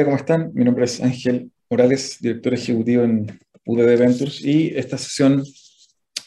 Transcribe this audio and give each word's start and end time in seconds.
Día, 0.00 0.06
¿cómo 0.06 0.16
están? 0.16 0.50
Mi 0.54 0.64
nombre 0.64 0.86
es 0.86 0.98
Ángel 1.02 1.52
Morales, 1.68 2.16
director 2.22 2.54
ejecutivo 2.54 3.02
en 3.02 3.38
UDD 3.66 3.98
Ventures 3.98 4.42
y 4.42 4.72
esta 4.74 4.96
sesión 4.96 5.44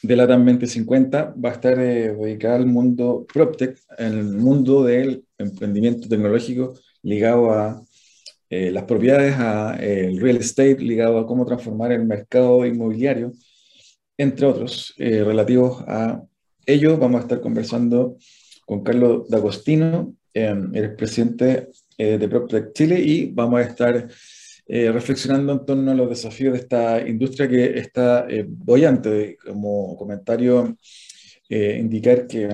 de 0.04 0.16
la 0.16 0.28
TAM 0.28 0.46
2050 0.46 1.34
va 1.44 1.50
a 1.50 1.54
estar 1.54 1.80
eh, 1.80 2.14
dedicada 2.14 2.58
al 2.58 2.68
mundo 2.68 3.26
PropTech, 3.34 3.76
el 3.98 4.26
mundo 4.26 4.84
del 4.84 5.26
emprendimiento 5.40 6.08
tecnológico 6.08 6.76
ligado 7.02 7.52
a 7.52 7.84
eh, 8.52 8.70
las 8.70 8.84
propiedades, 8.84 9.34
a 9.40 9.76
eh, 9.82 10.06
el 10.06 10.22
real 10.22 10.38
estate, 10.38 10.78
ligado 10.78 11.18
a 11.18 11.26
cómo 11.26 11.44
transformar 11.44 11.92
el 11.94 12.06
mercado 12.06 12.68
inmobiliario, 12.68 13.34
entre 14.20 14.46
otros, 14.46 14.94
relativos 15.00 15.84
a 15.88 16.22
ello. 16.68 16.96
Vamos 17.00 17.22
a 17.22 17.24
estar 17.24 17.42
conversando 17.42 18.18
con 18.68 18.84
Carlos 18.84 19.28
D'Agostino, 19.30 20.14
el 20.32 20.96
presidente 20.96 21.70
de 21.98 22.28
PropTech 22.28 22.74
Chile, 22.74 23.00
y 23.00 23.32
vamos 23.32 23.60
a 23.60 23.64
estar 23.64 24.08
eh, 24.66 24.92
reflexionando 24.92 25.52
en 25.54 25.66
torno 25.66 25.92
a 25.92 25.96
los 25.96 26.10
desafíos 26.10 26.54
de 26.54 26.60
esta 26.60 27.06
industria 27.06 27.50
que 27.50 27.78
está 27.78 28.26
eh, 28.30 28.46
bollante. 28.48 29.38
Como 29.46 29.98
comentario, 29.98 30.78
eh, 31.50 31.78
indicar 31.80 32.28
que 32.28 32.50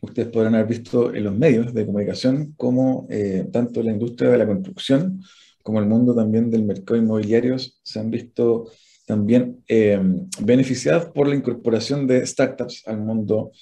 ustedes 0.00 0.28
podrán 0.28 0.54
haber 0.54 0.68
visto 0.68 1.12
en 1.12 1.24
los 1.24 1.36
medios 1.36 1.74
de 1.74 1.84
comunicación 1.84 2.54
como 2.56 3.06
tanto 3.52 3.82
la 3.82 3.90
industria 3.92 4.30
de 4.30 4.38
la 4.38 4.46
construcción 4.46 5.22
como 5.62 5.78
el 5.78 5.86
mundo 5.86 6.14
también 6.14 6.50
del 6.50 6.62
mercado 6.62 6.98
inmobiliario 6.98 7.56
se 7.58 8.00
han 8.00 8.10
visto 8.10 8.70
también 9.04 9.62
beneficiados 10.40 11.10
por 11.12 11.28
la 11.28 11.34
incorporación 11.34 12.06
de 12.06 12.26
startups 12.26 12.82
al 12.86 13.00
mundo 13.00 13.52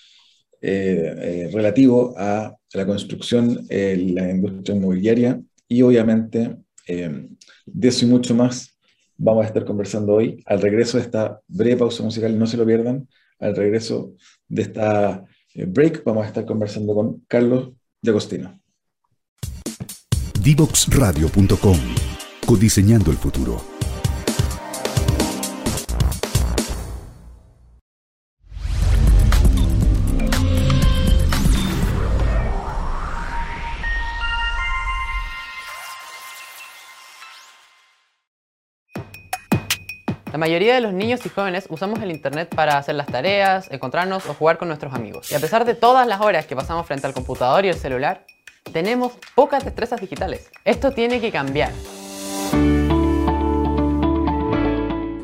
relativo 0.60 2.14
a 2.16 2.56
la 2.74 2.86
construcción, 2.86 3.66
la 3.68 4.30
industria 4.30 4.76
inmobiliaria 4.76 5.40
y 5.68 5.82
obviamente 5.82 6.56
eh, 6.88 7.28
de 7.66 7.88
eso 7.88 8.06
y 8.06 8.08
mucho 8.08 8.34
más 8.34 8.78
vamos 9.16 9.44
a 9.44 9.48
estar 9.48 9.64
conversando 9.64 10.14
hoy. 10.14 10.42
Al 10.46 10.60
regreso 10.60 10.96
de 10.96 11.04
esta 11.04 11.40
breve 11.46 11.76
pausa 11.76 12.02
musical, 12.02 12.36
no 12.38 12.46
se 12.46 12.56
lo 12.56 12.64
pierdan. 12.64 13.06
Al 13.38 13.54
regreso 13.54 14.14
de 14.48 14.62
esta 14.62 15.24
eh, 15.54 15.66
break, 15.66 16.02
vamos 16.04 16.24
a 16.24 16.28
estar 16.28 16.46
conversando 16.46 16.94
con 16.94 17.20
Carlos 17.28 17.70
de 18.00 18.10
Agostino. 18.10 18.58
Divoxradio.com 20.42 21.78
Codiseñando 22.46 23.10
el 23.10 23.18
futuro. 23.18 23.77
La 40.38 40.46
mayoría 40.46 40.76
de 40.76 40.80
los 40.80 40.92
niños 40.92 41.26
y 41.26 41.30
jóvenes 41.30 41.66
usamos 41.68 42.00
el 42.00 42.12
Internet 42.12 42.54
para 42.54 42.78
hacer 42.78 42.94
las 42.94 43.08
tareas, 43.08 43.68
encontrarnos 43.72 44.24
o 44.28 44.34
jugar 44.34 44.56
con 44.56 44.68
nuestros 44.68 44.94
amigos. 44.94 45.32
Y 45.32 45.34
a 45.34 45.40
pesar 45.40 45.64
de 45.64 45.74
todas 45.74 46.06
las 46.06 46.20
horas 46.20 46.46
que 46.46 46.54
pasamos 46.54 46.86
frente 46.86 47.08
al 47.08 47.12
computador 47.12 47.64
y 47.64 47.70
el 47.70 47.74
celular, 47.74 48.24
tenemos 48.72 49.18
pocas 49.34 49.64
destrezas 49.64 50.00
digitales. 50.00 50.48
Esto 50.64 50.92
tiene 50.92 51.20
que 51.20 51.32
cambiar. 51.32 51.72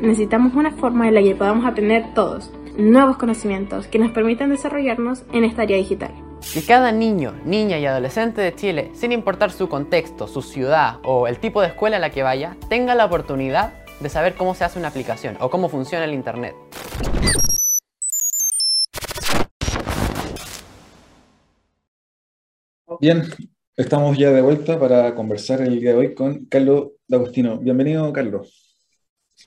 Necesitamos 0.00 0.52
una 0.54 0.72
forma 0.72 1.06
en 1.06 1.14
la 1.14 1.22
que 1.22 1.36
podamos 1.36 1.64
aprender 1.64 2.12
todos 2.12 2.50
nuevos 2.76 3.16
conocimientos 3.16 3.86
que 3.86 4.00
nos 4.00 4.10
permitan 4.10 4.50
desarrollarnos 4.50 5.22
en 5.32 5.44
esta 5.44 5.62
área 5.62 5.76
digital. 5.76 6.10
Que 6.52 6.66
cada 6.66 6.90
niño, 6.90 7.34
niña 7.44 7.78
y 7.78 7.86
adolescente 7.86 8.40
de 8.40 8.52
Chile, 8.56 8.90
sin 8.94 9.12
importar 9.12 9.52
su 9.52 9.68
contexto, 9.68 10.26
su 10.26 10.42
ciudad 10.42 10.96
o 11.04 11.28
el 11.28 11.38
tipo 11.38 11.60
de 11.60 11.68
escuela 11.68 11.98
a 11.98 12.00
la 12.00 12.10
que 12.10 12.24
vaya, 12.24 12.56
tenga 12.68 12.96
la 12.96 13.04
oportunidad 13.04 13.83
de 14.00 14.08
saber 14.08 14.34
cómo 14.34 14.54
se 14.54 14.64
hace 14.64 14.78
una 14.78 14.88
aplicación 14.88 15.36
o 15.40 15.50
cómo 15.50 15.68
funciona 15.68 16.04
el 16.04 16.14
Internet. 16.14 16.54
Bien, 23.00 23.22
estamos 23.76 24.16
ya 24.16 24.30
de 24.30 24.40
vuelta 24.40 24.78
para 24.78 25.14
conversar 25.14 25.60
el 25.62 25.80
día 25.80 25.90
de 25.90 25.96
hoy 25.96 26.14
con 26.14 26.46
Carlos 26.46 26.92
D'Agostino. 27.08 27.58
Bienvenido, 27.58 28.12
Carlos. 28.12 28.78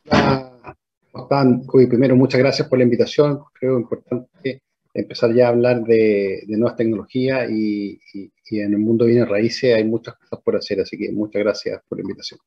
Hola, 0.09 1.61
primero, 1.89 2.15
muchas 2.15 2.39
gracias 2.39 2.67
por 2.67 2.77
la 2.77 2.83
invitación. 2.83 3.39
Creo 3.53 3.79
importante 3.79 4.61
empezar 4.93 5.33
ya 5.33 5.47
a 5.47 5.49
hablar 5.49 5.83
de, 5.83 6.43
nuevas 6.47 6.75
tecnologías 6.75 7.49
y, 7.49 7.99
y, 8.13 8.59
en 8.59 8.73
el 8.73 8.79
mundo 8.79 9.05
de 9.05 9.11
bienes 9.11 9.29
raíces 9.29 9.75
hay 9.75 9.83
muchas 9.83 10.15
cosas 10.15 10.39
por 10.43 10.55
hacer, 10.55 10.81
así 10.81 10.97
que 10.97 11.11
muchas 11.11 11.41
gracias 11.43 11.81
por 11.87 11.97
la 11.97 12.03
invitación. 12.03 12.39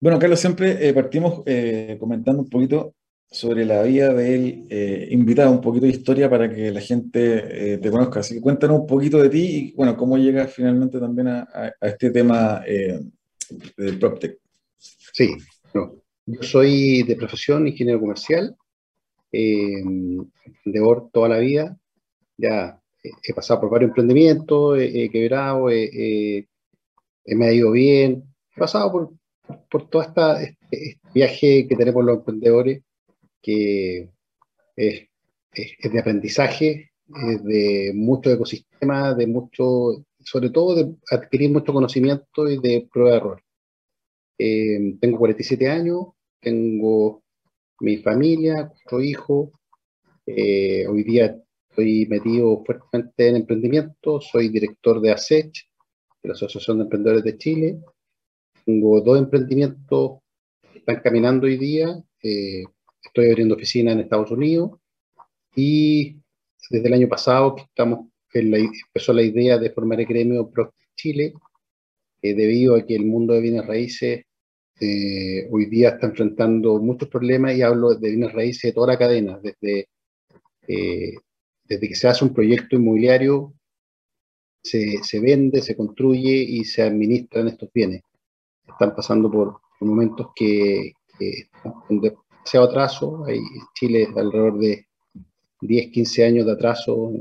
Bueno, 0.00 0.20
Carlos, 0.20 0.38
siempre 0.38 0.88
eh, 0.88 0.94
partimos 0.94 1.42
eh, 1.44 1.96
comentando 1.98 2.42
un 2.42 2.48
poquito 2.48 2.94
sobre 3.28 3.64
la 3.64 3.82
vida 3.82 4.14
del 4.14 4.64
eh, 4.70 5.08
invitado, 5.10 5.50
un 5.50 5.60
poquito 5.60 5.86
de 5.86 5.92
historia 5.92 6.30
para 6.30 6.48
que 6.48 6.70
la 6.70 6.80
gente 6.80 7.78
te 7.78 7.90
conozca. 7.90 8.20
Así 8.20 8.34
que 8.34 8.40
cuéntanos 8.40 8.78
un 8.78 8.86
poquito 8.86 9.20
de 9.20 9.28
ti 9.28 9.40
y, 9.40 9.72
bueno, 9.74 9.96
cómo 9.96 10.16
llegas 10.16 10.52
finalmente 10.52 11.00
también 11.00 11.28
a, 11.28 11.72
este 11.80 12.10
tema 12.10 12.62
del 13.76 13.98
PropTech. 13.98 14.38
Sí, 14.78 15.36
yo 15.74 16.42
soy 16.42 17.02
de 17.02 17.16
profesión 17.16 17.66
ingeniero 17.66 18.00
comercial, 18.00 18.56
emprendedor 19.32 21.10
toda 21.12 21.28
la 21.28 21.38
vida, 21.38 21.76
ya 22.36 22.80
he 23.02 23.34
pasado 23.34 23.60
por 23.62 23.70
varios 23.70 23.90
emprendimientos, 23.90 24.78
he, 24.78 25.10
quebrado, 25.10 25.66
me 25.66 27.46
ha 27.46 27.52
ido 27.52 27.72
bien, 27.72 28.24
he 28.56 28.60
pasado 28.60 28.92
por 28.92 29.18
por 29.70 29.88
todo 29.88 30.02
esta, 30.02 30.42
este, 30.42 30.90
este, 30.90 31.08
viaje 31.14 31.66
que 31.68 31.76
tenemos 31.76 32.04
los 32.04 32.18
emprendedores, 32.18 32.82
que 33.42 34.10
es, 34.76 35.08
de 35.52 35.98
aprendizaje, 35.98 36.90
es 37.08 37.44
de 37.44 37.92
mucho 37.94 38.30
ecosistema, 38.30 39.14
de 39.14 39.26
mucho, 39.26 40.04
sobre 40.20 40.50
todo 40.50 40.74
de 40.74 40.94
adquirir 41.10 41.50
mucho 41.50 41.72
conocimiento 41.72 42.48
y 42.48 42.58
de 42.58 42.88
prueba 42.92 43.12
de 43.12 43.16
error. 43.16 43.42
Eh, 44.38 44.96
tengo 45.00 45.18
47 45.18 45.68
años, 45.68 46.06
tengo 46.40 47.22
mi 47.80 47.96
familia, 47.98 48.68
cuatro 48.68 49.00
hijos, 49.00 49.50
eh, 50.26 50.86
hoy 50.86 51.04
día 51.04 51.40
estoy 51.70 52.06
metido 52.06 52.62
fuertemente 52.64 53.28
en 53.28 53.36
emprendimiento, 53.36 54.20
soy 54.20 54.48
director 54.48 55.00
de 55.00 55.12
ASECH, 55.12 55.68
de 56.22 56.28
la 56.28 56.34
Asociación 56.34 56.78
de 56.78 56.84
Emprendedores 56.84 57.24
de 57.24 57.38
Chile, 57.38 57.78
tengo 58.68 59.00
dos 59.00 59.18
emprendimientos 59.18 60.20
que 60.70 60.80
están 60.80 61.00
caminando 61.00 61.46
hoy 61.46 61.56
día. 61.56 61.88
Eh, 62.22 62.64
estoy 63.02 63.30
abriendo 63.30 63.54
oficina 63.54 63.92
en 63.92 64.00
Estados 64.00 64.30
Unidos 64.30 64.72
y 65.56 66.18
desde 66.68 66.88
el 66.88 66.92
año 66.92 67.08
pasado 67.08 67.56
estamos, 67.56 68.08
empezó 68.30 69.14
la 69.14 69.22
idea 69.22 69.56
de 69.56 69.70
formar 69.70 70.00
el 70.00 70.06
gremio 70.06 70.50
Pro 70.50 70.74
Chile, 70.94 71.32
eh, 72.20 72.34
debido 72.34 72.76
a 72.76 72.84
que 72.84 72.94
el 72.94 73.06
mundo 73.06 73.32
de 73.32 73.40
bienes 73.40 73.66
raíces 73.66 74.24
eh, 74.80 75.48
hoy 75.50 75.64
día 75.64 75.90
está 75.90 76.08
enfrentando 76.08 76.78
muchos 76.78 77.08
problemas 77.08 77.56
y 77.56 77.62
hablo 77.62 77.94
de 77.94 78.10
bienes 78.10 78.34
raíces 78.34 78.64
de 78.64 78.72
toda 78.74 78.88
la 78.88 78.98
cadena, 78.98 79.40
desde, 79.42 79.88
desde 81.64 81.88
que 81.88 81.94
se 81.94 82.06
hace 82.06 82.22
un 82.22 82.34
proyecto 82.34 82.76
inmobiliario, 82.76 83.54
se, 84.62 85.02
se, 85.02 85.20
vende, 85.20 85.62
se 85.62 85.74
construye 85.74 86.34
y 86.34 86.64
se 86.64 86.82
administran 86.82 87.48
estos 87.48 87.70
bienes 87.72 88.02
están 88.68 88.94
pasando 88.94 89.30
por, 89.30 89.60
momentos 89.80 90.28
que, 90.34 90.92
están 91.18 91.74
en 91.88 92.00
demasiado 92.00 92.66
atraso. 92.66 93.24
Hay 93.26 93.40
Chile 93.74 94.08
alrededor 94.16 94.58
de 94.58 94.86
10, 95.60 95.90
15 95.90 96.24
años 96.24 96.46
de 96.46 96.52
atraso 96.52 97.12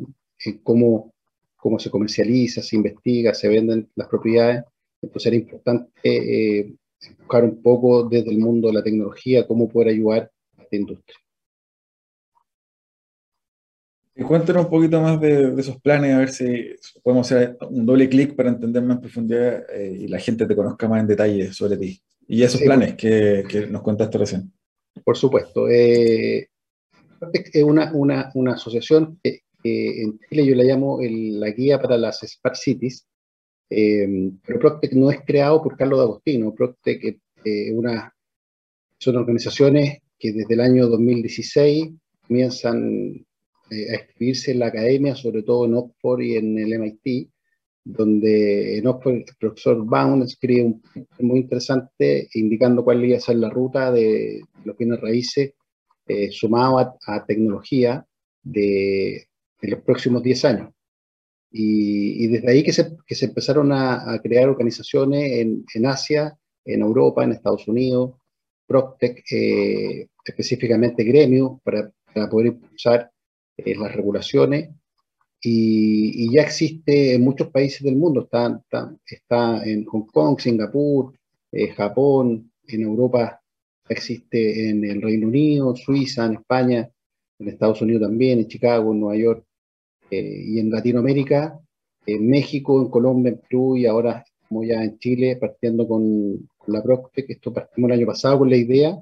en, 0.46 0.58
cómo, 0.60 1.14
cómo 1.56 1.80
se 1.80 1.90
comercializa, 1.90 2.62
se 2.62 2.76
investiga, 2.76 3.34
se 3.34 3.48
venden 3.48 3.90
las 3.96 4.08
propiedades. 4.08 4.64
Entonces 5.02 5.28
era 5.28 5.36
importante 5.36 5.92
eh, 6.04 6.74
buscar 7.20 7.44
un 7.44 7.62
poco 7.62 8.04
desde 8.04 8.32
el 8.32 8.40
mundo 8.40 8.68
de 8.68 8.74
la 8.76 8.84
tecnología 8.84 9.48
cómo 9.48 9.70
poder 9.70 9.90
ayudar 9.90 10.32
a 10.58 10.64
esta 10.64 10.76
industria. 10.76 11.18
Cuéntanos 14.26 14.66
un 14.66 14.70
poquito 14.72 15.00
más 15.00 15.22
de, 15.22 15.54
esos 15.60 15.80
planes, 15.80 16.16
a 16.16 16.20
ver 16.20 16.30
si 16.30 16.76
podemos 17.04 17.32
hacer 17.32 17.56
un 17.70 17.86
doble 17.86 18.10
clic 18.10 18.36
para 18.36 18.50
entender 18.50 18.82
más 18.82 18.98
en 18.98 19.02
profundidad 19.02 19.64
eh, 19.72 19.96
y 20.02 20.08
la 20.08 20.20
gente 20.20 20.48
te 20.48 20.56
conozca 20.56 20.88
más 20.88 21.02
en 21.02 21.08
detalle 21.08 21.54
sobre 21.54 21.78
ti. 21.78 22.02
Y 22.28 22.42
esos 22.42 22.62
planes 22.62 22.96
que, 22.96 23.44
que, 23.48 23.68
nos 23.68 23.84
contaste 23.84 24.18
recién. 24.18 24.52
Por 25.04 25.16
supuesto. 25.16 25.70
Eh, 25.70 26.50
es 27.54 27.64
una, 27.64 27.92
una, 27.94 28.32
una, 28.34 28.54
asociación 28.54 29.20
que, 29.24 29.42
en 29.64 30.20
Chile 30.30 30.46
yo 30.46 30.56
la 30.56 30.64
llamo 30.64 31.00
la 31.02 31.50
guía 31.52 31.80
para 31.80 31.98
las 31.98 32.20
Smart 32.20 32.56
Cities, 32.56 33.06
eh, 33.70 34.32
pero 34.46 34.60
Proctec 34.60 34.94
no 34.94 35.12
es 35.12 35.22
creado 35.26 35.62
por 35.62 35.78
Carlos 35.78 36.00
D'Agostino. 36.00 36.54
Proctec 36.56 37.20
es 37.44 37.72
una, 37.74 38.14
son 39.00 39.18
organizaciones 39.18 40.00
que 40.18 40.32
desde 40.32 40.54
el 40.54 40.62
año 40.62 40.88
2016 40.88 41.92
comienzan 42.28 43.27
eh, 43.70 43.92
a 43.92 43.96
escribirse 43.96 44.52
en 44.52 44.60
la 44.60 44.68
academia, 44.68 45.16
sobre 45.16 45.44
todo 45.44 45.66
en 45.66 45.76
Oxford 45.76 46.22
y 46.22 46.36
en 46.38 46.58
el 46.58 46.80
MIT, 46.80 47.30
donde 47.84 48.78
en 48.78 48.88
Oxford 48.88 49.16
el 49.16 49.26
profesor 49.40 49.86
Baum 49.86 50.22
escribe 50.24 50.64
un 50.64 50.82
muy 51.20 51.40
interesante 51.40 52.30
indicando 52.34 52.84
cuál 52.84 53.04
iba 53.04 53.18
a 53.18 53.22
ser 53.22 53.38
la 53.38 53.50
ruta 53.50 53.92
de 53.92 54.42
los 54.66 54.78
bienes 54.78 55.00
raíces 55.00 55.54
eh, 56.08 56.32
sumado 56.32 56.80
a, 56.80 57.26
tecnología 57.26 58.06
de, 58.42 59.28
los 59.62 59.82
próximos 59.82 60.24
10 60.24 60.46
años. 60.46 60.74
Y, 61.52 62.28
desde 62.28 62.52
ahí 62.52 62.64
que 62.64 62.74
se, 62.74 62.96
que 63.06 63.16
se 63.16 63.26
empezaron 63.26 63.72
a, 63.72 64.20
crear 64.24 64.48
organizaciones 64.50 65.32
en, 65.34 65.66
en, 65.74 65.86
Asia, 65.86 66.38
en 66.64 66.82
Europa, 66.82 67.24
en 67.24 67.34
Estados 67.34 67.68
Unidos, 67.68 68.16
Proctec, 68.66 69.24
eh, 69.32 70.08
específicamente 70.26 71.04
gremios, 71.04 71.60
para, 71.64 71.92
para 72.14 72.30
poder 72.30 72.48
impulsar 72.48 73.12
eh, 73.58 73.76
las 73.76 73.96
regulaciones. 73.96 74.70
Y, 75.42 76.32
ya 76.34 76.42
existe 76.44 77.14
en 77.14 77.24
muchos 77.24 77.50
países 77.50 77.84
del 77.84 77.96
mundo, 77.96 78.22
está, 78.22 78.60
está, 79.06 79.64
en 79.66 79.86
Hong 79.86 80.08
Kong, 80.08 80.40
Singapur, 80.40 81.14
eh, 81.52 81.70
Japón, 81.70 82.52
en 82.68 82.82
Europa 82.82 83.42
existe 83.90 84.70
en 84.70 84.84
el 84.84 85.02
Reino 85.02 85.28
Unido, 85.28 85.76
Suiza, 85.76 86.26
en 86.26 86.34
España, 86.34 86.90
en 87.40 87.48
Estados 87.48 87.82
Unidos 87.82 88.02
también, 88.04 88.40
en 88.40 88.48
Chicago, 88.48 88.92
en 88.92 89.00
Nueva 89.00 89.16
York, 89.16 89.46
eh, 90.10 90.44
y 90.46 90.60
en 90.60 90.70
Latinoamérica, 90.70 91.60
en 92.06 92.30
México, 92.30 92.82
en 92.82 92.90
Colombia, 92.90 93.32
en 93.32 93.40
Perú 93.40 93.78
y 93.78 93.86
ahora 93.86 94.24
estamos 94.26 94.66
ya 94.66 94.84
en 94.84 94.98
Chile 95.00 95.36
partiendo 95.36 95.88
con, 95.88 96.50
la 96.68 96.84
Procte, 96.84 97.26
que 97.26 97.34
esto 97.34 97.54
partimos 97.54 97.90
el 97.90 97.98
año 97.98 98.08
pasado 98.08 98.40
con 98.40 98.50
la 98.50 98.58
idea, 98.58 99.02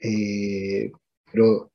eh, 0.00 0.90
pero, 1.32 1.70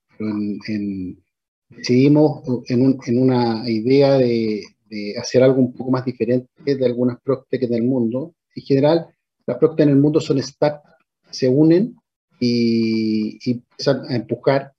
decidimos 1.77 2.42
en, 2.68 2.98
en, 3.06 3.22
una 3.22 3.69
idea 3.69 4.13
de, 4.18 4.63
de, 4.89 5.18
hacer 5.18 5.44
algo 5.44 5.60
un 5.60 5.74
poco 5.74 5.92
más 5.92 6.06
diferente 6.06 6.50
de 6.63 6.86
algunas 6.86 7.19
Procte 7.22 7.60
que 7.60 7.66
en 7.66 7.74
el 7.74 7.83
mundo. 7.83 8.33
En 8.56 8.63
general, 8.63 9.07
las 9.45 9.57
Procte 9.57 9.83
en 9.83 9.89
el 9.89 9.98
mundo 9.98 10.19
son 10.19 10.42
startups 10.42 10.95
se 11.30 11.50
unen 11.50 11.95
y, 12.39 13.38
y 13.44 13.51
empiezan 13.51 14.06
a 14.10 14.16
empujar 14.16 14.72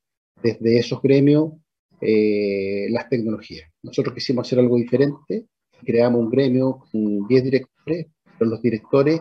desde 0.43 0.79
esos 0.79 1.03
gremios 1.03 1.53
eh, 2.01 2.87
las 2.91 3.09
tecnologías. 3.09 3.71
Nosotros 3.83 4.15
quisimos 4.15 4.47
hacer 4.47 4.59
algo 4.59 4.77
diferente, 4.77 5.47
creamos 5.85 6.21
un 6.21 6.31
gremio 6.31 6.85
con 6.91 7.27
10 7.27 7.45
directores, 7.45 8.07
pero 8.39 8.51
los 8.51 8.63
directores 8.63 9.21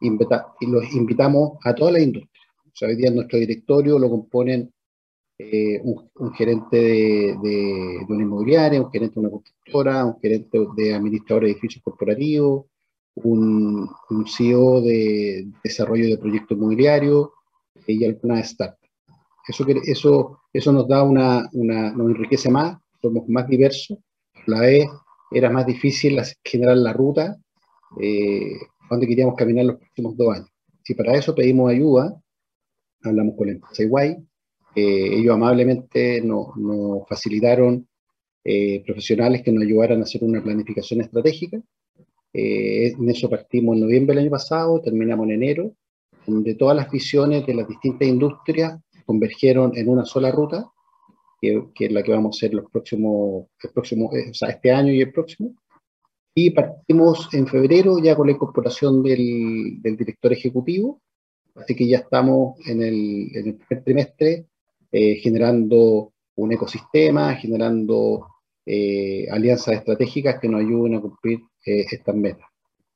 y 0.00 0.66
los 0.66 0.92
invitamos 0.94 1.58
a 1.64 1.74
toda 1.74 1.92
la 1.92 2.00
industria. 2.00 2.42
O 2.66 2.70
sea, 2.74 2.88
hoy 2.88 2.96
día 2.96 3.10
nuestro 3.10 3.38
directorio 3.38 3.98
lo 3.98 4.10
componen 4.10 4.70
eh, 5.38 5.80
un, 5.82 6.32
gerente 6.34 6.76
de, 6.76 7.36
de, 7.42 8.06
una 8.08 8.22
inmobiliaria, 8.22 8.80
un 8.80 8.90
gerente 8.90 9.14
de 9.14 9.20
una 9.20 9.30
constructora, 9.30 10.04
un 10.04 10.18
gerente 10.20 10.58
de 10.76 10.94
administrador 10.94 11.44
de 11.44 11.50
edificios 11.50 11.82
corporativos, 11.84 12.66
un, 13.16 13.88
un 14.10 14.26
CEO 14.26 14.80
de 14.80 15.48
desarrollo 15.62 16.06
de 16.08 16.18
proyectos 16.18 16.56
inmobiliarios 16.56 17.28
y 17.86 18.04
algunas 18.04 18.50
startups. 18.50 18.90
Eso, 19.46 19.64
eso, 19.84 20.40
eso 20.52 20.72
nos 20.72 20.88
da 20.88 21.02
una, 21.02 21.48
una, 21.52 21.92
nos 21.92 22.08
enriquece 22.10 22.50
más, 22.50 22.78
somos 23.00 23.28
más 23.28 23.46
diversos. 23.48 23.98
la 24.46 24.60
vez 24.60 24.86
era 25.30 25.50
más 25.50 25.66
difícil 25.66 26.20
generar 26.44 26.76
la 26.76 26.92
ruta 26.92 27.36
eh, 28.00 28.58
donde 28.90 29.06
queríamos 29.06 29.34
caminar 29.36 29.66
los 29.66 29.76
próximos 29.76 30.16
dos 30.16 30.34
años. 30.34 30.50
Y 30.88 30.94
para 30.94 31.14
eso 31.14 31.34
pedimos 31.34 31.70
ayuda, 31.70 32.20
hablamos 33.02 33.34
con 33.36 33.46
la 33.48 33.52
empresa 33.54 33.82
Iguay, 33.82 34.16
eh, 34.76 35.18
ellos 35.18 35.34
amablemente 35.34 36.20
nos, 36.22 36.56
nos 36.56 37.08
facilitaron 37.08 37.88
eh, 38.44 38.82
profesionales 38.84 39.42
que 39.42 39.50
nos 39.50 39.64
ayudaran 39.64 40.00
a 40.00 40.04
hacer 40.04 40.22
una 40.22 40.42
planificación 40.42 41.00
estratégica 41.00 41.60
eh, 42.38 42.88
en 42.88 43.08
eso 43.08 43.30
partimos 43.30 43.76
en 43.76 43.80
noviembre 43.80 44.14
del 44.14 44.24
año 44.24 44.30
pasado, 44.30 44.82
terminamos 44.82 45.24
en 45.24 45.32
enero, 45.32 45.72
donde 46.26 46.54
todas 46.54 46.76
las 46.76 46.90
visiones 46.90 47.46
de 47.46 47.54
las 47.54 47.66
distintas 47.66 48.06
industrias 48.06 48.78
convergieron 49.06 49.74
en 49.74 49.88
una 49.88 50.04
sola 50.04 50.30
ruta, 50.30 50.70
que, 51.40 51.64
es 51.78 51.92
la 51.92 52.02
que 52.02 52.12
vamos 52.12 52.36
a 52.36 52.38
hacer 52.38 52.52
los 52.52 52.70
próximos, 52.70 53.46
el 53.62 53.70
próximo, 53.70 54.10
eh, 54.14 54.30
o 54.32 54.34
sea, 54.34 54.50
este 54.50 54.70
año 54.70 54.92
y 54.92 55.00
el 55.00 55.12
próximo. 55.12 55.54
Y 56.34 56.50
partimos 56.50 57.32
en 57.32 57.46
febrero 57.46 57.98
ya 58.02 58.14
con 58.14 58.26
la 58.26 58.34
incorporación 58.34 59.02
del, 59.02 59.80
del 59.80 59.96
director 59.96 60.30
ejecutivo, 60.30 61.00
así 61.54 61.74
que 61.74 61.88
ya 61.88 61.98
estamos 61.98 62.58
en 62.68 62.82
el, 62.82 63.34
en 63.34 63.46
el 63.46 63.54
primer 63.54 63.82
trimestre 63.82 64.46
eh, 64.98 65.16
generando 65.16 66.12
un 66.36 66.52
ecosistema, 66.52 67.34
generando 67.34 68.28
alianzas 69.30 69.74
estratégicas 69.74 70.40
que 70.40 70.48
nos 70.48 70.60
ayuden 70.60 70.96
a 70.96 71.00
cumplir 71.00 71.40
eh, 71.64 71.84
estas 71.90 72.14
metas. 72.14 72.46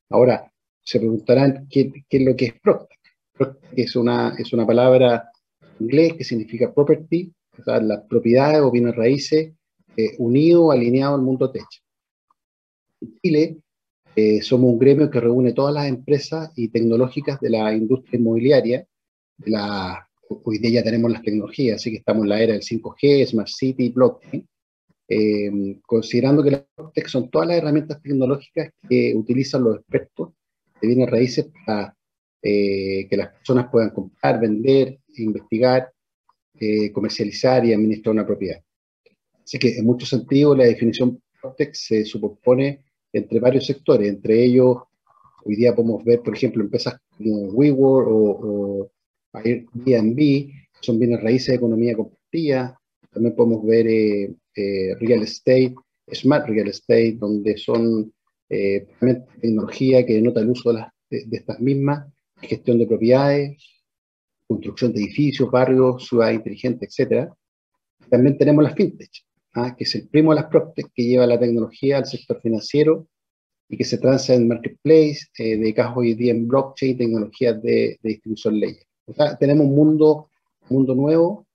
Ahora, 0.09 0.51
se 0.83 1.01
preguntarán 1.01 1.67
qué, 1.69 1.93
qué, 2.09 2.17
es 2.19 2.25
lo 2.25 2.37
que 2.37 2.47
es 2.47 2.61
Proctec. 2.61 2.99
Proctec 3.33 3.79
es 3.79 3.97
una, 3.97 4.35
es 4.39 4.53
una 4.53 4.67
palabra 4.67 5.29
en 5.61 5.87
inglés 5.87 6.15
que 6.15 6.25
significa 6.25 6.73
property, 6.73 7.33
o 7.59 7.65
sea, 7.65 7.81
las 7.81 8.03
propiedades 8.09 8.61
o 8.61 8.71
bienes 8.71 8.95
raíces 8.95 9.53
eh, 9.97 10.15
unido, 10.19 10.71
alineado 10.71 11.17
al 11.17 11.23
mundo 11.23 11.51
tech. 11.51 11.67
En 13.01 13.19
Chile 13.21 13.57
eh, 14.15 14.41
somos 14.41 14.73
un 14.73 14.79
gremio 14.79 15.11
que 15.11 15.21
reúne 15.21 15.53
todas 15.53 15.75
las 15.75 15.87
empresas 15.87 16.53
y 16.55 16.69
tecnológicas 16.69 17.41
de 17.41 17.51
la 17.51 17.75
industria 17.75 18.19
inmobiliaria. 18.19 18.87
De 19.37 19.51
la, 19.51 20.10
hoy 20.31 20.59
día 20.59 20.71
ya 20.71 20.85
tenemos 20.85 21.11
las 21.11 21.23
tecnologías, 21.23 21.77
así 21.77 21.91
que 21.91 21.99
estamos 21.99 22.23
en 22.23 22.29
la 22.29 22.41
era 22.41 22.53
del 22.53 22.63
5G, 22.63 23.27
Smart 23.27 23.49
City, 23.49 23.89
blockchain. 23.91 24.47
Eh, 25.09 25.77
considerando 25.85 26.43
que 26.43 26.53
las 26.53 26.63
Proctec 26.73 27.09
son 27.09 27.29
todas 27.31 27.49
las 27.49 27.59
herramientas 27.59 28.01
tecnológicas 28.01 28.71
que 28.89 29.13
utilizan 29.17 29.65
los 29.65 29.79
expertos 29.79 30.31
de 30.81 30.87
bienes 30.87 31.11
raíces 31.11 31.47
para 31.67 31.97
eh, 32.43 33.09
que 33.11 33.17
las 33.17 33.33
personas 33.33 33.69
puedan 33.73 33.91
comprar, 33.91 34.41
vender, 34.41 35.01
investigar, 35.17 35.91
eh, 36.61 36.93
comercializar 36.93 37.65
y 37.65 37.73
administrar 37.73 38.15
una 38.15 38.27
propiedad. 38.27 38.63
Así 39.43 39.59
que 39.59 39.79
en 39.79 39.85
muchos 39.85 40.11
sentidos 40.11 40.57
la 40.57 40.65
definición 40.65 41.21
Proctec 41.43 41.75
se 41.75 42.05
supone 42.05 42.85
entre 43.13 43.41
varios 43.41 43.67
sectores, 43.67 44.09
entre 44.09 44.45
ellos 44.45 44.77
hoy 45.45 45.57
día 45.57 45.75
podemos 45.75 46.05
ver, 46.05 46.21
por 46.21 46.37
ejemplo, 46.37 46.63
empresas 46.63 47.01
como 47.17 47.49
WeWork 47.49 48.09
o, 48.09 48.81
o 48.83 48.91
Airbnb, 49.33 50.51
son 50.81 50.99
bienes 50.99 51.23
raíces 51.23 51.49
de 51.49 51.55
economía 51.57 51.97
compartida, 51.97 52.81
también 53.13 53.35
podemos 53.35 53.65
ver 53.67 53.87
eh, 53.89 54.95
real 55.01 55.23
estate, 55.23 55.75
smart 56.13 56.49
real 56.49 56.69
estate, 56.69 57.17
donde 57.19 57.57
son 57.57 58.13
eh, 58.49 58.87
tecnología 59.41 60.05
que 60.05 60.15
denota 60.15 60.41
el 60.41 60.51
uso 60.51 60.73
de, 60.73 60.87
estas 61.11 61.61
mismas, 61.61 62.07
gestión 62.41 62.79
de 62.79 62.87
propiedades, 62.87 63.57
construcción 64.47 64.93
de 64.93 65.03
edificios, 65.03 65.51
barrios, 65.51 66.07
ciudad 66.07 66.33
inteligente, 66.33 66.87
etc. 66.87 67.31
También 68.09 68.39
tenemos 68.39 68.65
las 68.65 68.75
fintech, 68.75 69.11
¿ah? 69.55 69.75
que 69.77 69.85
es 69.85 69.95
el 69.95 70.09
primo 70.09 70.33
de 70.33 70.41
las 70.41 70.51
PropTech 70.51 70.91
que 70.95 71.05
lleva 71.05 71.27
la 71.27 71.39
tecnología 71.39 71.99
al 71.99 72.07
sector 72.07 72.41
financiero 72.41 73.07
y 73.69 73.77
que 73.77 73.85
se 73.85 73.99
transa 73.99 74.35
en 74.35 74.49
marketplace, 74.49 75.27
eh, 75.39 75.57
de 75.57 75.75
caso 75.75 76.01
hoy 76.01 76.15
día 76.15 76.33
en 76.33 76.49
blockchain, 76.49 76.99
tecnologías 76.99 77.63
de, 77.63 77.99
de 78.03 78.09
distribución 78.09 78.59
leyes. 78.59 78.90
Tenemos 79.39 79.67
un 79.67 79.75
mundo, 79.75 80.29
mundo 80.69 80.95
nuevo, 80.95 81.47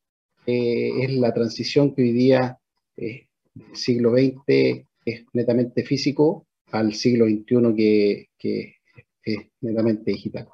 eh, 0.45 0.91
es 1.03 1.13
la 1.15 1.33
transición 1.33 1.93
que 1.93 2.03
hoy 2.03 2.11
día 2.11 2.59
eh, 2.97 3.27
siglo 3.73 4.11
XX 4.11 4.85
es 5.05 5.25
netamente 5.33 5.83
físico 5.83 6.45
al 6.71 6.93
siglo 6.93 7.25
XXI 7.25 8.27
que, 8.37 8.75
es 9.23 9.37
netamente 9.61 10.11
digital. 10.11 10.47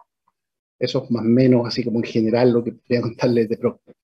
Eso 0.80 1.04
es 1.04 1.12
más 1.12 1.24
o 1.24 1.28
menos, 1.28 1.68
así 1.68 1.84
como 1.84 2.00
en 2.00 2.06
general, 2.06 2.52
lo 2.52 2.64
que 2.64 2.72
podría 2.72 3.02
contarles 3.02 3.50
de 3.50 3.58
Procter. 3.58 3.96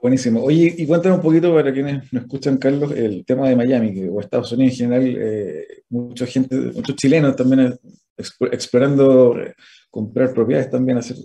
Buenísimo. 0.00 0.42
Oye, 0.42 0.74
y 0.76 0.86
cuéntanos 0.86 1.18
un 1.18 1.22
poquito 1.22 1.54
para 1.54 1.72
quienes 1.72 2.12
nos 2.12 2.24
escuchan, 2.24 2.56
Carlos, 2.56 2.92
el 2.92 3.24
tema 3.24 3.48
de 3.48 3.56
Miami, 3.56 4.06
o 4.08 4.20
Estados 4.20 4.52
Unidos 4.52 4.80
en 4.80 4.90
general, 4.90 5.16
eh, 5.18 5.66
mucha 5.90 6.26
gente, 6.26 6.56
muchos 6.56 6.96
chilenos 6.96 7.36
también 7.36 7.78
explorando 8.16 9.36
comprar 9.90 10.32
propiedades, 10.32 10.70
también 10.70 10.98
hacer 10.98 11.16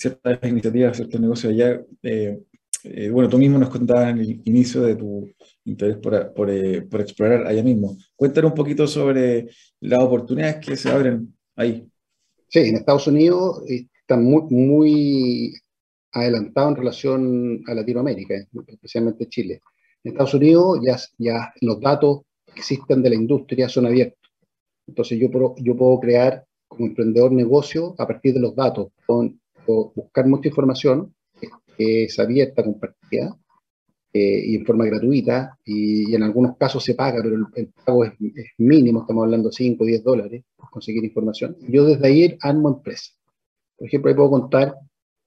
ciertas 0.00 0.38
iniciativas, 0.44 0.96
ciertos 0.96 1.20
negocios 1.20 1.52
allá. 1.52 1.82
Eh, 2.02 2.40
eh, 2.84 3.10
bueno, 3.10 3.28
tú 3.28 3.36
mismo 3.36 3.58
nos 3.58 3.68
contabas 3.68 4.10
en 4.10 4.18
el 4.18 4.40
inicio 4.44 4.80
de 4.80 4.96
tu 4.96 5.30
interés 5.64 5.98
por, 5.98 6.14
eh, 6.48 6.82
por, 6.82 7.00
explorar 7.00 7.46
allá 7.46 7.62
mismo. 7.62 7.98
Cuéntanos 8.16 8.52
un 8.52 8.56
poquito 8.56 8.86
sobre 8.86 9.48
las 9.80 10.00
oportunidades 10.00 10.64
que 10.64 10.76
se 10.76 10.88
abren 10.88 11.34
ahí. 11.54 11.86
Sí, 12.48 12.60
en 12.60 12.76
Estados 12.76 13.06
Unidos 13.06 13.62
están 13.68 14.24
muy, 14.24 14.42
muy 14.48 15.54
adelantados 16.12 16.70
en 16.70 16.76
relación 16.76 17.62
a 17.66 17.74
Latinoamérica, 17.74 18.34
especialmente 18.66 19.28
Chile. 19.28 19.60
En 20.02 20.12
Estados 20.12 20.34
Unidos 20.34 20.80
ya, 20.82 20.98
ya 21.18 21.52
los 21.60 21.78
datos 21.78 22.22
que 22.46 22.60
existen 22.60 23.02
de 23.02 23.10
la 23.10 23.16
industria 23.16 23.68
son 23.68 23.86
abiertos. 23.86 24.18
Entonces 24.88 25.18
yo, 25.18 25.28
yo 25.58 25.76
puedo 25.76 26.00
crear 26.00 26.44
como 26.66 26.86
emprendedor 26.86 27.30
negocio 27.30 27.94
a 27.98 28.06
partir 28.06 28.32
de 28.32 28.40
los 28.40 28.56
datos, 28.56 28.88
con, 29.06 29.40
buscar 29.66 30.26
mucha 30.26 30.48
información 30.48 31.14
que 31.76 32.04
es 32.04 32.18
abierta, 32.18 32.62
compartida, 32.62 33.38
eh, 34.12 34.42
y 34.44 34.56
en 34.56 34.66
forma 34.66 34.84
gratuita, 34.86 35.56
y, 35.64 36.14
en 36.14 36.22
algunos 36.24 36.56
casos 36.56 36.84
se 36.84 36.94
paga, 36.94 37.22
pero 37.22 37.36
el, 37.54 37.68
pago 37.84 38.04
es, 38.04 38.12
mínimo, 38.58 39.02
estamos 39.02 39.24
hablando 39.24 39.48
de 39.48 39.54
5 39.54 39.82
o 39.82 39.86
10 39.86 40.02
dólares 40.02 40.44
por 40.56 40.68
conseguir 40.68 41.04
información. 41.04 41.56
Yo 41.68 41.84
desde 41.86 42.06
ahí 42.08 42.36
armo 42.40 42.68
empresas. 42.68 43.16
Por 43.76 43.86
ejemplo, 43.86 44.10
ahí 44.10 44.16
puedo 44.16 44.30
contar, 44.30 44.74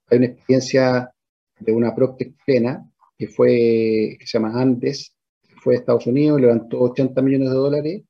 hay 0.08 0.18
una 0.18 0.28
experiencia 0.28 1.12
de 1.60 1.72
una 1.72 1.96
Procter 1.96 2.34
plena, 2.46 2.86
que 3.18 3.28
fue, 3.30 4.18
que 4.20 4.28
se 4.28 4.38
llama 4.38 4.62
Andes, 4.62 5.16
fue 5.62 5.75
de 5.75 5.80
Estados 5.80 6.06
Unidos, 6.06 6.42
levantó 6.42 6.82
80 6.82 7.22
millones 7.22 7.50
de 7.50 7.56
dólares 7.56 8.04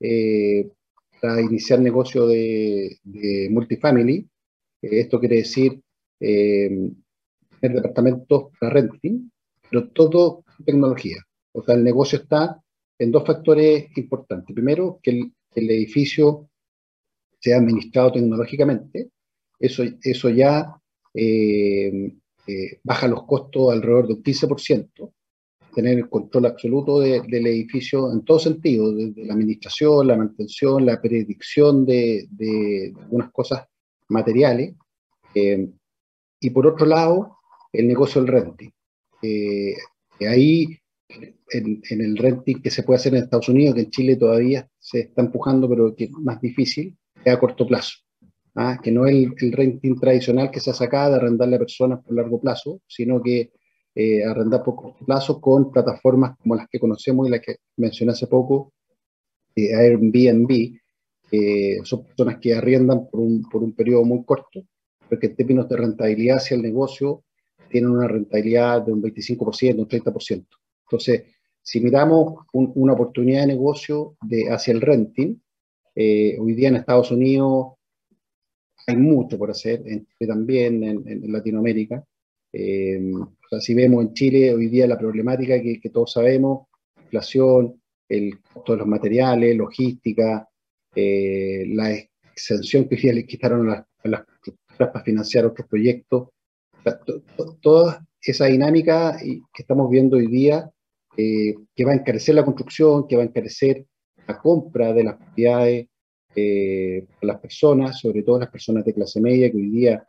eh, 0.00 0.70
para 1.20 1.42
iniciar 1.42 1.80
negocio 1.80 2.26
de, 2.26 2.98
de 3.04 3.48
multifamily. 3.50 4.26
Eh, 4.82 5.00
esto 5.00 5.18
quiere 5.20 5.36
decir 5.36 5.80
eh, 6.20 6.90
tener 7.60 7.76
departamentos 7.76 8.46
para 8.58 8.72
renting, 8.72 9.30
pero 9.70 9.88
todo 9.88 10.44
tecnología. 10.64 11.16
O 11.52 11.62
sea, 11.62 11.74
el 11.74 11.84
negocio 11.84 12.18
está 12.18 12.60
en 12.98 13.10
dos 13.10 13.24
factores 13.26 13.86
importantes. 13.96 14.54
Primero, 14.54 15.00
que 15.02 15.10
el, 15.10 15.32
edificio 15.54 16.50
sea 17.40 17.58
administrado 17.58 18.12
tecnológicamente. 18.12 19.10
Eso, 19.58 19.84
eso 20.02 20.28
ya 20.28 20.76
eh, 21.14 22.12
eh, 22.46 22.78
baja 22.84 23.08
los 23.08 23.24
costos 23.24 23.72
alrededor 23.72 24.08
del 24.08 24.22
15%. 24.22 25.12
Tener 25.74 25.98
el 25.98 26.08
control 26.08 26.46
absoluto 26.46 27.00
del 27.00 27.46
edificio 27.46 28.10
en 28.12 28.24
todo 28.24 28.38
sentido, 28.38 28.94
desde 28.94 29.26
la 29.26 29.34
administración, 29.34 30.06
la 30.06 30.16
mantención, 30.16 30.86
la 30.86 31.00
predicción 31.02 31.84
de, 31.84 32.94
algunas 32.98 33.30
cosas 33.30 33.66
materiales. 34.08 34.74
Eh, 35.34 35.68
y 36.40 36.50
por 36.50 36.66
otro 36.66 36.86
lado, 36.86 37.38
el 37.72 37.88
negocio 37.88 38.22
del 38.22 38.32
renting. 38.32 38.70
Eh, 39.22 39.74
ahí, 40.26 40.78
en, 41.08 41.80
el 41.88 42.16
renting 42.16 42.60
que 42.60 42.70
se 42.70 42.82
puede 42.82 42.98
hacer 42.98 43.14
en 43.14 43.22
Estados 43.22 43.48
Unidos, 43.48 43.74
que 43.74 43.82
en 43.82 43.90
Chile 43.90 44.16
todavía 44.16 44.68
se 44.78 45.00
está 45.00 45.22
empujando, 45.22 45.68
pero 45.68 45.94
que 45.94 46.04
es 46.04 46.10
más 46.12 46.40
difícil, 46.40 46.96
es 47.24 47.32
a 47.32 47.38
corto 47.38 47.66
plazo. 47.66 47.98
¿ah? 48.54 48.78
Que 48.82 48.90
no 48.90 49.06
es 49.06 49.14
el, 49.38 49.52
renting 49.52 49.98
tradicional 49.98 50.50
que 50.50 50.60
se 50.60 50.70
ha 50.70 50.74
sacado 50.74 51.10
de 51.10 51.16
arrendarle 51.16 51.56
a 51.56 51.60
personas 51.60 52.04
por 52.04 52.14
largo 52.14 52.40
plazo, 52.40 52.80
sino 52.86 53.22
que 53.22 53.52
eh, 53.94 54.24
arrendar 54.24 54.62
por 54.62 54.76
corto 54.76 55.04
plazo 55.04 55.40
con 55.40 55.70
plataformas 55.70 56.36
como 56.38 56.54
las 56.54 56.68
que 56.68 56.78
conocemos 56.78 57.26
y 57.26 57.30
las 57.30 57.40
que 57.40 57.56
mencioné 57.76 58.12
hace 58.12 58.26
poco, 58.26 58.72
eh, 61.30 61.78
son 61.84 62.04
personas 62.04 62.38
que 62.38 62.54
arriendan 62.54 63.08
por 63.08 63.20
un, 63.20 63.42
por 63.42 63.62
un 63.62 63.72
periodo 63.72 64.04
muy 64.04 64.24
corto, 64.24 64.62
porque 65.08 65.26
en 65.26 65.36
términos 65.36 65.68
de 65.68 65.76
rentabilidad 65.76 66.36
hacia 66.36 66.56
el 66.56 66.62
negocio 66.62 67.24
tienen 67.68 67.90
una 67.90 68.08
rentabilidad 68.08 68.82
de 68.82 68.92
un 68.92 69.02
25%, 69.02 69.78
un 69.78 69.88
30%. 69.88 70.46
Entonces, 70.84 71.22
si 71.62 71.80
miramos 71.80 72.46
una 72.52 72.92
oportunidad 72.92 73.40
de 73.40 73.48
negocio 73.48 74.16
de, 74.22 74.48
hacia 74.50 74.72
el 74.72 74.80
renting, 74.80 75.36
eh, 75.96 76.36
hoy 76.38 76.54
día 76.54 76.68
en 76.68 76.76
Estados 76.76 77.10
Unidos 77.10 77.72
hay 78.86 78.96
mucho 78.96 79.36
por 79.36 79.50
hacer, 79.50 79.82
en 79.84 80.06
también, 80.28 80.84
en, 80.84 81.32
Latinoamérica. 81.32 82.04
Eh, 82.52 83.12
o 83.14 83.48
sea, 83.50 83.60
si 83.60 83.74
vemos 83.74 84.04
en 84.04 84.14
Chile 84.14 84.54
hoy 84.54 84.68
día 84.68 84.86
la 84.86 84.98
problemática 84.98 85.60
que, 85.60 85.90
todos 85.92 86.12
sabemos, 86.12 86.68
inflación, 87.02 87.80
el 88.08 88.38
costo 88.40 88.72
de 88.72 88.78
los 88.78 88.86
materiales, 88.86 89.56
logística, 89.56 90.48
eh, 90.96 91.64
la 91.68 91.92
exención 92.32 92.88
que 92.88 92.96
hoy 92.96 93.02
día 93.02 93.12
le 93.12 93.26
quitaron 93.26 93.70
a 93.70 93.86
las, 94.02 94.20
a 94.22 94.92
para 94.92 95.04
financiar 95.04 95.46
otros 95.46 95.68
proyectos, 95.68 96.28
toda 97.60 98.06
esa 98.20 98.46
dinámica 98.46 99.16
que 99.18 99.62
estamos 99.62 99.88
viendo 99.90 100.16
hoy 100.16 100.26
día, 100.26 100.70
eh, 101.16 101.54
que 101.74 101.84
va 101.84 101.92
a 101.92 101.96
encarecer 101.96 102.34
la 102.34 102.44
construcción, 102.44 103.06
que 103.06 103.16
va 103.16 103.22
a 103.22 103.26
encarecer 103.26 103.86
la 104.26 104.38
compra 104.38 104.92
de 104.92 105.04
las 105.04 105.16
propiedades 105.16 105.88
eh, 106.34 107.06
a 107.22 107.26
las 107.26 107.40
personas, 107.40 107.98
sobre 107.98 108.22
todo 108.22 108.38
las 108.38 108.50
personas 108.50 108.84
de 108.84 108.92
clase 108.92 109.20
media, 109.20 109.50
que 109.50 109.56
hoy 109.56 109.70
día, 109.70 110.06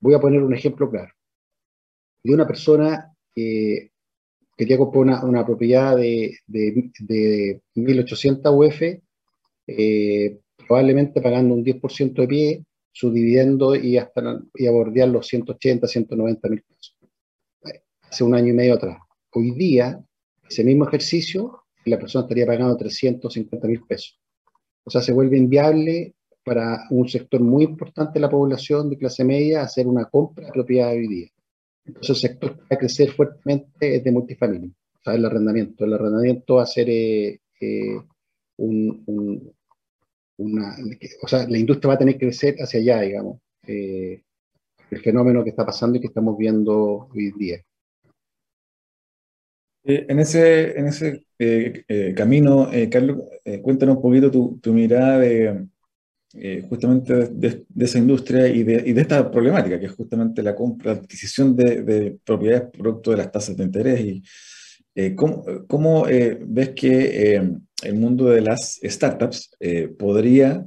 voy 0.00 0.14
a 0.14 0.20
poner 0.20 0.42
un 0.42 0.54
ejemplo 0.54 0.90
claro, 0.90 1.12
de 2.22 2.34
una 2.34 2.46
persona 2.46 3.14
que 3.34 3.90
quería 4.56 4.78
comprar 4.78 5.24
una, 5.24 5.44
propiedad 5.44 5.96
de, 5.96 6.38
de, 6.46 7.60
1.800 7.74 8.52
UF, 8.52 9.02
eh, 9.66 10.38
probablemente 10.66 11.20
pagando 11.20 11.54
un 11.54 11.64
10% 11.64 12.14
de 12.14 12.28
pie, 12.28 12.64
su 12.92 13.12
dividendo 13.12 13.74
y 13.74 13.98
hasta 13.98 14.40
y 14.54 14.66
a 14.66 14.70
bordear 14.70 15.08
los 15.08 15.26
180, 15.26 15.86
190 15.86 16.48
mil 16.48 16.62
pesos. 16.62 16.96
Hace 18.02 18.24
un 18.24 18.34
año 18.34 18.50
y 18.50 18.52
medio 18.52 18.74
atrás. 18.74 18.98
Hoy 19.32 19.50
día, 19.52 20.00
ese 20.48 20.62
mismo 20.62 20.86
ejercicio, 20.86 21.64
la 21.84 21.98
persona 21.98 22.24
estaría 22.24 22.46
pagando 22.46 22.76
350 22.76 23.66
mil 23.66 23.82
pesos. 23.82 24.20
O 24.84 24.90
sea, 24.90 25.00
se 25.00 25.12
vuelve 25.12 25.38
inviable 25.38 26.14
para 26.44 26.86
un 26.90 27.08
sector 27.08 27.40
muy 27.40 27.64
importante 27.64 28.14
de 28.14 28.20
la 28.20 28.30
población 28.30 28.90
de 28.90 28.98
clase 28.98 29.24
media 29.24 29.62
hacer 29.62 29.86
una 29.86 30.04
compra 30.04 30.46
de 30.46 30.52
propiedad 30.52 30.90
hoy 30.90 31.08
día. 31.08 31.28
Entonces, 31.86 32.10
el 32.10 32.30
sector 32.30 32.54
que 32.54 32.60
va 32.62 32.66
a 32.70 32.78
crecer 32.78 33.10
fuertemente 33.12 33.96
es 33.96 34.04
de 34.04 34.12
multifamilia, 34.12 34.70
o 34.70 35.02
sea, 35.02 35.14
el 35.14 35.24
arrendamiento. 35.24 35.84
El 35.84 35.94
arrendamiento 35.94 36.56
va 36.56 36.62
a 36.62 36.66
ser 36.66 36.88
eh, 36.88 37.40
eh, 37.60 37.98
un, 38.58 39.53
una, 40.36 40.76
o 41.22 41.28
sea, 41.28 41.48
la 41.48 41.58
industria 41.58 41.88
va 41.88 41.94
a 41.94 41.98
tener 41.98 42.14
que 42.14 42.26
crecer 42.26 42.56
hacia 42.58 42.80
allá, 42.80 43.00
digamos, 43.02 43.38
eh, 43.66 44.22
el 44.90 45.00
fenómeno 45.00 45.42
que 45.42 45.50
está 45.50 45.64
pasando 45.64 45.96
y 45.96 46.00
que 46.00 46.08
estamos 46.08 46.36
viendo 46.36 47.08
hoy 47.12 47.32
día. 47.38 47.62
Eh, 49.84 50.06
en 50.08 50.18
ese, 50.18 50.78
en 50.78 50.86
ese 50.86 51.26
eh, 51.38 52.14
camino, 52.16 52.70
Carlos, 52.90 53.18
cuéntanos 53.62 53.96
un 53.96 54.02
poquito 54.02 54.30
tu, 54.30 54.58
tu 54.60 54.72
mirada 54.72 55.18
de, 55.18 55.66
justamente 56.68 57.28
de, 57.28 57.64
esa 57.78 57.98
industria 57.98 58.48
y 58.48 58.62
de, 58.62 58.82
y 58.86 58.92
de, 58.92 59.00
esta 59.00 59.30
problemática, 59.30 59.78
que 59.78 59.86
es 59.86 59.92
justamente 59.92 60.42
la 60.42 60.54
compra, 60.54 60.92
adquisición 60.92 61.54
de, 61.54 62.18
propiedades 62.24 62.70
producto 62.70 63.10
de 63.10 63.16
las 63.18 63.30
tasas 63.30 63.56
de 63.56 63.64
interés. 63.64 64.00
Y, 64.00 64.22
¿Cómo, 65.16 65.44
cómo 65.66 66.04
ves 66.04 66.70
que 66.70 67.40
el 67.84 67.94
mundo 67.94 68.26
de 68.26 68.40
las 68.40 68.80
startups 68.82 69.50
eh, 69.60 69.88
podría 69.88 70.66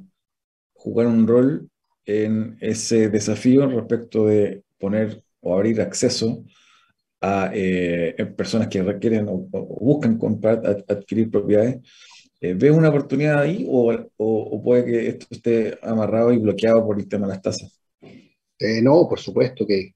jugar 0.74 1.08
un 1.08 1.28
rol 1.28 1.70
en 2.06 2.58
ese 2.62 3.10
desafío 3.10 3.68
respecto 3.68 4.28
de 4.28 4.64
poner 4.78 5.24
o 5.42 5.56
abrir 5.56 5.82
acceso 5.82 6.46
a 7.20 7.52
eh, 7.54 8.16
personas 8.38 8.68
que 8.68 8.84
requieren 8.84 9.28
o, 9.28 9.48
buscan 9.82 10.18
comprar, 10.18 10.62
adquirir 10.88 11.32
propiedades. 11.32 11.80
Eh, 12.40 12.54
¿Ve 12.54 12.70
una 12.70 12.90
oportunidad 12.90 13.40
ahí 13.40 13.66
o, 13.68 14.62
puede 14.64 14.86
que 14.86 15.08
esto 15.08 15.26
esté 15.32 15.80
amarrado 15.82 16.32
y 16.32 16.38
bloqueado 16.38 16.86
por 16.86 17.00
el 17.00 17.08
tema 17.08 17.28
de 17.28 17.34
las 17.34 17.42
tasas? 17.42 17.82
no, 18.82 19.08
por 19.08 19.20
supuesto 19.20 19.66
que, 19.68 19.94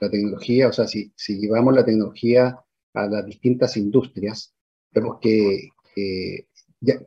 la 0.00 0.10
tecnología, 0.10 0.68
o 0.68 0.72
sea, 0.72 0.86
si, 0.86 1.12
si 1.16 1.38
llevamos 1.38 1.74
la 1.74 1.84
tecnología 1.84 2.58
a 2.94 3.06
las 3.06 3.26
distintas 3.26 3.76
industrias, 3.76 4.54
vemos 4.92 5.18
que, 5.20 5.70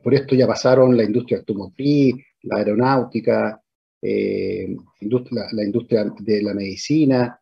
por 0.02 0.14
esto 0.14 0.34
ya 0.34 0.46
pasaron 0.46 0.96
la 0.96 1.04
industria 1.04 1.38
automotriz, 1.38 2.14
la 2.42 2.58
aeronáutica, 2.58 3.62
eh, 4.00 4.76
la, 5.52 5.64
industria 5.64 6.12
de 6.18 6.42
la 6.42 6.54
medicina. 6.54 7.40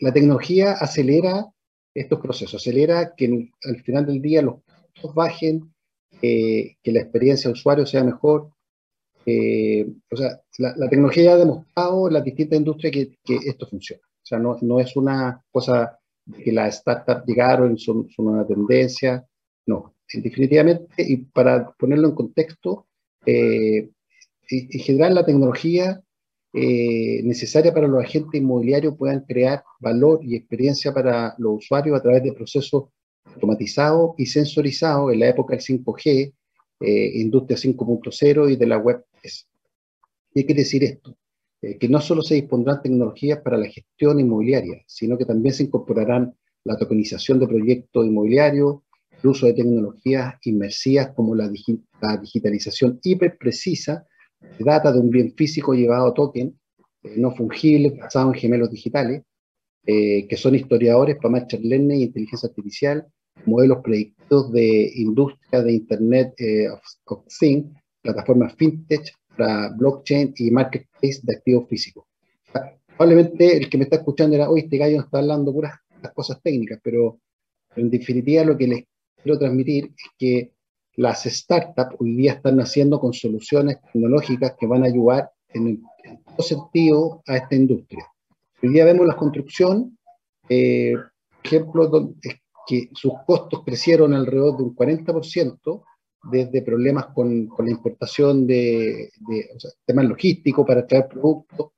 La, 0.00 0.12
tecnología 0.12 0.72
acelera 0.72 1.46
estos 1.94 2.20
procesos, 2.20 2.60
acelera 2.60 3.14
que 3.16 3.50
al 3.64 3.82
final 3.82 4.06
del 4.06 4.20
día 4.20 4.42
los 4.42 4.56
costos 4.92 5.14
bajen, 5.14 5.72
eh, 6.20 6.76
que 6.82 6.92
la 6.92 7.00
experiencia 7.00 7.48
de 7.48 7.52
usuario 7.52 7.86
sea 7.86 8.04
mejor. 8.04 8.50
Eh, 9.26 9.86
o 10.10 10.16
sea, 10.16 10.40
la, 10.58 10.88
tecnología 10.88 11.24
ya 11.24 11.32
ha 11.34 11.38
demostrado 11.38 12.08
en 12.08 12.14
las 12.14 12.24
distintas 12.24 12.58
industrias 12.58 12.92
que, 12.92 13.38
esto 13.46 13.66
funciona. 13.66 14.02
O 14.04 14.26
sea, 14.26 14.38
no, 14.38 14.58
no 14.60 14.80
es 14.80 14.96
una 14.96 15.42
cosa 15.50 15.98
que 16.32 16.52
las 16.52 16.76
startups 16.76 17.26
llegaron, 17.26 17.78
son, 17.78 18.08
son 18.10 18.28
una 18.28 18.46
tendencia. 18.46 19.24
No, 19.66 19.94
definitivamente, 20.12 20.86
y 20.98 21.16
para 21.16 21.72
ponerlo 21.72 22.08
en 22.08 22.14
contexto, 22.14 22.86
eh, 23.26 23.90
en 24.48 24.80
general 24.80 25.14
la 25.14 25.24
tecnología 25.24 26.02
eh, 26.52 27.20
necesaria 27.24 27.74
para 27.74 27.88
los 27.88 28.04
agentes 28.04 28.40
inmobiliarios 28.40 28.96
puedan 28.96 29.20
crear 29.20 29.64
valor 29.80 30.20
y 30.22 30.36
experiencia 30.36 30.92
para 30.94 31.34
los 31.38 31.56
usuarios 31.56 31.98
a 31.98 32.02
través 32.02 32.22
de 32.22 32.32
procesos 32.32 32.84
automatizados 33.24 34.12
y 34.18 34.26
sensorizados 34.26 35.12
en 35.12 35.20
la 35.20 35.30
época 35.30 35.56
del 35.56 35.64
5G, 35.64 36.32
eh, 36.80 37.10
Industria 37.14 37.56
5.0 37.56 38.52
y 38.52 38.56
de 38.56 38.66
la 38.66 38.78
Web 38.78 39.04
3. 39.20 39.48
¿Qué 40.34 40.46
quiere 40.46 40.62
decir 40.62 40.84
esto? 40.84 41.16
Que 41.78 41.88
no 41.88 42.00
solo 42.00 42.22
se 42.22 42.34
dispondrán 42.34 42.82
tecnologías 42.82 43.40
para 43.40 43.56
la 43.56 43.66
gestión 43.66 44.20
inmobiliaria, 44.20 44.82
sino 44.86 45.16
que 45.16 45.24
también 45.24 45.54
se 45.54 45.64
incorporarán 45.64 46.34
la 46.64 46.76
tokenización 46.76 47.38
de 47.38 47.46
proyectos 47.46 48.06
inmobiliarios, 48.06 48.80
el 49.22 49.30
uso 49.30 49.46
de 49.46 49.54
tecnologías 49.54 50.34
inmersivas 50.42 51.12
como 51.14 51.34
la, 51.34 51.48
digitalización 52.20 53.00
hiperprecisa 53.02 54.06
de 54.40 54.64
data 54.64 54.92
de 54.92 54.98
un 54.98 55.10
bien 55.10 55.32
físico 55.34 55.72
llevado 55.72 56.08
a 56.08 56.14
token 56.14 56.58
eh, 57.02 57.14
no 57.16 57.34
fungible 57.34 57.90
basado 57.90 58.28
en 58.28 58.34
gemelos 58.34 58.70
digitales, 58.70 59.22
eh, 59.86 60.26
que 60.26 60.36
son 60.36 60.54
historiadores 60.54 61.16
para 61.16 61.30
Machine 61.30 61.68
Learning 61.68 62.00
e 62.00 62.04
inteligencia 62.04 62.48
artificial, 62.48 63.06
modelos 63.46 63.78
predictivos 63.82 64.52
de 64.52 64.90
industria 64.96 65.62
de 65.62 65.72
Internet 65.72 66.34
eh, 66.38 66.68
of, 66.70 67.24
Things, 67.38 67.66
plataformas 68.02 68.54
fintech 68.56 69.12
para 69.36 69.68
blockchain 69.70 70.34
y 70.36 70.50
marketplace 70.50 71.20
de 71.22 71.36
activos 71.36 71.68
físicos. 71.68 72.04
probablemente 72.86 73.56
el 73.56 73.68
que 73.68 73.78
me 73.78 73.84
está 73.84 73.96
escuchando 73.96 74.36
era, 74.36 74.48
hoy 74.48 74.60
este 74.60 74.78
gallo 74.78 75.00
está 75.00 75.18
hablando 75.18 75.52
puras 75.52 75.74
las 76.02 76.12
cosas 76.12 76.40
técnicas, 76.42 76.78
pero 76.82 77.18
en 77.76 77.90
definitiva 77.90 78.44
lo 78.44 78.56
que 78.56 78.68
les 78.68 78.84
quiero 79.22 79.38
transmitir 79.38 79.86
es 79.96 80.10
que 80.18 80.52
las 80.96 81.24
startups 81.24 81.96
hoy 81.98 82.14
día 82.14 82.34
están 82.34 82.56
naciendo 82.56 83.00
con 83.00 83.12
soluciones 83.12 83.78
tecnológicas 83.82 84.54
que 84.58 84.66
van 84.66 84.84
a 84.84 84.86
ayudar 84.86 85.30
en, 85.52 85.82
todo 86.24 86.42
sentido 86.42 87.22
a 87.26 87.36
esta 87.36 87.54
industria. 87.54 88.06
Hoy 88.62 88.68
día 88.70 88.84
vemos 88.84 89.06
la 89.06 89.16
construcción, 89.16 89.98
eh, 90.48 90.94
ejemplo, 91.42 91.88
donde, 91.88 92.40
que 92.66 92.90
sus 92.92 93.12
costos 93.26 93.62
crecieron 93.64 94.14
alrededor 94.14 94.56
de 94.56 94.62
un 94.64 94.76
40%, 94.76 95.82
desde 96.30 96.62
problemas 96.62 97.06
con, 97.06 97.46
con 97.46 97.66
la 97.66 97.72
importación 97.72 98.46
de, 98.46 99.10
temas 99.84 100.06
logísticos 100.06 100.66
para 100.66 100.86
traer 100.86 101.08
productos, 101.08 101.72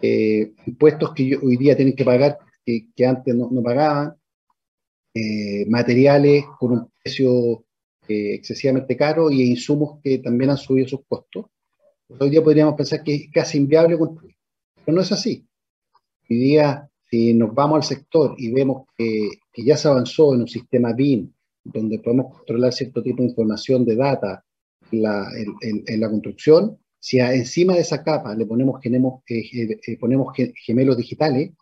eh, 0.00 0.52
impuestos 0.66 1.12
que 1.14 1.36
hoy 1.36 1.56
día 1.56 1.76
tienen 1.76 1.94
que 1.94 2.04
pagar 2.04 2.38
que, 2.64 2.88
que 2.94 3.06
antes 3.06 3.34
no, 3.34 3.48
no 3.50 3.62
pagaban, 3.62 4.16
eh, 5.14 5.66
materiales 5.68 6.44
con 6.58 6.72
un 6.72 6.90
precio 7.02 7.64
eh, 8.08 8.34
excesivamente 8.34 8.96
caro 8.96 9.30
y 9.30 9.42
insumos 9.42 10.00
que 10.02 10.18
también 10.18 10.50
han 10.50 10.56
subido 10.56 10.88
sus 10.88 11.04
costos. 11.06 11.46
Hoy 12.18 12.30
día 12.30 12.42
podríamos 12.42 12.74
pensar 12.74 13.02
que 13.02 13.14
es 13.14 13.30
casi 13.32 13.58
inviable 13.58 13.98
construir, 13.98 14.34
pero 14.84 14.94
no 14.94 15.02
es 15.02 15.12
así. 15.12 15.46
Hoy 16.28 16.36
día, 16.36 16.88
si 17.10 17.34
nos 17.34 17.54
vamos 17.54 17.76
al 17.76 17.84
sector 17.84 18.34
y 18.38 18.50
vemos 18.50 18.86
que, 18.96 19.28
que 19.52 19.64
ya 19.64 19.76
se 19.76 19.88
avanzó 19.88 20.34
en 20.34 20.42
un 20.42 20.48
sistema 20.48 20.92
BIM, 20.92 21.32
donde 21.64 21.98
podemos 21.98 22.36
controlar 22.36 22.72
cierto 22.72 23.02
tipo 23.02 23.22
de 23.22 23.28
información 23.28 23.84
de 23.84 23.96
data 23.96 24.44
en 24.90 25.02
la, 26.00 26.10
construcción, 26.10 26.78
si 26.98 27.18
encima 27.18 27.74
de 27.74 27.80
esa 27.80 28.02
capa 28.02 28.34
le 28.34 28.46
ponemos, 28.46 28.80
genemos, 28.82 29.22
eh, 29.28 29.98
ponemos 29.98 30.34
gemelos 30.66 30.96
digitales, 30.96 31.52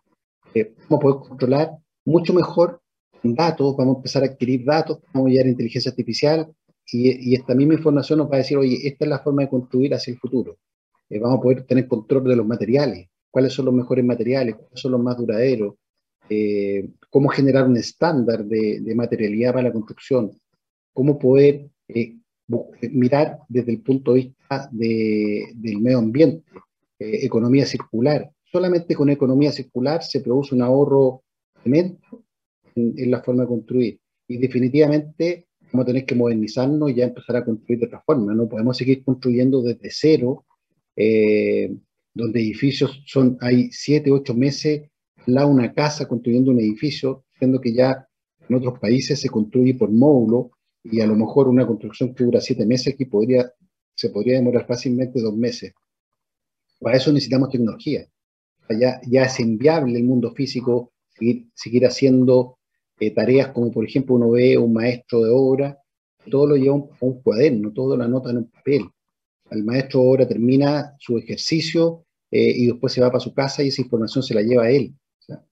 vamos 0.88 0.99
a 0.99 0.99
poder 0.99 1.28
controlar 1.28 1.71
mucho 2.04 2.35
mejor 2.35 2.80
datos, 3.23 3.76
vamos 3.76 3.97
a 3.97 3.99
empezar 3.99 4.23
a 4.23 4.26
adquirir 4.26 4.64
datos, 4.64 5.00
vamos 5.12 5.28
a 5.28 5.30
llegar 5.30 5.47
a 5.47 5.50
inteligencia 5.50 5.90
artificial 5.90 6.52
y, 6.92 7.35
esta 7.35 7.54
misma 7.54 7.75
información 7.75 8.19
nos 8.19 8.30
va 8.30 8.37
a 8.37 8.38
decir, 8.38 8.57
oye, 8.57 8.78
esta 8.83 9.04
es 9.04 9.09
la 9.09 9.21
forma 9.21 9.42
de 9.42 9.49
construir 9.49 9.95
hacia 9.95 10.12
el 10.12 10.19
futuro. 10.19 10.59
Eh, 11.09 11.19
vamos 11.19 11.38
a 11.38 11.42
poder 11.42 11.64
tener 11.64 11.87
control 11.87 12.25
de 12.25 12.37
los 12.37 12.47
materiales, 12.47 13.09
cuáles 13.30 13.52
son 13.52 13.66
los 13.66 13.75
mejores 13.75 14.04
materiales, 14.04 14.57
cuáles 14.57 14.81
son 14.81 14.92
los 14.92 15.01
más 15.01 15.16
duraderos, 15.16 15.75
eh, 16.31 16.88
cómo 17.11 17.29
generar 17.29 17.66
un 17.66 17.77
estándar 17.77 18.45
de, 18.45 18.95
materialidad 18.95 19.53
para 19.53 19.69
la 19.69 19.73
construcción, 19.73 20.31
cómo 20.93 21.19
poder 21.19 21.69
eh, 21.88 22.16
mirar 22.93 23.40
desde 23.49 23.73
el 23.73 23.81
punto 23.83 24.14
de 24.14 24.21
vista 24.21 24.69
del 24.71 25.81
medio 25.81 25.99
ambiente, 25.99 26.45
economía 26.99 27.66
circular. 27.66 28.31
Solamente 28.45 28.95
con 28.95 29.11
economía 29.11 29.53
circular 29.53 30.03
se 30.03 30.21
produce 30.21 30.55
un 30.55 30.62
ahorro 30.62 31.23
tremendo 31.62 31.99
en, 32.75 33.11
la 33.11 33.23
forma 33.23 33.43
de 33.43 33.49
construir. 33.49 34.01
Y 34.29 34.38
definitivamente 34.38 35.47
vamos 35.73 35.85
a 35.85 35.87
tener 35.87 36.05
que 36.05 36.14
modernizarnos 36.14 36.90
y 36.90 36.95
ya 36.95 37.07
empezar 37.07 37.37
a 37.37 37.45
construir 37.45 37.81
de 37.81 37.87
otra 37.87 38.03
forma. 38.03 38.35
No 38.35 38.49
podemos 38.49 38.77
seguir 38.77 39.05
construyendo 39.05 39.62
desde 39.62 39.90
cero, 39.90 40.45
eh, 40.97 41.75
donde 42.14 42.40
edificios 42.40 43.03
son, 43.07 43.37
hay 43.40 43.71
siete, 43.71 44.11
ocho 44.11 44.35
meses 44.35 44.89
una 45.26 45.72
casa 45.72 46.06
construyendo 46.09 46.50
un 46.50 46.61
edificio, 46.61 47.24
siendo 47.38 47.61
que 47.61 47.72
ya 47.72 48.06
en 48.48 48.56
otros 48.56 48.78
países 48.78 49.20
se 49.20 49.28
construye 49.28 49.74
por 49.74 49.90
módulo 49.90 50.50
y 50.83 51.00
a 51.00 51.06
lo 51.06 51.14
mejor 51.14 51.48
una 51.48 51.66
construcción 51.66 52.14
que 52.14 52.24
dura 52.24 52.40
siete 52.40 52.66
meses 52.66 52.94
aquí 52.94 53.04
podría, 53.04 53.52
se 53.94 54.11
podría 54.11 54.37
demorar 54.37 54.66
fácilmente 54.66 55.20
dos 55.20 55.37
meses. 55.37 55.72
Para 56.80 56.96
eso 56.96 57.12
necesitamos 57.12 57.50
tecnología. 57.50 58.06
Ya, 58.70 59.00
ya 59.06 59.24
es 59.24 59.40
inviable 59.40 59.98
el 59.98 60.04
mundo 60.04 60.33
físico 60.33 60.92
seguir, 61.09 61.48
seguir 61.54 61.87
haciendo 61.87 62.59
eh, 63.00 63.11
tareas 63.12 63.48
como 63.48 63.70
por 63.70 63.85
ejemplo 63.85 64.14
uno 64.14 64.30
ve 64.30 64.56
un 64.56 64.72
maestro 64.72 65.22
de 65.22 65.30
obra, 65.33 65.78
todo 66.30 66.48
lo 66.48 66.56
lleva 66.56 66.76
a 66.76 66.88
un, 67.00 67.22
cuaderno, 67.22 67.72
todo 67.72 67.96
lo 67.96 68.04
anota 68.04 68.30
en 68.30 68.38
un 68.38 68.50
papel. 68.50 68.83
El 69.50 69.64
maestro 69.64 70.00
de 70.00 70.06
obra 70.06 70.28
termina 70.28 70.94
su 70.98 71.18
ejercicio 71.18 72.04
eh, 72.30 72.52
y 72.56 72.66
después 72.66 72.92
se 72.92 73.00
va 73.00 73.09
para 73.09 73.20
su 73.20 73.35
casa 73.35 73.62
y 73.62 73.68
esa 73.68 73.83
información 73.83 74.22
se 74.22 74.35
la 74.35 74.42
lleva 74.42 74.64
a 74.64 74.70
él. 74.70 74.94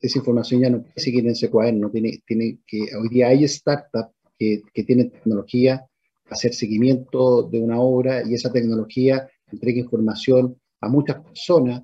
Esa 0.00 0.18
información 0.18 0.60
ya 0.60 0.70
no 0.70 0.82
puede 0.82 1.00
seguir 1.00 1.24
en 1.24 1.30
ese 1.30 1.50
cuaderno, 1.50 1.90
tiene, 1.90 2.22
tiene 2.26 2.58
que, 2.66 2.78
hoy 2.96 3.08
día 3.08 3.28
hay 3.28 3.46
startups 3.46 4.14
que, 4.38 4.62
que 4.72 4.84
tienen 4.84 5.10
tecnología 5.10 5.86
para 6.24 6.34
hacer 6.34 6.54
seguimiento 6.54 7.42
de 7.42 7.60
una 7.60 7.80
obra 7.80 8.22
y 8.28 8.34
esa 8.34 8.52
tecnología 8.52 9.28
entrega 9.50 9.80
información 9.80 10.56
a 10.80 10.88
muchas 10.88 11.22
personas 11.22 11.82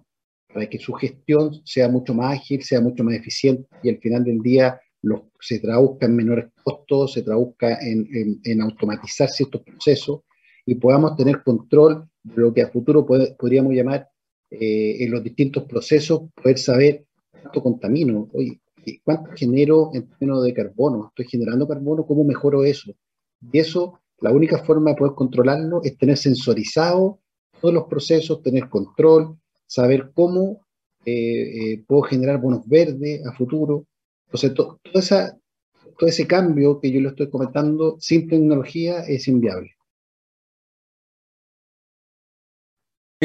para 0.52 0.68
que 0.68 0.78
su 0.78 0.92
gestión 0.92 1.60
sea 1.64 1.88
mucho 1.88 2.14
más 2.14 2.38
ágil, 2.38 2.62
sea 2.62 2.80
mucho 2.80 3.02
más 3.02 3.14
eficiente 3.14 3.66
y 3.82 3.88
al 3.88 3.98
final 3.98 4.24
del 4.24 4.40
día 4.40 4.80
se 5.40 5.58
traduzca 5.58 6.06
en 6.06 6.16
menores 6.16 6.46
costos, 6.62 7.12
se 7.12 7.22
traduzca 7.22 7.78
en, 7.80 8.62
automatizar 8.62 9.28
ciertos 9.28 9.62
procesos 9.62 10.20
y 10.64 10.76
podamos 10.76 11.16
tener 11.16 11.42
control 11.42 12.08
de 12.22 12.40
lo 12.40 12.54
que 12.54 12.62
a 12.62 12.68
futuro 12.68 13.04
podríamos 13.04 13.74
llamar 13.74 14.08
eh, 14.50 15.04
en 15.04 15.10
los 15.10 15.22
distintos 15.22 15.64
procesos, 15.64 16.22
poder 16.34 16.58
saber 16.58 17.04
cuánto 17.44 17.62
contamino, 17.62 18.28
oye, 18.32 18.60
cuánto 19.04 19.30
genero 19.36 19.90
en 19.94 20.08
términos 20.08 20.44
de 20.44 20.54
carbono, 20.54 21.08
estoy 21.08 21.26
generando 21.26 21.68
carbono, 21.68 22.06
cómo 22.06 22.24
mejoro 22.24 22.64
eso. 22.64 22.92
Y 23.52 23.58
eso, 23.58 24.00
la 24.20 24.32
única 24.32 24.58
forma 24.58 24.90
de 24.90 24.96
poder 24.96 25.14
controlarlo 25.14 25.82
es 25.84 25.96
tener 25.98 26.16
sensorizado 26.16 27.20
todos 27.60 27.74
los 27.74 27.84
procesos, 27.84 28.42
tener 28.42 28.68
control, 28.68 29.36
saber 29.66 30.10
cómo 30.14 30.60
eh, 31.04 31.72
eh, 31.72 31.84
puedo 31.86 32.02
generar 32.02 32.40
bonos 32.40 32.66
verdes 32.66 33.24
a 33.26 33.32
futuro, 33.32 33.86
entonces, 34.26 34.54
todo, 34.54 34.80
esa, 34.92 35.38
todo 35.96 36.08
ese 36.08 36.26
cambio 36.26 36.80
que 36.80 36.90
yo 36.90 37.00
le 37.00 37.10
estoy 37.10 37.30
comentando 37.30 37.96
sin 38.00 38.26
tecnología 38.26 39.00
es 39.00 39.28
inviable. 39.28 39.73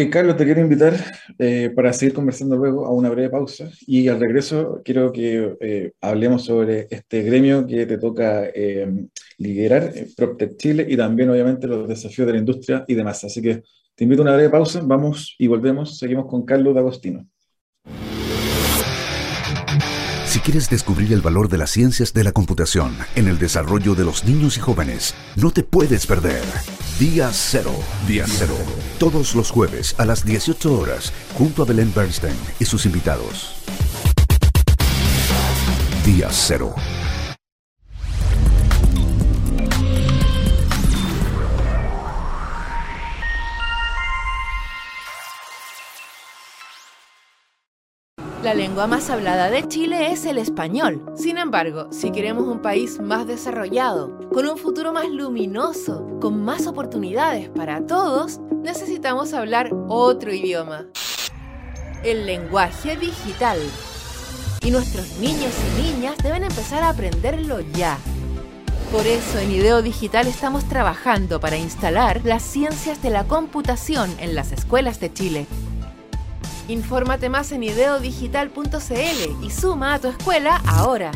Carlos, 0.08 0.38
te 0.38 0.46
quiero 0.46 0.62
invitar 0.62 0.94
eh, 1.38 1.72
para 1.76 1.92
seguir 1.92 2.14
conversando 2.14 2.56
luego 2.56 2.86
a 2.86 2.92
una 2.92 3.10
breve 3.10 3.30
pausa 3.30 3.70
y 3.86 4.08
al 4.08 4.20
regreso 4.20 4.82
quiero 4.86 5.12
que 5.12 5.58
eh, 5.60 5.92
hablemos 6.00 6.46
sobre 6.46 6.88
este 6.90 7.24
gremio 7.24 7.68
que 7.68 7.86
te 7.86 7.98
toca 7.98 8.46
eh, 8.54 8.88
liderar, 9.38 9.94
PropTech 10.16 10.58
Chile, 10.58 10.86
y 10.88 10.96
también 10.96 11.30
obviamente 11.30 11.68
los 11.68 11.88
desafíos 11.88 12.28
de 12.28 12.34
la 12.34 12.40
industria 12.40 12.86
y 12.88 12.94
demás. 12.94 13.24
Así 13.24 13.42
que 13.42 13.64
te 13.96 14.04
invito 14.06 14.22
a 14.22 14.26
una 14.26 14.36
breve 14.36 14.50
pausa, 14.50 14.82
vamos 14.84 15.36
y 15.38 15.48
volvemos, 15.48 15.98
seguimos 15.98 16.28
con 16.28 16.46
Carlos 16.46 16.74
D'Agostino. 16.74 17.28
Si 20.26 20.40
quieres 20.40 20.70
descubrir 20.70 21.12
el 21.12 21.22
valor 21.22 21.50
de 21.50 21.58
las 21.58 21.72
ciencias 21.72 22.14
de 22.14 22.24
la 22.24 22.32
computación 22.32 22.96
en 23.16 23.28
el 23.28 23.40
desarrollo 23.40 23.96
de 23.96 24.06
los 24.06 24.24
niños 24.24 24.58
y 24.58 24.60
jóvenes, 24.62 25.16
no 25.36 25.52
te 25.52 25.64
puedes 25.64 26.06
perder. 26.06 26.44
Día 27.00 27.30
Cero. 27.32 27.72
Día 28.06 28.26
Cero. 28.28 28.58
Todos 29.00 29.34
los 29.34 29.52
jueves 29.52 29.96
a 29.98 30.04
las 30.04 30.26
18 30.26 30.78
horas, 30.78 31.14
junto 31.38 31.64
a 31.64 31.66
Belén 31.66 31.94
Bernstein 31.96 32.36
y 32.60 32.66
sus 32.66 32.86
invitados. 32.86 33.56
Día 36.06 36.28
Cero. 36.30 36.76
La 48.50 48.56
lengua 48.56 48.88
más 48.88 49.12
hablada 49.12 49.52
de 49.52 49.68
Chile 49.68 50.12
es 50.12 50.26
el 50.26 50.40
español. 50.40 51.06
Sin 51.16 51.38
embargo, 51.38 51.88
si 51.92 52.10
queremos 52.10 52.48
un 52.48 52.64
país 52.64 53.00
más 53.00 53.28
desarrollado, 53.28 54.28
con 54.30 54.48
un 54.48 54.58
futuro 54.58 54.92
más 54.92 55.08
luminoso, 55.08 56.18
con 56.20 56.44
más 56.44 56.66
oportunidades 56.66 57.48
para 57.50 57.86
todos, 57.86 58.40
necesitamos 58.64 59.34
hablar 59.36 59.70
otro 59.88 60.34
idioma. 60.34 60.88
El 62.04 62.26
lenguaje 62.26 62.98
digital. 62.98 63.60
Y 64.62 64.72
nuestros 64.72 65.20
niños 65.20 65.54
y 65.78 65.84
niñas 65.84 66.18
deben 66.24 66.44
empezar 66.44 66.82
a 66.82 66.90
aprenderlo 66.90 67.60
ya. 67.60 68.00
Por 68.92 69.06
eso 69.06 69.38
en 69.38 69.52
IDEO 69.52 69.84
Digital 69.84 70.26
estamos 70.26 70.68
trabajando 70.68 71.40
para 71.40 71.58
instalar 71.58 72.22
las 72.24 72.42
ciencias 72.42 73.00
de 73.04 73.12
la 73.12 73.26
computación 73.26 74.10
en 74.20 74.34
las 74.34 74.52
escuelas 74.52 75.00
de 75.00 75.14
Chile 75.14 75.46
Infórmate 76.70 77.30
más 77.30 77.52
en 77.52 77.64
ideodigital.cl 77.64 79.44
y 79.44 79.50
suma 79.50 79.96
a 79.96 80.00
tu 80.00 80.08
escuela 80.08 80.62
ahora. 80.68 81.12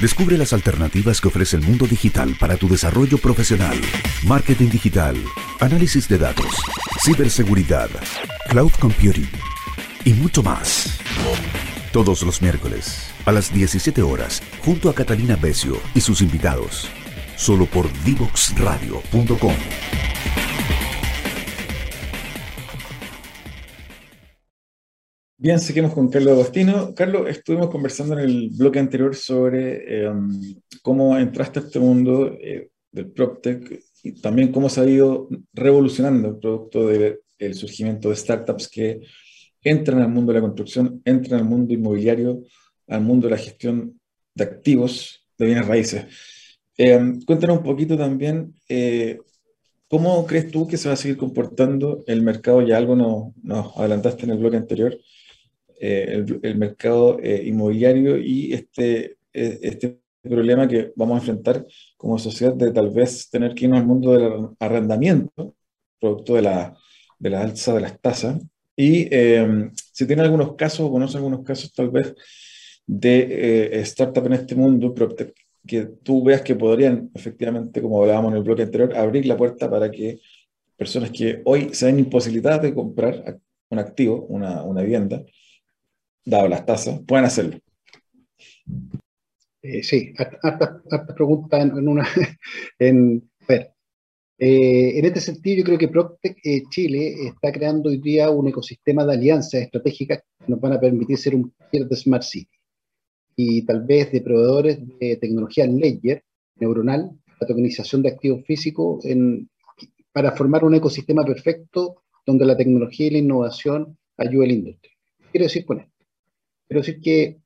Descubre 0.00 0.36
las 0.36 0.52
alternativas 0.52 1.20
que 1.20 1.28
ofrece 1.28 1.56
el 1.56 1.62
mundo 1.62 1.86
digital 1.86 2.36
para 2.38 2.56
tu 2.56 2.68
desarrollo 2.68 3.16
profesional. 3.16 3.80
Marketing 4.24 4.68
digital, 4.68 5.16
análisis 5.60 6.06
de 6.08 6.18
datos, 6.18 6.54
ciberseguridad, 7.02 7.88
cloud 8.50 8.72
computing 8.78 9.30
y 10.04 10.12
mucho 10.12 10.42
más. 10.42 10.98
Todos 11.92 12.22
los 12.24 12.42
miércoles 12.42 13.10
a 13.24 13.32
las 13.32 13.52
17 13.54 14.02
horas, 14.02 14.42
junto 14.64 14.90
a 14.90 14.94
Catalina 14.94 15.36
Becio 15.36 15.80
y 15.94 16.00
sus 16.00 16.20
invitados, 16.20 16.88
solo 17.36 17.66
por 17.66 17.86
divoxradio.com. 18.04 19.52
Bien, 25.38 25.60
seguimos 25.60 25.92
con 25.92 26.08
Carlos 26.08 26.32
Agostino. 26.32 26.94
Carlos, 26.94 27.28
estuvimos 27.28 27.68
conversando 27.68 28.18
en 28.18 28.20
el 28.20 28.50
bloque 28.50 28.78
anterior 28.78 29.14
sobre 29.14 30.04
em, 30.04 30.56
cómo 30.82 31.16
entraste 31.18 31.58
a 31.58 31.62
este 31.62 31.78
mundo 31.78 32.36
eh, 32.40 32.70
del 32.90 33.12
PropTech 33.12 33.80
y 34.02 34.12
también 34.20 34.50
cómo 34.50 34.68
se 34.68 34.80
ha 34.80 34.86
ido 34.86 35.28
revolucionando 35.52 36.28
el 36.28 36.38
producto 36.38 36.88
del 36.88 37.54
surgimiento 37.54 38.08
de 38.08 38.16
startups 38.16 38.68
que 38.68 39.02
entran 39.62 40.00
al 40.00 40.08
mundo 40.08 40.32
de 40.32 40.38
la 40.38 40.46
construcción, 40.46 41.02
entran 41.04 41.40
al 41.40 41.46
mundo 41.46 41.74
inmobiliario, 41.74 42.42
al 42.88 43.02
mundo 43.02 43.26
de 43.26 43.32
la 43.32 43.38
gestión 43.38 44.00
de 44.34 44.44
activos, 44.44 45.28
de 45.36 45.46
bienes 45.46 45.66
raíces. 45.66 46.06
Em, 46.78 47.20
cuéntanos 47.22 47.58
un 47.58 47.64
poquito 47.64 47.96
también 47.96 48.54
eh, 48.68 49.18
cómo 49.88 50.26
crees 50.26 50.50
tú 50.50 50.66
que 50.66 50.76
se 50.76 50.88
va 50.88 50.94
a 50.94 50.96
seguir 50.96 51.16
comportando 51.16 52.02
el 52.06 52.22
mercado, 52.22 52.62
ya 52.62 52.76
algo 52.76 52.96
nos, 52.96 53.34
nos 53.42 53.76
adelantaste 53.76 54.24
en 54.24 54.30
el 54.32 54.38
bloque 54.38 54.56
anterior, 54.56 54.96
eh, 55.78 56.24
el, 56.42 56.56
mercado 56.56 57.18
eh, 57.22 57.42
inmobiliario 57.44 58.16
y 58.16 58.54
este, 58.54 59.18
eh, 59.34 59.58
este 59.62 60.00
problema 60.22 60.66
que 60.66 60.92
vamos 60.96 61.16
a 61.16 61.18
enfrentar 61.18 61.66
como 61.98 62.18
sociedad 62.18 62.54
de 62.54 62.72
tal 62.72 62.90
vez 62.90 63.28
tener 63.28 63.54
que 63.54 63.66
irnos 63.66 63.80
al 63.80 63.86
mundo 63.86 64.12
del 64.12 64.48
arrendamiento, 64.58 65.54
producto 66.00 66.34
de 66.34 66.42
la, 66.42 66.76
de 67.18 67.30
la 67.30 67.42
alza 67.42 67.74
de 67.74 67.80
las 67.82 68.00
tasas. 68.00 68.40
Y 68.74 69.08
si 69.92 70.06
tiene 70.06 70.22
algunos 70.22 70.54
casos, 70.54 70.80
o 70.80 70.90
conoce 70.90 71.16
algunos 71.16 71.44
casos 71.44 71.72
tal 71.72 71.90
vez 71.90 72.14
de 72.86 73.80
startup 73.80 74.26
en 74.26 74.34
este 74.34 74.54
mundo, 74.54 74.94
que 75.66 75.86
tú 76.02 76.24
veas 76.24 76.42
que 76.42 76.54
podrían, 76.54 77.10
efectivamente, 77.14 77.82
como 77.82 78.00
hablábamos 78.00 78.32
en 78.32 78.38
el 78.38 78.44
bloque 78.44 78.62
anterior, 78.62 78.96
abrir 78.96 79.26
la 79.26 79.36
puerta 79.36 79.70
para 79.70 79.90
que 79.90 80.20
personas 80.76 81.10
que 81.10 81.42
hoy 81.44 81.70
se 81.72 81.86
ven 81.86 81.98
imposibilitadas 81.98 82.62
de 82.62 82.74
comprar 82.74 83.40
un 83.70 83.78
activo, 83.78 84.26
una, 84.26 84.62
una 84.62 84.82
vivienda, 84.82 85.24
dado 86.24 86.48
las 86.48 86.64
tasas, 86.64 87.00
pueden 87.06 87.24
hacerlo. 87.24 87.58
Eh, 89.62 89.82
sí, 89.82 90.12
harta 90.16 91.14
pregunta 91.14 91.60
en, 91.60 91.88
una. 91.88 92.06
en, 92.78 93.28
ver, 93.48 93.72
eh, 94.38 94.98
en 94.98 95.04
este 95.04 95.20
sentido, 95.20 95.58
yo 95.58 95.64
creo 95.64 95.78
que 95.78 95.88
Proctec 95.88 96.38
eh, 96.44 96.62
Chile 96.70 97.14
está 97.26 97.50
creando 97.50 97.88
hoy 97.88 97.98
día 97.98 98.30
un 98.30 98.48
ecosistema 98.48 99.04
de 99.04 99.14
alianzas 99.14 99.62
estratégicas 99.62 100.18
que 100.18 100.52
nos 100.52 100.60
van 100.60 100.74
a 100.74 100.80
permitir 100.80 101.18
ser 101.18 101.34
un 101.34 101.52
de 101.72 101.96
Smart 101.96 102.22
City 102.22 102.55
y 103.36 103.62
tal 103.66 103.84
vez 103.84 104.10
de 104.10 104.22
proveedores 104.22 104.78
de 104.98 105.16
tecnología 105.16 105.66
Ledger, 105.66 106.24
neuronal, 106.56 107.10
la 107.38 107.46
tokenización 107.46 108.02
de 108.02 108.08
activos 108.08 108.44
físicos, 108.46 109.04
en, 109.04 109.48
para 110.10 110.32
formar 110.32 110.64
un 110.64 110.74
ecosistema 110.74 111.22
perfecto 111.22 112.02
donde 112.24 112.46
la 112.46 112.56
tecnología 112.56 113.06
y 113.06 113.10
la 113.10 113.18
innovación 113.18 113.98
ayuden 114.16 114.48
a 114.48 114.52
la 114.52 114.58
industria. 114.58 114.92
¿Qué 115.18 115.24
quiero 115.32 115.44
decir 115.44 115.66
con 115.66 115.80
esto? 115.80 116.06
Quiero 116.66 116.80
decir 116.80 117.00
que 117.00 117.38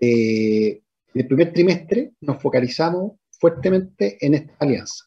eh, 0.00 0.80
en 1.14 1.20
el 1.20 1.26
primer 1.26 1.52
trimestre 1.52 2.12
nos 2.20 2.40
focalizamos 2.40 3.12
fuertemente 3.30 4.16
en 4.24 4.34
esta 4.34 4.54
alianza. 4.60 5.04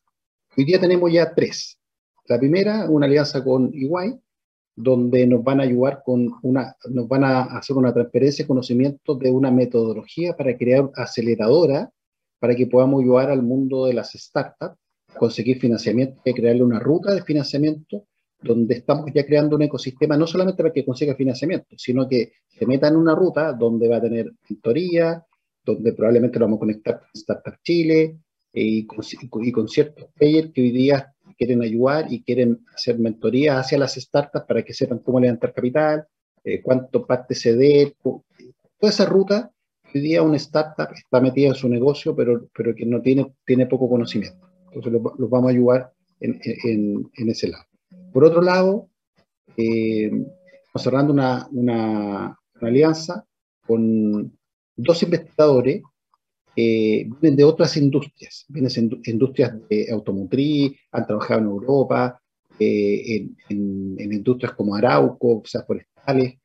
Hoy 0.57 0.65
día 0.65 0.79
tenemos 0.79 1.11
ya 1.11 1.33
tres. 1.33 1.79
La 2.25 2.37
primera, 2.37 2.89
una 2.89 3.05
alianza 3.05 3.43
con 3.43 3.71
EY, 3.73 4.19
donde 4.81 5.27
nos 5.27 5.43
van 5.43 5.59
a 5.59 5.63
ayudar 5.63 6.01
con 6.05 6.31
una, 6.41 6.73
nos 6.89 7.05
van 7.09 7.25
a 7.25 7.41
hacer 7.57 7.75
una 7.75 7.93
transferencia 7.93 8.43
de 8.43 8.47
conocimiento 8.47 9.15
de 9.15 9.29
una 9.29 9.51
metodología 9.51 10.37
para 10.37 10.55
crear 10.57 10.89
aceleradora 10.95 11.91
para 12.39 12.55
que 12.55 12.65
podamos 12.65 13.01
ayudar 13.01 13.29
al 13.29 13.43
mundo 13.43 13.87
de 13.87 13.93
las 13.93 14.13
startups 14.13 14.77
conseguir 15.17 15.59
financiamiento 15.59 16.21
y 16.23 16.33
crearle 16.33 16.63
una 16.63 16.79
ruta 16.79 17.13
de 17.13 17.23
financiamiento 17.23 18.05
donde 18.41 18.75
estamos 18.75 19.11
ya 19.13 19.25
creando 19.25 19.57
un 19.57 19.63
ecosistema 19.63 20.15
no 20.15 20.25
solamente 20.25 20.63
para 20.63 20.71
que 20.71 20.85
consiga 20.85 21.13
financiamiento, 21.13 21.75
sino 21.77 22.07
que 22.07 22.31
se 22.47 22.65
meta 22.65 22.87
en 22.87 22.95
una 22.95 23.15
ruta 23.15 23.51
donde 23.51 23.89
va 23.89 23.97
a 23.97 24.01
tener 24.01 24.31
mentoría, 24.49 25.25
donde 25.65 25.91
probablemente 25.91 26.39
lo 26.39 26.45
vamos 26.45 26.57
a 26.57 26.61
conectar 26.61 26.99
con 26.99 27.09
Startup 27.13 27.55
Chile 27.61 28.17
eh, 28.53 28.63
y, 28.63 28.85
con, 28.85 29.67
ciertos 29.67 30.05
players 30.15 30.53
que 30.53 30.61
hoy 30.61 30.71
día 30.71 31.13
quieren 31.39 31.63
ayudar 31.63 32.12
y 32.12 32.21
quieren 32.21 32.65
hacer 32.75 32.99
mentoría 32.99 33.60
hacia 33.60 33.78
las 33.78 33.95
startups 33.95 34.45
para 34.45 34.62
que 34.63 34.73
sepan 34.73 34.99
cómo 34.99 35.21
levantar 35.21 35.54
capital, 35.54 36.06
eh, 36.43 36.62
cuánto 36.62 37.08
parte 37.08 37.34
ceder, 37.34 37.93
toda 38.04 38.21
esa 38.82 39.06
ruta. 39.06 39.49
Hoy 39.95 40.02
día 40.02 40.21
una 40.21 40.36
startup 40.36 40.89
está 40.93 41.21
metida 41.21 41.47
en 41.47 41.56
su 41.56 41.69
negocio, 41.69 42.13
pero, 42.13 42.47
pero 42.54 42.75
que 42.75 42.86
no 42.86 43.02
tiene, 43.02 43.34
tiene 43.45 43.65
poco 43.65 43.89
conocimiento. 43.89 44.49
Entonces 44.65 44.91
los, 44.91 45.30
vamos 45.30 45.47
a 45.47 45.54
ayudar 45.54 45.93
en, 46.19 46.39
en, 46.65 47.10
en 47.15 47.30
ese 47.30 47.47
lado. 47.47 47.63
Por 48.12 48.25
otro 48.25 48.41
lado, 48.41 48.89
eh, 49.56 50.06
estamos 50.06 50.84
cerrando 50.84 51.13
una, 51.13 51.47
una, 51.52 52.38
alianza 52.62 53.25
con 53.65 54.38
dos 54.75 55.04
investigadores 55.04 55.82
que 56.55 57.09
vienen 57.21 57.38
de 57.38 57.43
otras 57.43 57.75
industrias, 57.77 58.45
vienen 58.49 58.89
de 58.89 59.12
industrias 59.12 59.53
de 59.69 59.91
automotriz, 59.91 60.73
han 60.91 61.07
trabajado 61.07 61.41
en 61.41 61.45
Europa, 61.47 62.21
eh, 62.59 63.27
en, 63.49 63.97
industrias 63.99 64.53
como 64.53 64.75
Arauco, 64.75 65.41
sea, 65.45 65.63
forestales, 65.63 66.35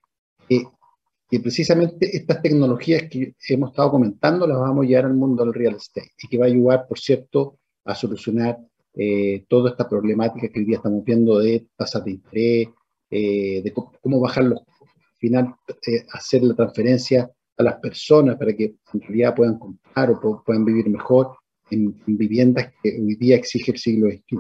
que 1.31 1.41
precisamente 1.41 2.17
estas 2.17 2.43
tecnologías 2.43 3.05
que 3.11 3.35
hemos 3.49 3.71
estado 3.71 3.91
comentando 3.93 4.47
las 4.47 4.59
vamos 4.59 4.85
a 4.85 4.89
llevar 4.89 5.07
al 5.07 5.15
mundo 5.15 5.45
del 5.45 5.55
real 5.55 5.77
estate 5.77 6.11
y 6.23 6.29
que 6.29 6.39
va 6.39 6.45
a 6.45 6.49
ayudar, 6.49 6.87
por 6.87 6.99
cierto, 6.99 7.59
a 7.85 7.95
solucionar 7.95 8.59
eh, 8.95 9.45
toda 9.49 9.71
esta 9.71 9.89
problemática 9.89 10.49
que 10.49 10.61
hoy 10.61 10.67
día 10.67 10.77
estamos 10.77 11.05
viendo 11.05 11.39
de 11.39 11.67
tasas 11.77 12.05
de 12.05 12.13
interés, 12.13 12.69
eh, 13.11 13.63
de 13.63 13.73
cómo, 13.73 14.21
bajar 14.21 14.45
los 14.45 14.61
al 14.61 15.19
final 15.19 15.55
eh, 15.87 16.05
hacer 16.13 16.43
la 16.43 16.55
transferencia 16.55 17.31
a 17.57 17.63
las 17.63 17.77
personas 17.77 18.37
para 18.37 18.55
que 18.55 18.77
en 18.93 19.01
realidad 19.01 19.35
puedan 19.35 19.59
comprar 19.59 20.11
o 20.11 20.43
puedan 20.45 20.65
vivir 20.65 20.89
mejor 20.89 21.37
en, 21.71 21.95
viviendas 22.07 22.73
que 22.83 22.91
hoy 22.91 23.15
día 23.17 23.37
exige 23.37 23.73
el 23.73 23.79
siglo 23.79 24.11
XXI. 24.11 24.39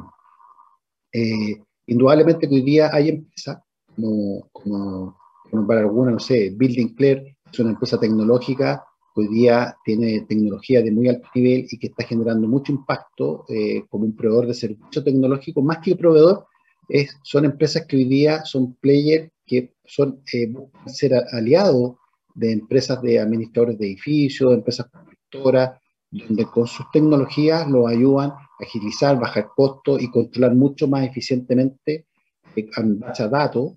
indudablemente 1.86 2.48
que 2.48 2.54
hoy 2.54 2.62
día 2.62 2.90
hay 2.92 3.10
empresas 3.10 3.58
como, 3.94 4.48
como, 4.52 5.16
como 5.50 5.66
para 5.66 5.80
alguna, 5.80 6.12
no 6.12 6.18
sé, 6.18 6.50
Building 6.56 6.94
Clear, 6.94 7.22
es 7.52 7.58
una 7.60 7.70
empresa 7.70 7.98
tecnológica 7.98 8.84
hoy 9.14 9.28
día 9.28 9.76
tiene 9.84 10.22
tecnología 10.22 10.82
de 10.82 10.90
muy 10.90 11.08
alto 11.08 11.28
nivel 11.34 11.66
y 11.70 11.78
que 11.78 11.88
está 11.88 12.04
generando 12.04 12.48
mucho 12.48 12.72
impacto 12.72 13.44
eh, 13.48 13.84
como 13.88 14.04
un 14.04 14.16
proveedor 14.16 14.46
de 14.48 14.54
servicio 14.54 15.04
tecnológico, 15.04 15.62
más 15.62 15.78
que 15.78 15.96
proveedor, 15.96 16.46
es, 16.88 17.16
son 17.22 17.44
empresas 17.44 17.86
que 17.86 17.96
hoy 17.96 18.04
día 18.04 18.44
son 18.44 18.74
players 18.74 19.30
que 19.46 19.74
son, 19.84 20.20
eh, 20.32 20.52
ser 20.86 21.14
aliados 21.32 21.96
de 22.34 22.52
empresas 22.52 23.00
de 23.00 23.18
administradores 23.18 23.78
de 23.78 23.86
edificios, 23.86 24.50
de 24.50 24.56
empresas 24.56 24.86
constructoras, 24.90 25.78
donde 26.10 26.44
con 26.46 26.66
sus 26.66 26.86
tecnologías 26.92 27.68
lo 27.68 27.86
ayudan 27.86 28.30
a 28.30 28.48
agilizar, 28.60 29.18
bajar 29.18 29.48
costos 29.56 30.02
y 30.02 30.10
controlar 30.10 30.54
mucho 30.54 30.86
más 30.86 31.06
eficientemente 31.06 32.06
eh, 32.56 32.68
base 32.76 33.22
a 33.22 33.28
datos 33.28 33.74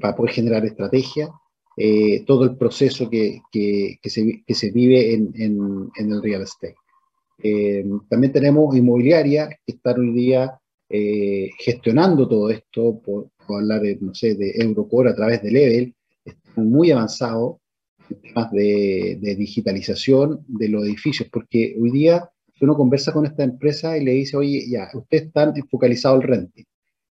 para 0.00 0.14
poder 0.14 0.32
generar 0.32 0.64
estrategias 0.64 1.30
eh, 1.76 2.24
todo 2.26 2.44
el 2.44 2.56
proceso 2.56 3.08
que, 3.08 3.40
que, 3.50 3.98
se, 4.04 4.42
que 4.46 4.54
se, 4.54 4.70
vive 4.70 5.14
en, 5.14 5.32
en, 5.34 5.90
en, 5.96 6.12
el 6.12 6.22
real 6.22 6.42
estate. 6.42 6.76
Eh, 7.42 7.84
también 8.10 8.32
tenemos 8.32 8.76
inmobiliaria 8.76 9.48
que 9.48 9.72
están 9.72 10.00
hoy 10.00 10.12
día 10.12 10.58
eh, 10.90 11.50
gestionando 11.58 12.28
todo 12.28 12.50
esto, 12.50 13.00
por, 13.00 13.30
hablar 13.48 13.80
de, 13.80 13.96
no 14.00 14.14
sé, 14.14 14.34
de 14.34 14.52
Eurocore 14.54 15.10
a 15.10 15.14
través 15.14 15.42
de 15.42 15.50
Level, 15.50 15.94
están 16.24 16.70
muy 16.70 16.90
avanzados 16.90 17.56
temas 18.14 18.50
de, 18.52 19.18
digitalización 19.38 20.44
de 20.46 20.68
los 20.68 20.84
edificios, 20.84 21.28
porque 21.30 21.76
hoy 21.80 21.90
día 21.90 22.28
uno 22.60 22.76
conversa 22.76 23.12
con 23.12 23.26
esta 23.26 23.42
empresa 23.42 23.98
y 23.98 24.04
le 24.04 24.12
dice, 24.12 24.36
oye, 24.36 24.64
ya, 24.68 24.88
ustedes 24.94 25.24
están 25.24 25.52
focalizados 25.68 26.20
al 26.20 26.28
renting, 26.28 26.64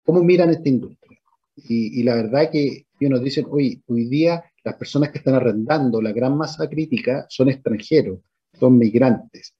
¿cómo 0.04 0.22
miran 0.24 0.50
esta 0.50 0.68
industria? 0.68 1.20
Y, 1.68 2.02
la 2.02 2.16
verdad 2.16 2.50
que 2.50 2.86
y 2.98 3.08
nos 3.08 3.22
dicen, 3.22 3.46
hoy, 3.50 3.82
hoy 3.86 4.06
día 4.06 4.42
las 4.64 4.74
personas 4.76 5.10
que 5.10 5.18
están 5.18 5.34
arrendando 5.34 6.02
la 6.02 6.12
gran 6.12 6.36
masa 6.36 6.68
crítica 6.68 7.26
son 7.28 7.48
extranjeros, 7.48 8.18
son 8.58 8.76
migrantes. 8.76 9.54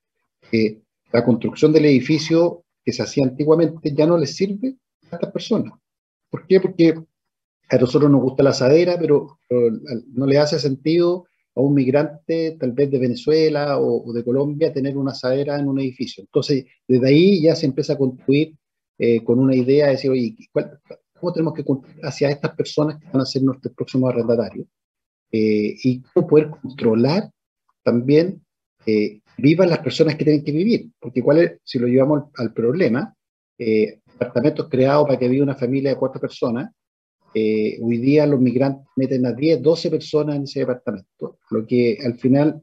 la 1.12 1.24
construcción 1.24 1.72
del 1.72 1.84
edificio 1.84 2.64
que 2.84 2.92
se 2.92 3.02
hacía 3.02 3.24
antiguamente 3.24 3.94
ya 3.94 4.06
no 4.06 4.18
les 4.18 4.34
sirve 4.34 4.76
a 5.10 5.16
estas 5.16 5.30
personas. 5.32 5.72
¿Por 6.28 6.46
qué? 6.46 6.60
Porque 6.60 6.94
a 7.68 7.76
nosotros 7.76 8.10
nos 8.10 8.22
gusta 8.22 8.42
la 8.42 8.50
asadera, 8.50 8.96
pero, 8.98 9.38
no 10.12 10.26
le 10.26 10.38
hace 10.38 10.58
sentido 10.58 11.26
a 11.54 11.60
un 11.60 11.74
migrante 11.74 12.56
tal 12.60 12.72
vez 12.72 12.90
de 12.90 12.98
Venezuela 12.98 13.78
o, 13.80 14.12
de 14.12 14.24
Colombia 14.24 14.72
tener 14.72 14.96
una 14.96 15.12
asadera 15.12 15.58
en 15.58 15.68
un 15.68 15.80
edificio. 15.80 16.22
Entonces, 16.22 16.66
desde 16.86 17.08
ahí 17.08 17.42
ya 17.42 17.54
se 17.56 17.66
empieza 17.66 17.94
a 17.94 17.98
construir 17.98 18.54
eh, 18.98 19.22
con 19.24 19.38
una 19.38 19.54
idea 19.54 19.86
de 19.86 19.92
decir, 19.92 20.10
oye, 20.10 20.36
¿cómo 21.18 21.32
tenemos 21.32 21.54
que 21.54 21.64
hacia 22.02 22.30
estas 22.30 22.54
personas 22.54 22.98
que 22.98 23.06
van 23.12 23.22
a 23.22 23.26
ser 23.26 23.42
nuestros 23.42 23.74
próximos 23.74 24.10
arrendatarios? 24.10 24.66
Eh, 25.32 25.76
y 25.82 26.02
cómo 26.02 26.26
poder 26.26 26.50
controlar 26.50 27.30
también 27.82 28.42
eh, 28.86 29.20
vivan 29.38 29.68
las 29.68 29.80
personas 29.80 30.14
que 30.14 30.24
tienen 30.24 30.44
que 30.44 30.52
vivir, 30.52 30.90
porque 30.98 31.22
cuál 31.22 31.38
es, 31.38 31.52
si 31.64 31.78
lo 31.78 31.88
llevamos 31.88 32.24
al, 32.36 32.52
problema, 32.52 33.14
eh, 33.58 34.00
apartamentos 34.14 34.68
creados 34.68 35.06
para 35.06 35.18
que 35.18 35.28
viva 35.28 35.42
una 35.42 35.56
familia 35.56 35.90
de 35.90 35.96
cuatro 35.96 36.20
personas, 36.20 36.70
eh, 37.38 37.78
hoy 37.82 37.98
día 37.98 38.26
los 38.26 38.40
migrantes 38.40 38.86
meten 38.96 39.26
a 39.26 39.32
10, 39.34 39.60
12 39.60 39.90
personas 39.90 40.36
en 40.36 40.44
ese 40.44 40.60
departamento, 40.60 41.38
lo 41.50 41.66
que 41.66 41.98
al 42.02 42.18
final 42.18 42.62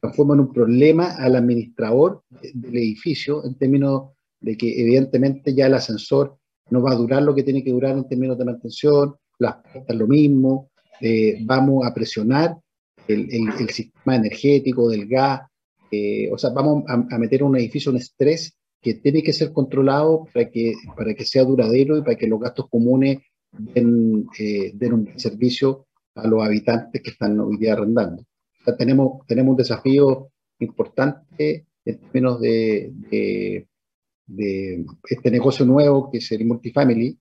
transforma 0.00 0.32
en 0.32 0.40
un 0.40 0.50
problema 0.50 1.14
al 1.16 1.36
administrador 1.36 2.22
del 2.30 2.74
edificio 2.74 3.44
en 3.44 3.54
términos 3.56 4.12
de 4.40 4.56
que 4.56 4.80
evidentemente 4.80 5.54
ya 5.54 5.66
el 5.66 5.74
ascensor 5.74 6.38
no 6.70 6.80
va 6.80 6.92
a 6.92 6.94
durar 6.94 7.22
lo 7.22 7.34
que 7.34 7.42
tiene 7.42 7.62
que 7.62 7.70
durar 7.70 7.98
en 7.98 8.08
términos 8.08 8.38
de 8.38 8.46
mantención, 8.46 9.14
las 9.38 9.56
puertas 9.70 9.94
lo 9.94 10.06
mismo, 10.06 10.70
eh, 11.02 11.36
vamos 11.44 11.86
a 11.86 11.92
presionar 11.92 12.56
el, 13.06 13.28
el, 13.30 13.68
sistema 13.68 14.16
energético 14.16 14.88
del 14.88 15.06
gas, 15.06 15.42
eh, 15.90 16.30
o 16.32 16.38
sea, 16.38 16.48
vamos 16.48 16.84
a, 16.88 17.18
meter 17.18 17.42
en 17.42 17.48
un 17.48 17.56
edificio 17.58 17.92
un 17.92 17.98
estrés 17.98 18.56
que 18.80 18.94
tiene 18.94 19.22
que 19.22 19.34
ser 19.34 19.52
controlado 19.52 20.26
para 20.32 20.48
que, 20.48 20.72
para 20.96 21.12
que 21.12 21.26
sea 21.26 21.44
duradero 21.44 21.98
y 21.98 22.00
para 22.00 22.16
que 22.16 22.26
los 22.26 22.40
gastos 22.40 22.70
comunes 22.70 23.18
den, 23.58 24.26
eh, 24.38 24.72
den 24.74 24.92
un 24.92 25.18
servicio 25.18 25.86
a 26.14 26.26
los 26.26 26.44
habitantes 26.44 27.02
que 27.02 27.10
están 27.10 27.38
hoy 27.40 27.56
día 27.56 27.74
arrendando. 27.74 28.22
O 28.22 28.64
sea, 28.64 28.76
tenemos, 28.76 29.26
tenemos 29.26 29.52
un 29.52 29.56
desafío 29.56 30.30
importante 30.58 31.66
en 31.84 31.98
términos 31.98 32.40
de, 32.40 32.90
de, 33.10 33.68
de, 34.26 34.84
este 35.08 35.30
negocio 35.30 35.64
nuevo 35.64 36.10
que 36.10 36.18
es 36.18 36.32
el 36.32 36.44
multifamily 36.44 37.18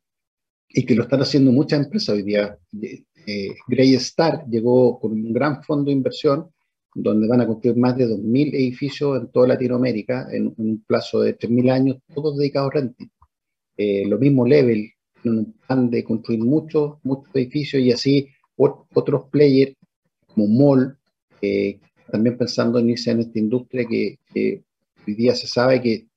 y 0.70 0.86
que 0.86 0.96
lo 0.96 1.04
están 1.04 1.22
haciendo 1.22 1.52
muchas 1.52 1.84
empresas 1.84 2.16
hoy 2.16 2.24
día. 2.24 2.58
Eh, 2.82 3.56
Grey 3.68 3.96
Star 3.96 4.46
llegó 4.48 5.00
con 5.00 5.12
un 5.12 5.34
gran 5.34 5.64
fondo 5.64 5.86
de 5.86 5.98
inversión 5.98 6.50
donde 6.94 7.28
van 7.28 7.42
a 7.42 7.48
construir 7.48 7.78
más 7.78 7.98
de 7.98 8.08
2.000 8.08 8.54
edificios 8.54 9.22
en 9.22 9.32
toda 9.32 9.50
Latinoamérica 9.50 10.28
en, 10.32 10.54
un 10.58 10.84
plazo 10.88 11.22
de 11.22 11.38
3.000 11.38 11.72
años, 11.72 11.98
todos 12.14 12.38
dedicados 12.38 12.72
a 12.72 12.76
renting. 12.76 13.10
Eh, 13.78 14.06
lo 14.08 14.18
mismo 14.18 14.48
Level, 14.48 14.90
un 15.30 15.54
plan 15.68 15.90
de 15.90 16.04
construir 16.04 16.40
muchos, 16.42 16.98
muchos 17.04 17.34
edificios 17.36 17.82
y 17.82 17.92
así 17.92 18.28
otros 18.58 19.30
players 19.30 19.76
como 20.28 20.48
Mall, 20.48 20.98
eh, 21.42 21.80
también 22.12 22.38
pensando 22.38 22.80
en 22.80 22.90
irse 22.90 23.12
en 23.12 23.22
esta 23.22 23.40
industria 23.40 23.86
que, 23.86 24.20
hoy 25.08 25.14
día 25.14 25.36
se 25.36 25.48
sabe 25.48 25.82
que 25.82 26.08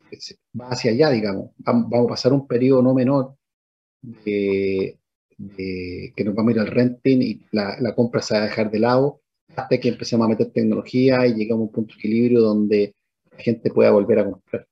va 0.59 0.69
hacia 0.71 0.93
allá, 0.93 1.11
digamos. 1.11 1.51
Vamos, 1.59 2.07
a 2.07 2.09
pasar 2.09 2.33
un 2.33 2.47
periodo 2.47 2.83
no 2.83 2.95
menor 2.95 3.35
que 4.25 4.97
nos 6.25 6.35
vamos 6.35 6.51
a 6.51 6.55
ir 6.55 6.61
al 6.61 6.67
renting 6.69 7.23
y 7.23 7.41
la, 7.53 7.77
la 7.81 7.95
compra 7.95 8.23
se 8.23 8.35
va 8.35 8.41
a 8.41 8.45
dejar 8.45 8.71
de 8.71 8.79
lado 8.79 9.21
hasta 9.59 9.79
que 9.79 9.89
empecemos 9.89 10.25
a 10.25 10.29
meter 10.29 10.51
tecnología 10.53 11.27
y 11.27 11.35
llegamos 11.35 11.63
a 11.63 11.67
un 11.67 11.73
punto 11.73 11.95
de 11.95 11.99
equilibrio 11.99 12.41
donde 12.41 12.95
la 13.33 13.39
gente 13.39 13.71
pueda 13.71 13.91
volver 13.91 14.21
a 14.21 14.25
comprar. 14.25 14.68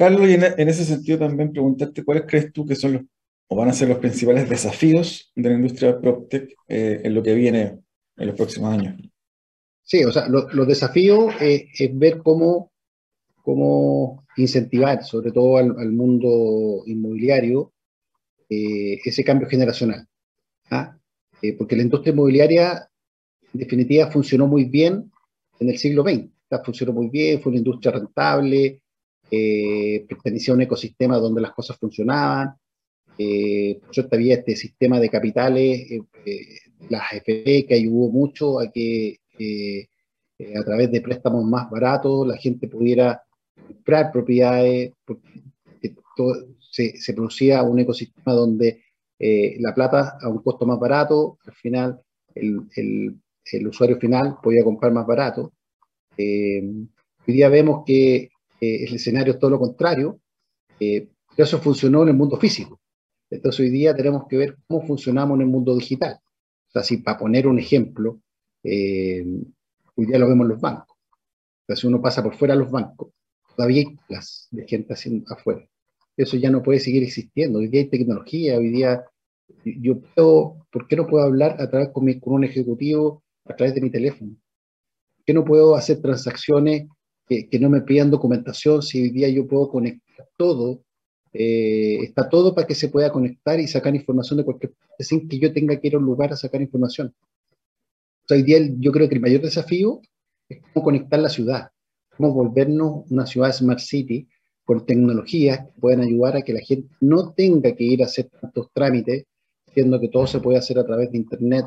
Carlos, 0.00 0.30
y 0.30 0.32
en, 0.32 0.68
ese 0.70 0.86
sentido 0.86 1.18
también 1.18 1.52
preguntarte 1.52 2.02
cuáles 2.02 2.24
crees 2.26 2.50
tú 2.54 2.64
que 2.64 2.74
son 2.74 2.94
los, 2.94 3.02
o 3.48 3.54
van 3.54 3.68
a 3.68 3.74
ser 3.74 3.90
los 3.90 3.98
principales 3.98 4.48
desafíos 4.48 5.30
de 5.36 5.50
la 5.50 5.56
industria 5.56 6.00
PropTech 6.00 6.54
eh, 6.68 7.02
en 7.04 7.12
lo 7.12 7.22
que 7.22 7.34
viene 7.34 7.80
en 8.16 8.26
los 8.26 8.34
próximos 8.34 8.72
años. 8.72 8.96
Sí, 9.82 10.02
o 10.02 10.10
sea, 10.10 10.26
los 10.26 10.66
desafíos 10.66 11.34
eh, 11.42 11.68
es 11.78 11.98
ver 11.98 12.16
cómo, 12.16 12.72
cómo 13.42 14.24
incentivar, 14.38 15.04
sobre 15.04 15.32
todo 15.32 15.58
al, 15.58 15.92
mundo 15.92 16.82
inmobiliario, 16.86 17.74
eh, 18.48 19.00
ese 19.04 19.22
cambio 19.22 19.50
generacional. 19.50 20.08
¿ah? 20.70 20.96
Eh, 21.42 21.52
porque 21.58 21.76
la 21.76 21.82
industria 21.82 22.14
inmobiliaria, 22.14 22.88
en 23.52 23.60
definitiva, 23.60 24.10
funcionó 24.10 24.46
muy 24.46 24.64
bien 24.64 25.12
en 25.58 25.68
el 25.68 25.76
siglo 25.76 26.04
XX. 26.04 26.30
Funcionó 26.64 26.94
muy 26.94 27.10
bien, 27.10 27.42
fue 27.42 27.50
una 27.50 27.58
industria 27.58 27.92
rentable, 27.92 28.80
eh, 29.30 30.04
pertenecía 30.08 30.52
a 30.52 30.56
un 30.56 30.62
ecosistema 30.62 31.18
donde 31.18 31.40
las 31.40 31.52
cosas 31.52 31.76
funcionaban. 31.78 32.54
Eh, 33.18 33.78
por 33.84 33.94
suerte 33.94 34.16
había 34.16 34.34
este 34.36 34.56
sistema 34.56 34.98
de 34.98 35.10
capitales, 35.10 35.88
las 36.88 37.02
AFP, 37.12 37.66
que 37.66 37.74
ayudó 37.74 38.08
mucho 38.10 38.60
a 38.60 38.70
que 38.70 39.18
a 40.56 40.64
través 40.64 40.90
de 40.90 41.00
préstamos 41.02 41.44
más 41.44 41.68
baratos 41.70 42.26
la 42.26 42.36
gente 42.36 42.66
pudiera 42.66 43.22
comprar 43.66 44.10
propiedades, 44.10 44.92
se, 46.70 46.96
se 46.96 47.14
producía 47.14 47.62
un 47.62 47.80
ecosistema 47.80 48.32
donde 48.32 48.82
eh, 49.22 49.56
la 49.60 49.74
plata 49.74 50.16
a 50.18 50.28
un 50.28 50.42
costo 50.42 50.64
más 50.64 50.78
barato, 50.78 51.38
al 51.44 51.52
final 51.52 52.00
el, 52.34 52.62
el, 52.74 53.66
usuario 53.66 53.98
final 53.98 54.38
podía 54.42 54.64
comprar 54.64 54.92
más 54.92 55.06
barato. 55.06 55.52
Eh, 56.16 56.62
hoy 57.26 57.34
día 57.34 57.50
vemos 57.50 57.82
que 57.84 58.30
el 58.60 58.94
escenario 58.94 59.34
es 59.34 59.38
todo 59.38 59.50
lo 59.50 59.58
contrario, 59.58 60.20
eh, 60.78 61.08
pero 61.36 61.44
eso 61.44 61.58
funcionó 61.60 62.02
en 62.02 62.08
el 62.08 62.16
mundo 62.16 62.36
físico. 62.36 62.80
Entonces 63.30 63.60
hoy 63.60 63.70
día 63.70 63.94
tenemos 63.94 64.26
que 64.28 64.36
ver 64.36 64.56
cómo 64.66 64.86
funcionamos 64.86 65.36
en 65.36 65.42
el 65.42 65.48
mundo 65.48 65.74
digital. 65.76 66.18
O 66.68 66.70
sea, 66.72 66.82
si 66.82 66.98
para 66.98 67.18
poner 67.18 67.46
un 67.46 67.58
ejemplo, 67.58 68.20
hoy 68.62 70.06
día 70.06 70.18
lo 70.18 70.28
vemos 70.28 70.44
en 70.44 70.48
los 70.48 70.60
bancos. 70.60 70.96
Entonces 71.62 71.84
uno 71.84 72.02
pasa 72.02 72.22
por 72.22 72.34
fuera 72.34 72.54
de 72.54 72.60
los 72.60 72.70
bancos, 72.70 73.12
todavía 73.56 73.82
hay 73.82 73.96
las 74.08 74.48
de 74.50 74.66
gente 74.66 74.92
haciendo 74.92 75.32
afuera 75.32 75.70
eso 76.22 76.36
ya 76.36 76.50
no 76.50 76.62
puede 76.62 76.80
seguir 76.80 77.02
existiendo. 77.02 77.58
Hoy 77.58 77.68
día 77.68 77.80
hay 77.82 77.88
tecnología, 77.88 78.58
hoy 78.58 78.70
día 78.70 79.04
yo 79.64 80.00
puedo, 80.00 80.66
¿por 80.70 80.86
qué 80.86 80.96
no 80.96 81.06
puedo 81.06 81.24
hablar 81.24 81.56
a 81.60 81.68
través 81.68 81.90
con, 81.90 82.12
con 82.20 82.34
un 82.34 82.44
ejecutivo 82.44 83.22
a 83.44 83.56
través 83.56 83.74
de 83.74 83.80
mi 83.80 83.90
teléfono? 83.90 84.36
¿Por 85.16 85.24
qué 85.24 85.34
no 85.34 85.44
puedo 85.44 85.74
hacer 85.74 86.00
transacciones 86.00 86.88
que, 87.30 87.48
que, 87.48 87.60
no 87.60 87.70
me 87.70 87.82
pidan 87.82 88.10
documentación 88.10 88.82
si 88.82 89.00
hoy 89.00 89.10
día 89.10 89.28
yo 89.28 89.46
puedo 89.46 89.70
conectar 89.70 90.28
todo? 90.36 90.82
Eh, 91.32 91.98
está 92.02 92.28
todo 92.28 92.54
para 92.56 92.66
que 92.66 92.74
se 92.74 92.88
pueda 92.88 93.12
conectar 93.12 93.60
y 93.60 93.68
sacar 93.68 93.94
información 93.94 94.38
de 94.38 94.44
cualquier 94.44 94.72
parte 94.72 95.04
sin 95.04 95.28
que 95.28 95.38
yo 95.38 95.52
tenga 95.52 95.78
que 95.78 95.86
ir 95.86 95.94
a 95.94 95.98
un 95.98 96.04
lugar 96.04 96.32
a 96.32 96.36
sacar 96.36 96.60
información. 96.60 97.14
hoy 98.28 98.42
día 98.42 98.58
yo 98.78 98.90
creo 98.90 99.08
que 99.08 99.14
el 99.14 99.20
mayor 99.20 99.42
desafío 99.42 100.00
es 100.48 100.60
cómo 100.60 100.84
conectar 100.84 101.20
la 101.20 101.28
ciudad, 101.28 101.70
cómo 102.16 102.32
volvernos 102.34 103.08
una 103.10 103.26
ciudad 103.26 103.52
smart 103.52 103.78
city 103.78 104.28
con 104.64 104.84
tecnologías 104.84 105.60
que 105.66 105.80
puedan 105.80 106.00
ayudar 106.00 106.36
a 106.36 106.42
que 106.42 106.52
la 106.52 106.60
gente 106.60 106.92
no 107.00 107.32
tenga 107.32 107.76
que 107.76 107.84
ir 107.84 108.02
a 108.02 108.06
hacer 108.06 108.28
tantos 108.28 108.68
trámites, 108.72 109.24
siendo 109.72 110.00
que 110.00 110.08
todo 110.08 110.26
se 110.26 110.40
puede 110.40 110.58
hacer 110.58 110.80
a 110.80 110.86
través 110.86 111.12
de 111.12 111.18
Internet, 111.18 111.66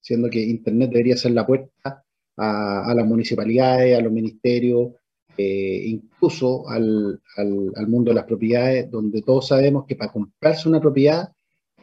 siendo 0.00 0.28
que 0.28 0.40
Internet 0.42 0.90
debería 0.90 1.16
ser 1.16 1.32
la 1.32 1.46
puerta 1.46 2.04
a, 2.36 2.92
las 2.94 3.06
municipalidades, 3.06 3.96
a 3.96 4.02
los 4.02 4.12
ministerios, 4.12 4.92
eh, 5.36 5.82
incluso 5.86 6.68
al, 6.68 7.20
al, 7.36 7.88
mundo 7.88 8.10
de 8.10 8.14
las 8.14 8.24
propiedades, 8.24 8.90
donde 8.90 9.22
todos 9.22 9.48
sabemos 9.48 9.84
que 9.86 9.96
para 9.96 10.12
comprarse 10.12 10.68
una 10.68 10.80
propiedad, 10.80 11.32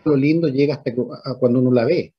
lo 0.06 0.16
lindo 0.16 0.48
llega 0.48 0.76
hasta 0.76 0.94
cuando 1.40 1.60
uno 1.60 1.72
la 1.72 1.86
ve. 1.86 2.14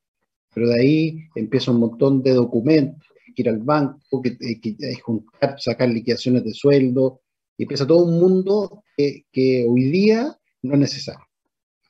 Pero 0.54 0.68
de 0.68 0.80
ahí 0.80 1.18
empieza 1.34 1.70
un 1.70 1.80
montón 1.80 2.22
de 2.22 2.32
documentos, 2.32 3.02
que 3.34 3.42
ir 3.42 3.48
al 3.48 3.58
banco, 3.58 4.20
que, 4.20 4.36
que, 4.36 4.76
que 4.76 4.94
juntar, 5.00 5.58
sacar 5.58 5.88
liquidaciones 5.88 6.44
de 6.44 6.52
sueldo, 6.52 7.22
y 7.56 7.64
empieza 7.64 7.86
todo 7.86 8.04
un 8.04 8.18
mundo 8.18 8.82
que, 8.96 9.66
hoy 9.68 9.84
día 9.84 10.36
no 10.62 10.74
es 10.74 10.80
necesario. 10.80 11.26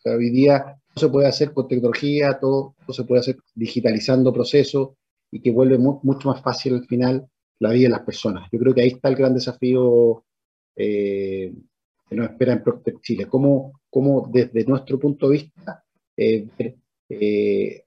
hoy 0.05 0.31
día 0.31 0.77
todo 0.95 1.07
se 1.07 1.13
puede 1.13 1.29
hacer 1.29 1.53
con 1.53 1.69
tecnología, 1.69 2.39
todo, 2.41 2.75
se 2.91 3.05
puede 3.05 3.21
hacer 3.21 3.37
digitalizando 3.55 4.33
procesos 4.33 4.91
y 5.31 5.41
que 5.41 5.51
vuelve 5.51 5.79
mucho 5.79 6.29
más 6.29 6.43
fácil 6.43 6.75
al 6.75 6.87
final 6.87 7.27
la 7.63 7.71
vida 7.71 7.85
de 7.85 7.91
las 7.91 8.03
personas. 8.03 8.49
Yo 8.51 8.59
creo 8.59 8.75
que 8.75 8.83
ahí 8.83 8.89
está 8.89 9.09
el 9.09 9.15
gran 9.15 9.35
desafío 9.35 10.25
eh, 10.75 11.53
que 12.09 12.17
nos 12.17 12.31
espera 12.31 12.55
en 12.55 12.63
Procter 12.63 12.97
Chile. 13.01 13.27
Cómo, 13.27 13.81
cómo 13.89 14.29
desde 14.33 14.65
nuestro 14.65 14.99
punto 14.99 15.29
de 15.29 15.33
vista 15.33 15.85
eh, 16.17 16.49
eh, 17.09 17.85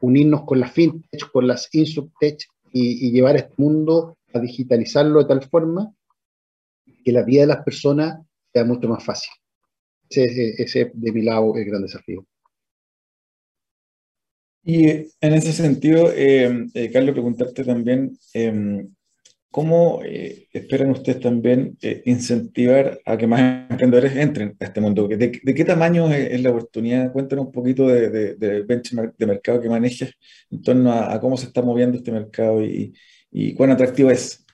unirnos 0.00 0.42
con 0.44 0.60
las 0.60 0.72
fintech, 0.72 1.30
con 1.32 1.46
las 1.46 1.74
insurtech 1.74 2.44
y, 2.70 3.10
llevar 3.10 3.36
este 3.36 3.54
mundo 3.56 4.18
a 4.34 4.40
digitalizarlo 4.40 5.20
de 5.20 5.24
tal 5.24 5.42
forma 5.42 5.90
que 7.02 7.10
la 7.10 7.22
vida 7.22 7.40
de 7.40 7.46
las 7.46 7.64
personas 7.64 8.20
sea 8.52 8.66
mucho 8.66 8.88
más 8.88 9.02
fácil. 9.02 9.30
Ese, 10.10 10.62
es 10.62 10.74
de 10.92 11.12
mi 11.12 11.22
lado 11.22 11.56
el 11.56 11.64
gran 11.64 11.80
desafío. 11.80 12.26
Y 14.64 14.86
en 14.86 15.32
ese 15.32 15.54
sentido, 15.54 16.10
Carlos, 16.92 17.12
preguntarte 17.12 17.64
también, 17.64 18.18
eh, 18.34 18.86
¿cómo 19.50 20.00
eh, 20.04 20.48
esperan 20.52 20.90
ustedes 20.90 21.20
también 21.20 21.76
eh, 21.82 22.02
incentivar 22.04 23.00
a 23.04 23.16
que 23.16 23.26
más 23.26 23.70
emprendedores 23.70 24.16
entren 24.16 24.56
a 24.60 24.64
este 24.64 24.80
mundo? 24.80 25.08
¿De, 25.08 25.30
qué 25.32 25.64
tamaño 25.64 26.12
es, 26.12 26.40
la 26.42 26.50
oportunidad? 26.50 27.12
Cuéntanos 27.12 27.46
un 27.46 27.52
poquito 27.52 27.88
del 27.88 28.38
de, 28.38 28.62
benchmark 28.62 29.16
de 29.16 29.26
mercado 29.26 29.60
que 29.60 29.68
manejas 29.68 30.12
en 30.50 30.62
torno 30.62 30.92
a, 30.92 31.18
cómo 31.20 31.36
se 31.36 31.46
está 31.46 31.62
moviendo 31.62 31.96
este 31.96 32.12
mercado 32.12 32.62
y, 32.62 32.94
y 33.30 33.54
cuán 33.54 33.70
atractivo 33.70 34.10
es. 34.10 34.44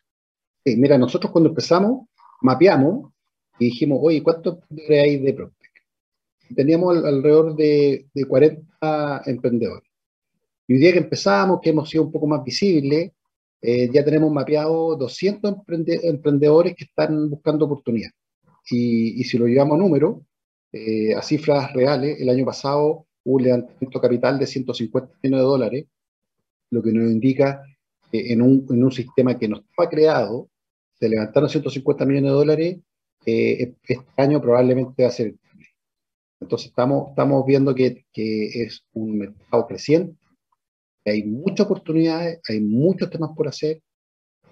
Sí, 0.65 0.77
mira, 0.77 0.97
nosotros 0.97 1.31
cuando 1.33 1.51
empezamos, 1.51 2.07
mapeamos 2.41 3.13
y 3.59 3.67
dijimos, 3.67 3.99
oye, 4.03 4.23
¿cuántos 4.23 4.55
emprendedores 4.55 5.05
hay 5.05 5.19
de 5.19 5.35
Proptech? 5.35 5.73
Teníamos 6.55 7.05
alrededor 7.05 7.57
de, 7.57 8.07
de 8.13 8.25
40 8.25 9.23
emprendedores. 9.27 9.91
Y 10.67 10.75
hoy 10.75 10.81
día 10.81 10.93
que 10.93 10.99
empezamos, 10.99 11.61
que 11.61 11.71
hemos 11.71 11.91
sido 11.91 12.05
un 12.05 12.13
poco 12.13 12.27
más 12.27 12.43
visibles, 12.43 13.13
eh, 13.67 13.89
ya 13.91 14.05
tenemos 14.05 14.31
mapeado 14.31 14.95
200 14.95 15.55
emprendedores 16.03 16.75
que 16.77 16.85
están 16.85 17.31
buscando 17.31 17.65
oportunidades. 17.65 18.15
Y, 18.69 19.19
y 19.19 19.25
si 19.25 19.39
lo 19.39 19.47
llevamos 19.47 19.77
a 19.77 19.83
números, 19.83 20.19
eh, 20.71 21.15
a 21.15 21.23
cifras 21.23 21.73
reales, 21.73 22.21
el 22.21 22.29
año 22.29 22.45
pasado 22.45 23.07
hubo 23.25 23.37
un 23.37 23.43
levantamiento 23.43 24.01
capital 24.03 24.39
de 24.39 24.47
150 24.47 25.15
millones 25.23 25.41
de 25.41 25.47
dólares, 25.47 25.87
lo 26.71 26.83
que 26.83 26.93
nos 26.93 27.11
indica 27.11 27.63
que 28.13 28.35
en 28.35 28.43
un, 28.43 28.67
en 28.69 28.85
un 28.85 28.93
sistema 28.93 29.39
que 29.39 29.49
no 29.49 29.57
estaba 29.57 29.89
creado, 29.89 30.51
se 30.93 31.09
levantaron 31.09 31.49
150 31.49 32.05
millones 32.05 32.31
de 32.31 32.37
dólares, 32.37 32.79
eh, 33.25 33.75
este 33.83 34.05
año 34.19 34.43
probablemente 34.43 35.05
va 35.05 35.09
a 35.09 35.13
ser 35.13 35.35
entonces 36.39 36.69
estamos, 36.69 37.09
estamos 37.11 37.47
viendo 37.47 37.75
que, 37.75 38.05
que, 38.13 38.65
es 38.65 38.85
un 38.93 39.17
mercado 39.17 39.67
creciente, 39.67 40.15
hay 41.05 41.25
muchas 41.25 41.67
oportunidades, 41.67 42.41
hay 42.49 42.61
muchos 42.61 43.11
temas 43.11 43.31
por 43.37 43.49
hacer, 43.49 43.83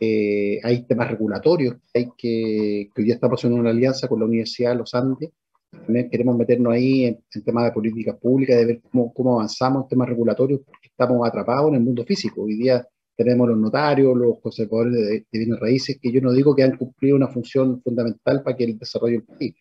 eh, 0.01 0.59
hay 0.63 0.85
temas 0.87 1.11
regulatorios, 1.11 1.77
hay 1.95 2.11
que, 2.17 2.91
que 2.95 3.01
hoy 3.01 3.05
día 3.05 3.15
estamos 3.15 3.45
en 3.45 3.53
una 3.55 3.71
alianza 3.71 4.09
con 4.09 4.21
la 4.21 4.27
Universidad 4.27 4.71
de 4.71 4.77
los 4.77 4.95
Andes, 4.95 5.31
también 5.71 6.11
queremos 6.11 6.37
meternos 6.37 6.73
ahí 6.73 7.05
en, 7.05 7.25
temas 7.45 7.65
de 7.65 7.73
políticas 7.73 8.17
públicas, 8.17 8.57
de 8.57 8.67
ver 8.67 8.81
cómo, 8.91 9.13
cómo, 9.13 9.35
avanzamos 9.35 9.85
en 9.85 9.89
temas 9.89 10.09
regulatorios, 10.09 10.61
porque 10.65 10.89
estamos 10.89 11.27
atrapados 11.27 11.69
en 11.71 11.77
el 11.77 11.81
mundo 11.81 12.05
físico. 12.05 12.43
Hoy 12.43 12.57
día 12.57 12.87
tenemos 13.17 13.49
los 13.49 13.59
notarios, 13.59 14.17
los 14.17 14.39
conservadores 14.41 14.93
de, 14.93 15.27
de 15.31 15.39
bienes 15.39 15.59
raíces, 15.59 15.99
que 16.01 16.13
yo 16.13 16.21
no 16.21 16.33
digo 16.33 16.55
que 16.55 16.63
han 16.63 16.77
cumplido 16.77 17.17
una 17.17 17.29
función 17.29 17.81
fundamental 17.83 18.43
para 18.43 18.57
que 18.57 18.65
el 18.65 18.79
desarrollo 18.79 19.21
del 19.21 19.25
país, 19.25 19.55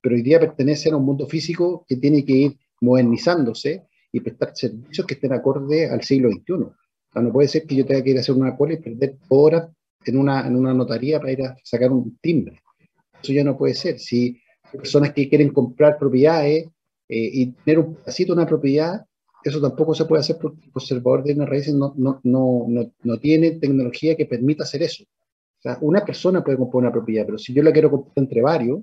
pero 0.00 0.14
hoy 0.14 0.22
día 0.22 0.40
pertenecen 0.40 0.94
a 0.94 0.96
un 0.96 1.04
mundo 1.04 1.26
físico 1.26 1.84
que 1.86 1.96
tiene 1.96 2.24
que 2.24 2.32
ir 2.32 2.56
modernizándose 2.80 3.87
y 4.12 4.20
prestar 4.20 4.52
servicios 4.54 5.06
que 5.06 5.14
estén 5.14 5.32
acorde 5.32 5.90
al 5.90 6.02
siglo 6.02 6.30
XXI. 6.30 6.52
O 6.54 6.74
sea, 7.12 7.22
no 7.22 7.32
puede 7.32 7.48
ser 7.48 7.64
que 7.66 7.76
yo 7.76 7.86
tenga 7.86 8.02
que 8.02 8.10
ir 8.10 8.16
a 8.16 8.20
hacer 8.20 8.34
una 8.34 8.56
cola 8.56 8.74
y 8.74 8.78
perder 8.78 9.16
horas 9.28 9.70
en 10.04 10.18
una, 10.18 10.46
en 10.46 10.56
una 10.56 10.74
notaría 10.74 11.18
para 11.18 11.32
ir 11.32 11.42
a 11.42 11.56
sacar 11.62 11.90
un 11.90 12.16
timbre. 12.18 12.60
Eso 13.22 13.32
ya 13.32 13.44
no 13.44 13.56
puede 13.56 13.74
ser. 13.74 13.98
Si 13.98 14.40
personas 14.72 15.12
que 15.12 15.28
quieren 15.28 15.50
comprar 15.50 15.98
propiedades 15.98 16.66
eh, 17.08 17.30
y 17.32 17.46
tener 17.52 17.80
un 17.80 17.94
pedacito 17.96 18.34
de 18.34 18.40
una 18.40 18.48
propiedad, 18.48 19.04
eso 19.42 19.60
tampoco 19.60 19.94
se 19.94 20.04
puede 20.04 20.20
hacer 20.20 20.36
porque 20.40 20.64
el 20.64 20.72
conservador 20.72 21.24
de 21.24 21.34
una 21.34 21.46
raíces 21.46 21.74
no, 21.74 21.94
no, 21.96 22.20
no, 22.24 22.66
no, 23.02 23.18
tiene 23.18 23.52
tecnología 23.52 24.16
que 24.16 24.26
permita 24.26 24.64
hacer 24.64 24.82
eso. 24.82 25.04
O 25.04 25.60
sea, 25.60 25.78
una 25.80 26.04
persona 26.04 26.42
puede 26.42 26.58
comprar 26.58 26.82
una 26.82 26.92
propiedad, 26.92 27.24
pero 27.26 27.38
si 27.38 27.52
yo 27.52 27.62
la 27.62 27.72
quiero 27.72 27.90
comprar 27.90 28.12
entre 28.16 28.42
varios, 28.42 28.80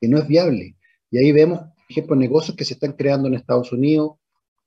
que 0.00 0.08
no 0.08 0.18
es 0.18 0.26
viable. 0.26 0.76
Y 1.10 1.18
ahí 1.18 1.32
vemos, 1.32 1.60
ejemplo, 1.88 2.16
negocios 2.16 2.56
que 2.56 2.64
se 2.64 2.74
están 2.74 2.92
creando 2.92 3.28
en 3.28 3.34
Estados 3.34 3.72
Unidos, 3.72 4.12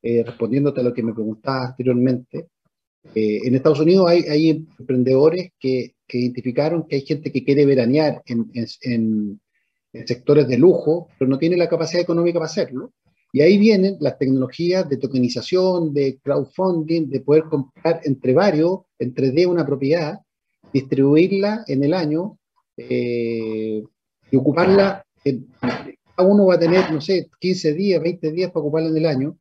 eh, 0.01 0.23
respondiéndote 0.25 0.81
a 0.81 0.83
lo 0.83 0.93
que 0.93 1.03
me 1.03 1.13
preguntabas 1.13 1.71
anteriormente. 1.71 2.47
Eh, 3.13 3.39
en 3.43 3.55
Estados 3.55 3.79
Unidos 3.79 4.09
hay, 4.09 4.21
hay 4.23 4.49
emprendedores 4.49 5.51
que, 5.59 5.95
que, 6.07 6.19
identificaron 6.19 6.87
que 6.87 6.97
hay 6.97 7.01
gente 7.01 7.31
que 7.31 7.43
quiere 7.43 7.65
veranear 7.65 8.21
en, 8.25 8.49
en, 8.53 8.67
en, 8.81 9.41
sectores 10.05 10.47
de 10.47 10.57
lujo, 10.57 11.09
pero 11.19 11.29
no 11.29 11.37
tiene 11.37 11.57
la 11.57 11.67
capacidad 11.67 12.01
económica 12.01 12.39
para 12.39 12.45
hacerlo. 12.45 12.93
Y 13.33 13.41
ahí 13.41 13.57
vienen 13.57 13.97
las 13.99 14.17
tecnologías 14.17 14.87
de 14.89 14.97
tokenización, 14.97 15.93
de 15.93 16.19
crowdfunding, 16.21 17.09
de 17.09 17.21
poder 17.21 17.43
comprar 17.43 18.01
entre 18.03 18.33
varios, 18.33 18.81
entre 18.99 19.31
de 19.31 19.45
una 19.45 19.65
propiedad, 19.65 20.19
distribuirla 20.73 21.63
en 21.67 21.83
el 21.83 21.93
año 21.93 22.37
eh, 22.77 23.83
y 24.31 24.35
ocuparla 24.35 25.05
cada 25.59 25.90
uno 26.21 26.45
va 26.45 26.55
a 26.55 26.59
tener, 26.59 26.91
no 26.91 27.01
sé, 27.01 27.29
15 27.39 27.73
días, 27.73 28.01
20 28.01 28.31
días 28.31 28.51
para 28.51 28.61
ocuparlo 28.61 28.89
en 28.89 28.97
el 28.97 29.05
año 29.05 29.37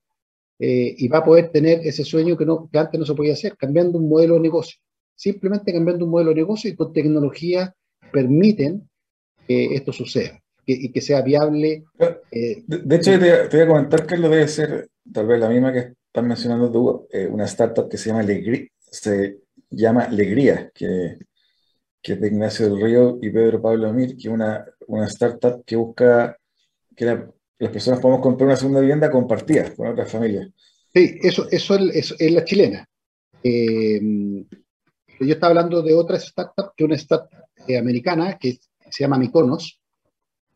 eh, 0.59 0.95
y 0.97 1.09
va 1.09 1.19
a 1.19 1.25
poder 1.25 1.51
tener 1.51 1.81
ese 1.85 2.05
sueño 2.05 2.37
que, 2.37 2.45
no, 2.45 2.69
que 2.71 2.79
antes 2.79 2.99
no 2.99 3.07
se 3.07 3.15
podía 3.15 3.33
hacer, 3.33 3.57
cambiando 3.57 3.99
un 3.99 4.09
modelo 4.09 4.35
de 4.35 4.41
negocio. 4.41 4.79
Simplemente 5.15 5.73
cambiando 5.73 6.05
un 6.05 6.11
modelo 6.11 6.31
de 6.31 6.37
negocio 6.37 6.71
y 6.71 6.77
con 6.77 6.93
tecnología 6.93 7.75
permiten 8.13 8.89
que 9.47 9.75
esto 9.75 9.93
suceda 9.93 10.41
y 10.67 10.93
que 10.93 11.01
sea 11.01 11.23
viable. 11.23 11.85
Eh, 12.31 12.63
de, 12.67 12.97
hecho, 12.97 13.19
te, 13.19 13.49
voy 13.57 13.61
a 13.61 13.67
comentar 13.67 14.07
que 14.07 14.17
lo 14.17 14.29
debe 14.29 14.47
ser 14.47 14.89
tal 15.13 15.27
vez 15.27 15.41
la 15.41 15.49
misma 15.49 15.73
que 15.73 15.95
estás 16.07 16.25
mencionando 16.25 16.71
tú, 16.71 17.07
eh, 17.11 17.27
una 17.27 17.45
startup 17.45 17.89
que 17.89 17.99
se 17.99 18.11
llama 18.11 18.21
Alegría, 18.21 18.69
se 18.79 19.39
llama 19.71 20.05
Alegría, 20.05 20.71
que 20.73 21.19
que 22.03 22.15
es 22.15 22.21
de 22.21 22.29
Ignacio 22.29 22.69
del 22.69 22.81
Río 22.81 23.19
y 23.21 23.31
Pedro 23.31 23.61
Pablo 23.61 23.89
Amir, 23.89 24.17
que 24.17 24.29
es 24.29 24.35
una, 24.35 24.65
una 24.87 25.07
startup 25.07 25.65
que 25.65 25.77
busca 25.77 26.37
que 26.97 27.05
las 27.05 27.71
personas 27.71 28.01
podamos 28.01 28.23
comprar 28.23 28.49
una 28.49 28.57
segunda 28.57 28.81
vivienda 28.81 29.11
compartida 29.11 29.75
con 29.75 29.89
otras 29.89 30.11
familias. 30.11 30.49
Sí, 30.93 31.19
eso, 31.23 31.47
eso, 31.51 31.77
es, 31.77 32.15
es 32.19 32.33
la 32.33 32.45
chilena. 32.45 32.89
Eh, 33.43 34.01
yo 35.21 35.33
estaba 35.35 35.51
hablando 35.51 35.83
de 35.83 35.95
otra 35.95 36.17
startup, 36.17 36.73
que 36.77 36.85
una 36.85 36.97
startup 36.97 37.31
eh, 37.67 37.79
americana 37.79 38.39
que 38.39 38.59
se 38.91 39.05
llama 39.05 39.19
Miconos, 39.19 39.81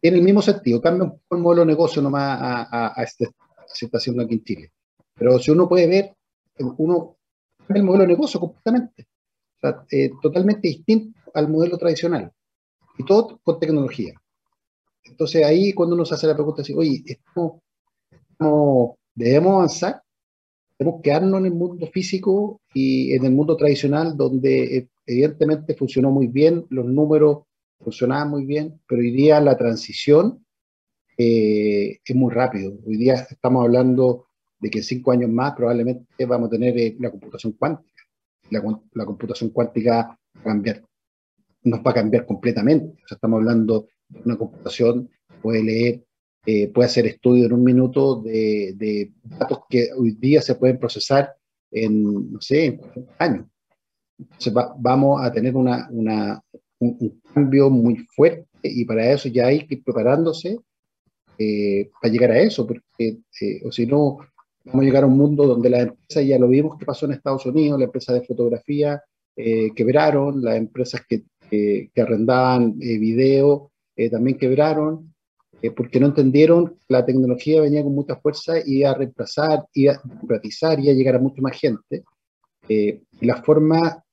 en 0.03 0.15
el 0.15 0.23
mismo 0.23 0.43
sentido, 0.43 0.81
cambia 0.81 1.05
un 1.05 1.13
poco 1.13 1.37
el 1.37 1.43
modelo 1.43 1.63
de 1.63 1.67
negocio 1.67 2.03
nomás 2.03 2.41
a, 2.41 2.63
a, 2.63 3.01
a 3.01 3.03
esta 3.03 3.27
situación 3.67 4.21
aquí 4.21 4.35
en 4.35 4.45
Chile. 4.45 4.73
Pero 5.15 5.39
si 5.39 5.51
uno 5.51 5.69
puede 5.69 5.87
ver, 5.87 6.15
uno 6.79 7.17
cambia 7.59 7.81
el 7.81 7.85
modelo 7.85 8.03
de 8.03 8.09
negocio 8.09 8.41
completamente. 8.41 9.07
Eh, 9.91 10.11
totalmente 10.21 10.69
distinto 10.69 11.19
al 11.33 11.49
modelo 11.49 11.79
tradicional. 11.79 12.31
Y 12.99 13.05
todo 13.05 13.41
con 13.43 13.59
tecnología. 13.59 14.13
Entonces 15.05 15.45
ahí 15.45 15.73
cuando 15.73 15.95
uno 15.95 16.05
se 16.05 16.15
hace 16.15 16.27
la 16.27 16.35
pregunta 16.35 16.63
así, 16.63 16.73
oye, 16.75 17.05
debemos 19.15 19.55
avanzar, 19.55 20.03
debemos 20.79 21.03
quedarnos 21.03 21.41
en 21.41 21.47
el 21.47 21.55
mundo 21.55 21.87
físico 21.89 22.61
y 22.73 23.13
en 23.13 23.25
el 23.25 23.33
mundo 23.33 23.57
tradicional 23.57 24.17
donde 24.17 24.77
eh, 24.77 24.89
evidentemente 25.07 25.75
funcionó 25.75 26.11
muy 26.11 26.27
bien, 26.27 26.67
los 26.71 26.87
números 26.87 27.45
funcionaban 27.79 28.31
muy 28.31 28.45
bien, 28.45 28.81
pero 28.89 29.01
hoy 29.01 29.11
día 29.11 29.41
la 29.41 29.57
transición 29.57 30.45
eh, 31.19 31.99
es 32.05 32.17
muy 32.17 32.33
rápido. 32.33 32.73
Hoy 32.87 32.97
día 32.97 33.15
estamos 33.15 33.65
hablando 33.65 34.27
de 34.59 34.71
que 34.71 34.79
en 34.79 34.85
cinco 34.85 35.13
años 35.13 35.31
más 35.31 35.55
probablemente 35.55 36.25
vamos 36.27 36.49
a 36.49 36.51
tener 36.51 36.97
la 36.99 37.11
computación 37.11 37.53
cuántica 37.53 37.95
la, 38.51 39.05
computación 39.05 39.51
cuántica 39.51 40.19
va 40.37 40.41
a 40.41 40.45
cambiar, 40.45 40.83
nos 41.63 41.81
va 41.81 41.91
a 41.91 41.95
cambiar 41.95 42.27
completamente. 42.27 43.03
O 43.05 43.09
sea, 43.09 43.17
estamos 43.17 43.39
hablando 43.39 43.89
una 44.25 44.37
computación 44.37 45.09
puede 45.43 45.63
leer, 45.63 46.05
eh, 46.47 46.69
puede 46.69 46.87
hacer 46.87 47.07
estudio 47.07 47.47
en 47.47 47.53
un 47.53 47.65
minuto 47.65 48.21
de, 48.21 49.13
datos 49.23 49.61
que 49.69 49.89
hoy 49.97 50.13
día 50.13 50.43
se 50.43 50.55
pueden 50.55 50.79
procesar 50.79 51.35
en, 51.71 52.33
no 52.33 52.41
sé, 52.41 52.67
en 52.67 52.77
40 52.77 53.15
años. 53.19 53.47
Entonces 54.19 54.55
vamos 54.79 55.23
a 55.23 55.33
tener 55.33 55.57
una, 55.57 55.89
una, 55.91 56.41
un, 56.79 57.21
cambio 57.33 57.69
muy 57.71 57.97
fuerte 58.15 58.47
y 58.63 58.85
para 58.85 59.11
eso 59.11 59.29
ya 59.29 59.47
hay 59.47 59.67
que 59.67 59.77
ir 59.77 59.85
preparándose 59.85 60.59
eh, 61.39 61.91
para 62.01 62.13
llegar 62.13 62.31
a 62.31 62.41
eso, 62.41 62.67
porque 62.67 63.19
eh, 63.41 63.61
o 63.65 63.73
si 63.73 63.87
no, 63.87 64.19
vamos 64.65 64.83
a 64.83 64.85
llegar 64.85 65.03
a 65.03 65.07
un 65.07 65.19
mundo 65.19 65.47
donde 65.47 65.71
las 65.71 65.83
empresas, 65.83 66.25
ya 66.25 66.39
lo 66.39 66.49
vimos 66.49 66.79
que 66.79 66.87
pasó 66.87 67.07
en 67.07 67.13
Estados 67.13 67.45
Unidos, 67.45 67.79
las 67.79 67.87
empresas 67.87 68.21
de 68.21 68.27
fotografía 68.27 69.03
eh, 69.37 69.73
quebraron, 69.75 70.43
las 70.43 70.57
empresas 70.57 71.03
que, 71.09 71.25
que 71.51 72.03
arrendaban 72.03 72.77
eh, 72.81 72.99
video 72.99 73.71
eh, 73.97 74.11
también 74.11 74.39
quebraron, 74.39 75.15
porque 75.77 75.99
no 75.99 76.07
entendieron 76.09 76.71
que 76.71 76.85
la 76.89 77.07
tecnología 77.07 77.63
venía 77.63 77.83
con 77.83 77.95
mucha 77.95 78.17
fuerza 78.17 78.55
y 78.65 78.85
a 78.85 78.93
reemplazar, 78.93 79.65
y 79.73 79.87
a 79.89 79.99
democratizar 80.05 80.79
y 80.79 80.91
a 80.91 80.93
llegar 80.93 81.15
a 81.15 81.21
mucha 81.21 81.41
más 81.41 81.59
gente. 81.59 82.05
la 83.21 83.43
forma 83.43 84.05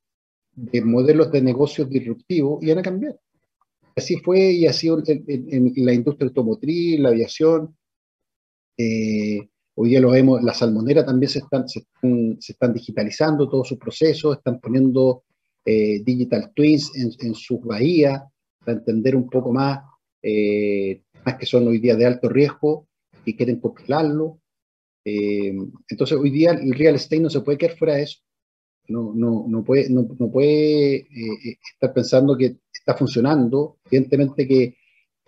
de 0.54 0.82
modelos 0.82 1.30
de 1.32 1.42
negocios 1.42 1.90
disruptivos 1.90 2.64
iban 2.64 2.78
a 2.78 2.84
cambiar. 2.84 3.20
Así 3.96 4.16
fue 4.18 4.54
y 4.54 4.66
así 4.66 4.88
en, 4.88 5.04
en, 5.28 5.74
la 5.86 5.94
industria 5.94 6.28
automotriz, 6.28 7.00
la 7.00 7.10
aviación, 7.10 7.76
eh, 8.78 9.50
Hoy 9.74 9.90
día 9.90 10.02
lo 10.02 10.12
vemos, 10.12 10.44
la 10.44 10.54
salmonera 10.54 11.06
también 11.06 11.30
se 11.30 11.40
están, 11.40 12.74
digitalizando 12.74 13.48
todos 13.48 13.70
sus 13.70 13.78
procesos, 13.78 14.38
están 14.38 14.60
poniendo 14.60 15.24
eh, 15.64 16.04
digital 16.04 16.52
twins 16.54 16.92
en, 16.96 17.12
en, 17.26 17.34
sus 17.34 17.62
bahías 17.62 18.22
para 18.64 18.78
entender 18.78 19.16
un 19.16 19.30
poco 19.30 19.52
más, 19.52 19.84
eh, 20.22 21.04
más 21.26 21.36
que 21.36 21.46
son 21.46 21.68
hoy 21.68 21.80
día 21.80 21.96
de 21.96 22.06
alto 22.06 22.30
riesgo 22.30 22.88
y 23.26 23.36
quieren 23.36 23.60
controlarlo. 23.60 24.40
Eh, 25.04 25.54
entonces 25.90 26.18
hoy 26.18 26.30
día 26.30 26.52
el 26.52 26.74
real 26.74 26.96
estate 26.96 27.22
no 27.22 27.30
se 27.30 27.42
puede 27.42 27.58
quedar 27.58 27.78
fuera 27.78 27.96
de 27.96 28.04
eso. 28.04 28.20
no, 28.88 29.14
no, 29.16 29.46
no 29.48 29.64
puede, 29.64 29.90
no, 29.90 30.08
no 30.20 30.32
puede 30.32 30.96
eh, 30.98 31.58
estar 31.74 31.94
pensando 31.94 32.38
que 32.38 32.58
está 32.74 32.96
funcionando. 32.96 33.78
Evidentemente 33.86 34.48
que 34.48 34.76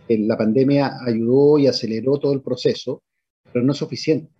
la 0.10 0.38
pandemia 0.38 0.98
ayudó 1.06 1.58
y 1.60 1.68
aceleró 1.68 2.18
todo 2.20 2.34
el 2.34 2.42
proceso, 2.42 3.04
pero 3.52 3.64
no 3.66 3.72
es 3.72 3.78
suficiente. 3.78 4.32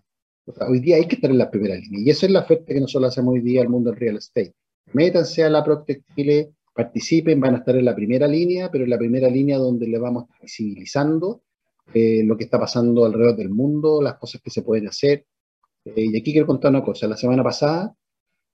hoy 0.68 0.80
día 0.80 0.98
hay 0.98 1.08
que 1.08 1.16
estar 1.16 1.32
en 1.32 1.38
la 1.38 1.50
primera 1.50 1.76
línea 1.76 2.02
y 2.02 2.10
esa 2.10 2.26
es 2.26 2.32
la 2.32 2.42
oferta 2.42 2.74
que 2.74 2.82
nosotros 2.82 3.12
hacemos 3.12 3.34
hoy 3.34 3.42
día 3.42 3.62
al 3.62 3.70
mundo 3.70 3.90
del 3.92 4.00
real 4.00 4.18
estate. 4.18 4.54
Métanse 4.94 5.44
a 5.44 5.50
la 5.50 5.64
Proctec 5.64 6.04
Chile, 6.16 6.54
participen, 6.74 7.40
van 7.40 7.56
a 7.56 7.58
estar 7.60 7.76
en 7.76 7.86
la 7.86 7.96
primera 7.96 8.28
línea, 8.28 8.70
pero 8.72 8.84
en 8.84 8.90
la 8.90 8.98
primera 8.98 9.30
línea 9.30 9.58
donde 9.58 9.88
le 9.88 10.00
vamos 10.00 10.26
visibilizando 10.42 11.44
eh, 11.94 12.24
lo 12.24 12.36
que 12.38 12.46
está 12.46 12.60
pasando 12.60 13.06
alrededor 13.06 13.36
del 13.36 13.50
mundo, 13.50 14.02
las 14.02 14.18
cosas 14.18 14.42
que 14.42 14.50
se 14.50 14.64
pueden 14.64 14.88
hacer. 14.88 15.26
Eh, 15.86 16.06
y 16.06 16.18
aquí 16.18 16.32
quiero 16.32 16.48
contar 16.48 16.72
una 16.72 16.84
cosa. 16.84 17.08
La 17.08 17.18
semana 17.18 17.44
pasada 17.44 17.96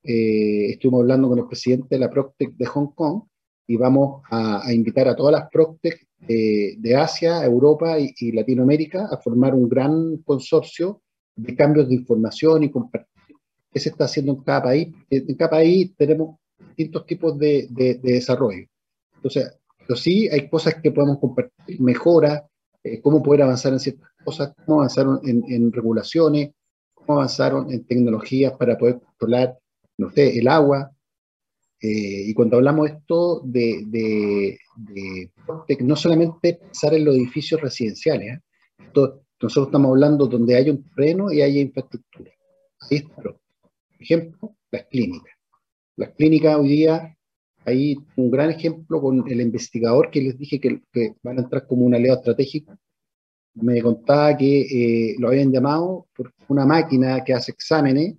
eh, 0.03 0.72
estuvimos 0.72 1.01
hablando 1.01 1.30
con 1.30 1.39
el 1.39 1.47
presidente 1.47 1.95
de 1.95 1.99
la 1.99 2.09
Proctec 2.09 2.55
de 2.55 2.65
Hong 2.65 2.93
Kong 2.93 3.24
y 3.67 3.78
vamos 3.78 4.24
a, 4.32 4.74
invitar 4.74 5.07
a 5.07 5.15
todas 5.15 5.32
las 5.32 5.49
Proctec 5.49 6.07
de 6.17 6.95
Asia, 6.97 7.45
Europa 7.45 7.97
y, 7.97 8.13
y, 8.17 8.34
Latinoamérica 8.34 9.07
a 9.09 9.17
formar 9.17 9.55
un 9.55 9.70
gran 9.70 10.17
consorcio 10.17 11.01
de 11.36 11.55
cambios 11.55 11.88
de 11.88 11.95
información 11.95 12.63
y 12.63 12.72
compartir 12.72 13.36
qué 13.72 13.80
se 13.80 13.89
está 13.89 14.05
haciendo 14.05 14.34
en 14.34 14.43
cada 14.43 14.63
país. 14.63 14.93
En 15.09 15.36
cada 15.36 15.51
país 15.51 15.95
tenemos 15.95 16.39
distintos 16.60 17.05
tipos 17.05 17.38
de, 17.38 17.68
de, 17.70 17.95
desarrollo. 18.01 18.66
Entonces, 19.16 19.60
pero 19.80 19.95
sí 19.95 20.30
hay 20.30 20.49
cosas 20.49 20.76
que 20.82 20.91
podemos 20.91 21.20
compartir, 21.20 21.82
mejoras, 21.82 22.43
eh, 22.84 23.01
cómo 23.01 23.22
poder 23.24 23.43
avanzar 23.43 23.74
en 23.74 23.80
ciertas 23.80 24.10
cosas, 24.24 24.53
cómo 24.66 24.80
avanzar 24.80 25.07
en, 25.24 25.43
en, 25.47 25.72
regulaciones, 25.72 26.51
cómo 26.93 27.14
avanzar 27.20 27.53
en 27.70 27.84
tecnologías 27.86 28.53
para 28.53 28.78
poder 28.78 28.99
controlar, 28.99 29.57
no 29.97 30.12
sé, 30.12 30.38
el 30.38 30.47
agua. 30.47 30.91
Eh, 31.82 32.24
y 32.28 32.34
cuando 32.34 32.57
hablamos 32.57 32.89
esto 32.89 33.41
de, 33.45 33.84
de, 33.88 34.60
de, 34.76 35.32
no 35.82 35.95
solamente 35.95 36.55
pensar 36.55 36.93
en 36.93 37.05
los 37.05 37.16
edificios 37.16 37.62
residenciales, 37.62 38.38
¿eh? 38.38 38.41
nosotros 39.41 39.68
estamos 39.68 39.89
hablando 39.89 40.28
donde 40.28 40.55
hay 40.55 40.70
un 40.70 40.84
terreno 40.84 41.32
y 41.32 41.41
hay 41.41 41.60
infraestructura. 41.60 42.32
Ahí 42.82 42.97
está. 42.97 43.22
Por 43.22 43.39
ejemplo, 43.99 44.55
las 44.72 44.86
clínicas. 44.86 45.39
Las 46.00 46.12
clínicas 46.12 46.56
hoy 46.56 46.70
día, 46.70 47.14
hay 47.66 47.97
un 48.16 48.32
gran 48.32 48.50
ejemplo 48.52 49.02
con 49.02 49.30
el 49.30 49.41
investigador 49.41 50.10
que 50.10 50.22
les 50.22 50.38
dije 50.39 50.58
que, 50.58 50.82
van 51.22 51.39
a 51.39 51.41
entrar 51.41 51.68
como 51.68 51.84
un 51.84 51.93
aliado 51.93 52.20
estratégico. 52.20 52.74
Me 53.56 53.82
contaba 53.82 54.38
que 54.38 54.62
eh, 54.62 55.16
lo 55.20 55.28
habían 55.28 55.52
llamado 55.52 56.08
por 56.16 56.32
una 56.47 56.66
máquina 56.66 57.22
que 57.26 57.34
hace 57.34 57.52
exámenes, 57.52 58.16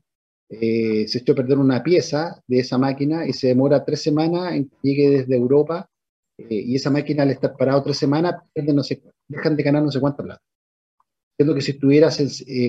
eh, 0.51 1.09
se 1.09 1.20
echó 1.20 1.33
a 1.33 1.37
perder 1.37 1.57
una 1.57 1.83
pieza 1.83 2.43
de 2.47 2.59
esa 2.59 2.76
máquina 2.76 3.26
y 3.26 3.33
se 3.33 3.47
demora 3.47 3.83
tres 3.83 4.03
semanas 4.03 4.53
en 4.53 4.68
que 4.68 4.76
llegue 4.83 5.09
desde 5.09 5.35
Europa 5.35 5.89
eh, 6.37 6.47
y 6.51 6.74
esa 6.74 6.91
máquina 6.91 7.22
al 7.22 7.31
estar 7.31 7.57
parado 7.57 7.83
tres 7.83 7.97
semanas 7.97 8.35
no 8.57 8.83
dejan 9.26 9.57
de 9.57 9.62
ganar 9.62 9.83
no 9.83 9.91
sé 9.91 10.01
cuánta 10.01 10.22
plata. 10.22 10.43
Es 11.39 11.47
lo 11.47 11.55
que 11.55 11.62
si 11.62 11.70
estuvieras 11.70 12.22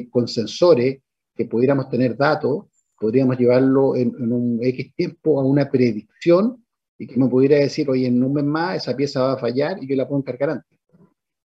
con 0.10 0.30
sensores 0.30 1.00
que 1.36 1.46
pudiéramos 1.48 1.90
tener 1.90 2.16
datos 2.16 2.71
podríamos 3.02 3.36
llevarlo 3.40 3.96
en, 3.96 4.32
un 4.32 4.60
X 4.62 4.94
tiempo 4.96 5.40
a 5.40 5.44
una 5.44 5.72
predicción 5.72 6.64
y 7.00 7.08
que 7.08 7.18
me 7.18 7.28
pudiera 7.28 7.58
decir, 7.58 7.90
oye, 7.90 8.06
en 8.06 8.24
un 8.24 8.34
mes 8.34 8.44
más 8.44 8.78
esa 8.78 8.96
pieza 8.96 9.24
va 9.24 9.34
a 9.34 9.40
fallar 9.40 9.84
y 9.84 9.88
yo 9.88 9.96
la 9.96 10.08
puedo 10.08 10.22
encargar 10.22 10.52
antes. 10.52 10.80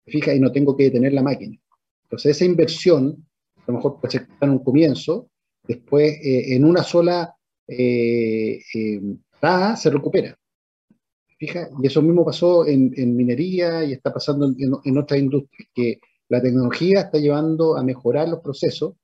Fija, 0.06 0.34
y 0.34 0.41
no 0.41 0.52
tengo 0.52 0.76
que 0.76 0.84
detener 0.84 1.14
la 1.14 1.24
máquina. 1.24 1.58
Entonces, 2.04 2.36
esa 2.36 2.43
inversión, 2.43 3.26
a 3.56 3.72
lo 3.72 3.74
mejor 3.76 3.98
ser 4.10 4.28
en 4.41 4.50
un 4.50 4.60
comienzo, 4.60 5.30
después 5.66 6.20
eh, 6.22 6.54
en 6.54 6.66
una 6.66 6.84
sola 6.84 7.34
eh, 7.66 8.60
eh 8.74 9.02
se 9.78 9.89
recupera. 9.89 10.38
Fija, 11.39 11.70
y 11.82 11.88
eso 11.88 12.02
mismo 12.02 12.26
pasó 12.26 12.68
en, 12.68 13.16
minería 13.16 13.86
y 13.86 13.93
está 13.93 14.12
pasando 14.12 14.48
en, 14.48 14.74
en 14.84 14.98
otras 14.98 15.20
industrias, 15.20 15.70
que 15.74 16.00
la 16.28 16.41
tecnología 16.41 17.02
está 17.02 17.20
llevando 17.20 17.78
a 17.78 17.84
mejorar 17.84 18.28
los 18.28 18.41
procesos 18.41 18.95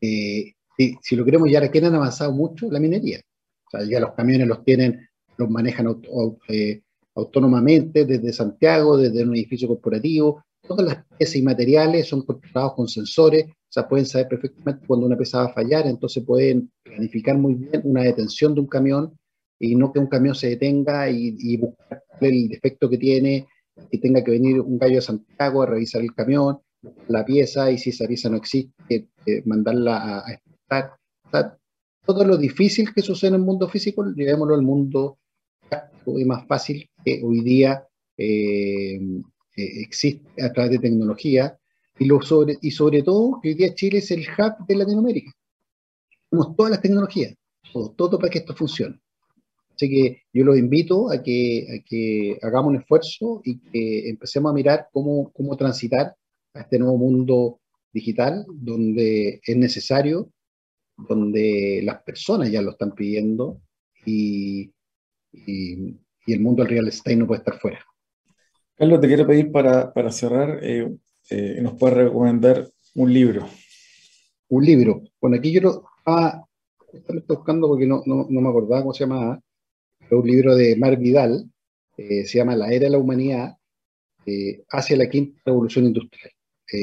eh, 0.00 0.54
si, 1.02 1.16
lo 1.16 1.24
queremos 1.24 1.50
ya 1.50 1.68
que 1.70 1.78
han 1.78 1.94
avanzado 1.94 2.32
mucho, 2.32 2.70
la 2.70 2.78
minería. 2.78 3.20
O 3.66 3.70
sea, 3.70 3.84
ya 3.84 4.00
los 4.00 4.12
camiones 4.12 4.46
los 4.46 4.64
tienen, 4.64 5.08
los 5.36 5.50
manejan 5.50 6.00
eh, 6.48 6.82
autónomamente 7.14 8.04
desde 8.04 8.32
Santiago, 8.32 8.96
desde 8.96 9.24
un 9.24 9.34
edificio 9.34 9.68
corporativo. 9.68 10.44
Todas 10.66 10.86
las 10.86 11.04
piezas 11.16 11.36
y 11.36 11.42
materiales 11.42 12.06
son 12.06 12.22
controlados 12.22 12.74
con 12.74 12.88
sensores, 12.88 13.46
o 13.46 13.70
sea, 13.70 13.88
pueden 13.88 14.06
saber 14.06 14.28
perfectamente 14.28 14.86
cuando 14.86 15.06
una 15.06 15.16
pieza 15.16 15.38
va 15.38 15.44
a 15.46 15.52
fallar, 15.52 15.86
entonces 15.86 16.24
pueden 16.24 16.70
planificar 16.82 17.36
muy 17.36 17.54
bien 17.54 17.82
una 17.84 18.02
detención 18.02 18.54
de 18.54 18.60
un 18.60 18.66
camión 18.66 19.18
y 19.58 19.74
no 19.74 19.92
que 19.92 19.98
un 19.98 20.06
camión 20.06 20.34
se 20.34 20.50
detenga 20.50 21.10
y, 21.10 21.56
buscar 21.56 22.02
el 22.20 22.48
defecto 22.48 22.88
que 22.88 22.98
tiene, 22.98 23.46
y 23.90 23.98
tenga 23.98 24.22
que 24.22 24.32
venir 24.32 24.60
un 24.60 24.78
gallo 24.78 24.96
de 24.96 25.02
Santiago 25.02 25.62
a 25.62 25.66
revisar 25.66 26.02
el 26.02 26.14
camión, 26.14 26.58
la 27.08 27.24
pieza, 27.24 27.70
y 27.70 27.78
si 27.78 27.90
esa 27.90 28.06
pieza 28.06 28.28
no 28.28 28.36
existe, 28.36 29.08
eh, 29.26 29.42
mandarla 29.44 30.18
a, 30.18 30.40
todo 32.04 32.24
lo 32.24 32.36
difícil 32.36 32.92
que 32.94 33.02
sucede 33.02 33.28
en 33.28 33.34
el 33.34 33.42
mundo 33.42 33.68
físico, 33.68 34.04
llevémoslo 34.04 34.54
al 34.54 34.62
mundo 34.62 35.18
práctico 35.68 36.18
y 36.18 36.24
más 36.24 36.46
fácil 36.46 36.88
que 37.04 37.20
hoy 37.22 37.42
día 37.42 37.86
eh, 38.16 38.96
eh, 38.96 39.82
existe 39.82 40.42
a 40.42 40.52
través 40.52 40.72
de 40.72 40.78
tecnología 40.78 41.58
y, 41.98 42.06
lo 42.06 42.22
sobre, 42.22 42.56
y 42.62 42.70
sobre 42.70 43.02
todo 43.02 43.40
que 43.42 43.50
hoy 43.50 43.54
día 43.54 43.74
Chile 43.74 43.98
es 43.98 44.10
el 44.10 44.20
hub 44.20 44.66
de 44.66 44.76
Latinoamérica. 44.76 45.32
Tenemos 46.30 46.56
todas 46.56 46.70
las 46.70 46.80
tecnologías, 46.80 47.34
todo, 47.72 47.90
todo 47.90 48.18
para 48.18 48.30
que 48.30 48.38
esto 48.38 48.54
funcione. 48.54 48.98
Así 49.74 49.88
que 49.88 50.22
yo 50.32 50.44
los 50.44 50.58
invito 50.58 51.10
a 51.10 51.22
que, 51.22 51.84
que 51.86 52.38
hagamos 52.42 52.70
un 52.70 52.76
esfuerzo 52.80 53.42
y 53.44 53.60
que 53.60 54.08
empecemos 54.08 54.50
a 54.50 54.54
mirar 54.54 54.88
cómo, 54.92 55.30
cómo 55.32 55.56
transitar 55.56 56.16
a 56.54 56.60
este 56.60 56.78
nuevo 56.78 56.96
mundo 56.96 57.60
digital 57.92 58.44
donde 58.48 59.40
es 59.44 59.56
necesario 59.56 60.30
donde 60.98 61.80
las 61.84 62.02
personas 62.02 62.50
ya 62.50 62.60
lo 62.60 62.72
están 62.72 62.92
pidiendo 62.92 63.60
y, 64.04 64.72
y, 65.32 65.96
el 66.26 66.40
mundo 66.40 66.62
del 66.62 66.72
real 66.72 66.88
estate 66.88 67.16
no 67.16 67.26
puede 67.26 67.38
estar 67.38 67.58
fuera. 67.58 67.82
Carlos, 68.74 69.00
te 69.00 69.06
quiero 69.06 69.26
pedir 69.26 69.50
para, 69.50 69.92
para 69.92 70.12
cerrar, 70.12 70.58
eh, 70.62 70.94
eh, 71.30 71.58
nos 71.62 71.74
puedes 71.78 71.96
recomendar 71.96 72.68
un 72.94 73.12
libro. 73.12 73.48
Un 74.48 74.64
libro. 74.64 75.02
Bueno, 75.20 75.36
aquí 75.36 75.50
yo 75.52 75.62
lo 75.62 75.84
estaba 75.98 76.46
buscando 77.26 77.68
porque 77.68 77.86
no, 77.86 78.02
no, 78.04 78.26
no, 78.28 78.40
me 78.40 78.48
acordaba 78.48 78.82
cómo 78.82 78.92
se 78.92 79.04
llamaba. 79.04 79.40
Es 80.00 80.12
un 80.12 80.26
libro 80.26 80.54
de 80.54 80.76
Mar 80.76 80.98
Vidal, 80.98 81.50
eh, 81.96 82.26
se 82.26 82.38
llama 82.38 82.56
La 82.56 82.70
Era 82.72 82.84
de 82.84 82.90
la 82.90 82.98
Humanidad 82.98 83.54
hacia 84.70 84.98
la 84.98 85.08
quinta 85.08 85.40
revolución 85.46 85.86
industrial. 85.86 86.30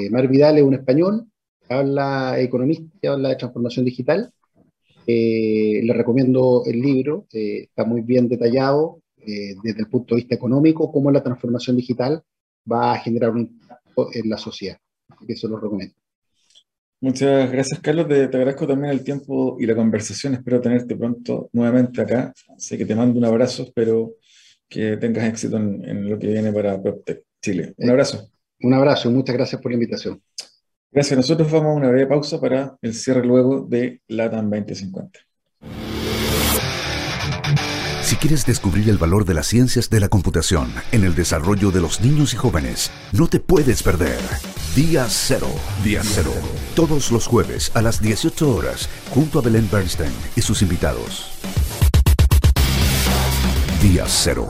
Mar 0.09 0.27
Vidal 0.27 0.57
es 0.57 0.63
un 0.63 0.73
español 0.73 1.27
habla 1.69 2.39
economista, 2.39 2.85
habla 3.09 3.29
de 3.29 3.35
transformación 3.35 3.85
digital. 3.85 4.31
Eh, 5.07 5.81
le 5.83 5.93
recomiendo 5.93 6.63
el 6.65 6.81
libro, 6.81 7.27
eh, 7.31 7.63
está 7.63 7.85
muy 7.85 8.01
bien 8.01 8.27
detallado 8.27 9.01
eh, 9.17 9.55
desde 9.63 9.81
el 9.81 9.87
punto 9.87 10.15
de 10.15 10.21
vista 10.21 10.35
económico, 10.35 10.91
cómo 10.91 11.11
la 11.11 11.21
transformación 11.21 11.75
digital 11.75 12.23
va 12.71 12.93
a 12.93 12.99
generar 12.99 13.31
un 13.31 13.41
impacto 13.41 14.09
en 14.13 14.29
la 14.29 14.37
sociedad. 14.37 14.77
Eso 15.27 15.47
lo 15.47 15.59
recomiendo. 15.59 15.95
Muchas 17.01 17.51
gracias, 17.51 17.79
Carlos. 17.81 18.07
Te, 18.07 18.23
agradezco 18.23 18.65
también 18.65 18.91
el 18.91 19.03
tiempo 19.03 19.57
y 19.59 19.67
la 19.67 19.75
conversación. 19.75 20.33
Espero 20.33 20.59
tenerte 20.59 20.95
pronto 20.95 21.49
nuevamente 21.53 22.01
acá. 22.01 22.33
Sé 22.57 22.77
que 22.77 22.85
te 22.85 22.95
mando 22.95 23.19
un 23.19 23.25
abrazo, 23.25 23.63
espero 23.63 24.15
que 24.67 24.97
tengas 24.97 25.25
éxito 25.25 25.57
en, 25.57 25.87
en 25.87 26.09
lo 26.09 26.17
que 26.17 26.27
viene 26.27 26.51
para 26.51 26.81
PropTech 26.81 27.23
Chile. 27.41 27.73
Un 27.77 27.89
abrazo. 27.91 28.27
Un 28.61 28.73
abrazo, 28.73 29.11
muchas 29.11 29.35
gracias 29.35 29.61
por 29.61 29.71
la 29.71 29.75
invitación. 29.75 30.19
Gracias. 30.95 31.17
Nosotros 31.17 31.51
vamos 31.51 31.73
a 31.73 31.73
una 31.73 31.89
breve 31.89 32.07
pausa 32.07 32.39
para 32.39 32.77
el 32.81 32.93
cierre 32.93 33.25
luego 33.25 33.67
de 33.69 34.01
LATAM 34.07 34.49
2050. 34.49 35.19
Si 38.01 38.15
quieres 38.15 38.45
descubrir 38.45 38.87
el 38.89 38.97
valor 38.97 39.25
de 39.25 39.33
las 39.33 39.47
ciencias 39.47 39.89
de 39.89 39.99
la 39.99 40.07
computación 40.07 40.71
en 40.93 41.03
el 41.03 41.13
desarrollo 41.13 41.71
de 41.71 41.81
los 41.81 41.99
niños 41.99 42.33
y 42.33 42.37
jóvenes, 42.37 42.91
no 43.11 43.27
te 43.27 43.41
puedes 43.41 43.83
perder. 43.83 44.19
Día 44.73 45.05
Cero. 45.09 45.49
Día 45.83 46.01
Cero. 46.01 46.31
Todos 46.75 47.11
los 47.11 47.27
jueves 47.27 47.71
a 47.75 47.81
las 47.81 48.01
18 48.01 48.55
horas, 48.55 48.87
junto 49.09 49.39
a 49.39 49.41
Belén 49.41 49.67
Bernstein 49.69 50.13
y 50.37 50.41
sus 50.41 50.61
invitados. 50.61 51.29
Día 53.81 54.05
Cero. 54.07 54.49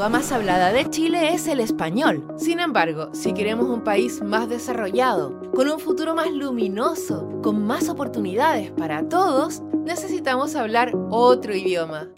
Lengua 0.00 0.18
más 0.18 0.32
hablada 0.32 0.72
de 0.72 0.88
Chile 0.88 1.34
es 1.34 1.46
el 1.46 1.60
español. 1.60 2.26
Sin 2.38 2.58
embargo, 2.58 3.10
si 3.12 3.34
queremos 3.34 3.68
un 3.68 3.84
país 3.84 4.22
más 4.22 4.48
desarrollado, 4.48 5.38
con 5.54 5.68
un 5.68 5.78
futuro 5.78 6.14
más 6.14 6.30
luminoso, 6.30 7.28
con 7.42 7.66
más 7.66 7.90
oportunidades 7.90 8.70
para 8.70 9.06
todos, 9.06 9.60
necesitamos 9.84 10.56
hablar 10.56 10.92
otro 11.10 11.54
idioma. 11.54 12.08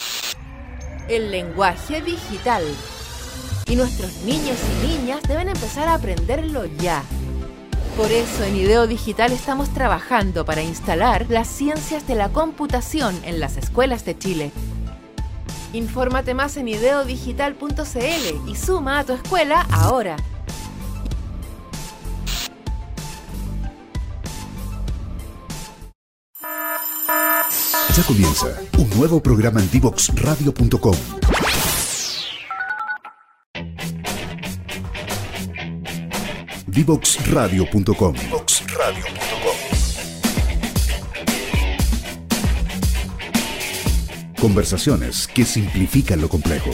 el 1.09 1.29
lenguaje 1.29 2.01
digital. 2.01 2.63
Y 3.67 3.75
nuestros 3.75 4.23
niños 4.23 4.57
y 4.81 4.87
niñas 4.87 5.21
deben 5.27 5.49
empezar 5.49 5.89
a 5.89 5.95
aprenderlo 5.95 6.63
ya. 6.63 7.03
Por 7.97 8.09
eso 8.13 8.45
en 8.45 8.55
IDEO 8.55 8.87
Digital 8.87 9.33
estamos 9.33 9.73
trabajando 9.73 10.45
para 10.45 10.63
instalar 10.63 11.25
las 11.27 11.49
ciencias 11.49 12.07
de 12.07 12.15
la 12.15 12.29
computación 12.29 13.13
en 13.25 13.41
las 13.41 13.57
escuelas 13.57 14.05
de 14.05 14.17
Chile. 14.17 14.51
Infórmate 15.73 16.33
más 16.33 16.55
en 16.57 16.67
ideodigital.cl 16.67 18.49
y 18.49 18.55
suma 18.55 18.99
a 18.99 19.03
tu 19.03 19.13
escuela 19.13 19.67
ahora. 19.71 20.15
Ya 27.95 28.03
comienza 28.07 28.47
un 28.77 28.89
nuevo 28.97 29.21
programa 29.21 29.59
en 29.59 29.69
divoxradio.com. 29.69 30.95
Divoxradio.com. 36.67 38.15
Conversaciones 44.43 45.29
que 45.29 45.45
simplifican 45.45 46.19
lo 46.19 46.27
complejo. 46.27 46.69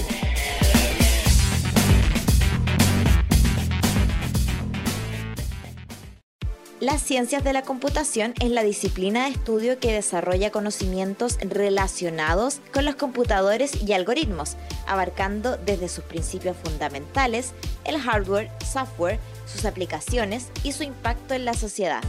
Las 6.79 7.03
ciencias 7.03 7.43
de 7.43 7.53
la 7.53 7.61
computación 7.61 8.33
es 8.41 8.49
la 8.49 8.63
disciplina 8.63 9.25
de 9.25 9.33
estudio 9.33 9.77
que 9.77 9.93
desarrolla 9.93 10.49
conocimientos 10.49 11.37
relacionados 11.41 12.59
con 12.73 12.85
los 12.85 12.95
computadores 12.95 13.79
y 13.85 13.93
algoritmos, 13.93 14.57
abarcando 14.87 15.57
desde 15.57 15.89
sus 15.89 16.03
principios 16.05 16.57
fundamentales, 16.63 17.53
el 17.85 17.99
hardware, 17.99 18.49
software, 18.65 19.19
sus 19.45 19.65
aplicaciones 19.65 20.47
y 20.63 20.71
su 20.71 20.81
impacto 20.81 21.35
en 21.35 21.45
la 21.45 21.53
sociedad. 21.53 22.01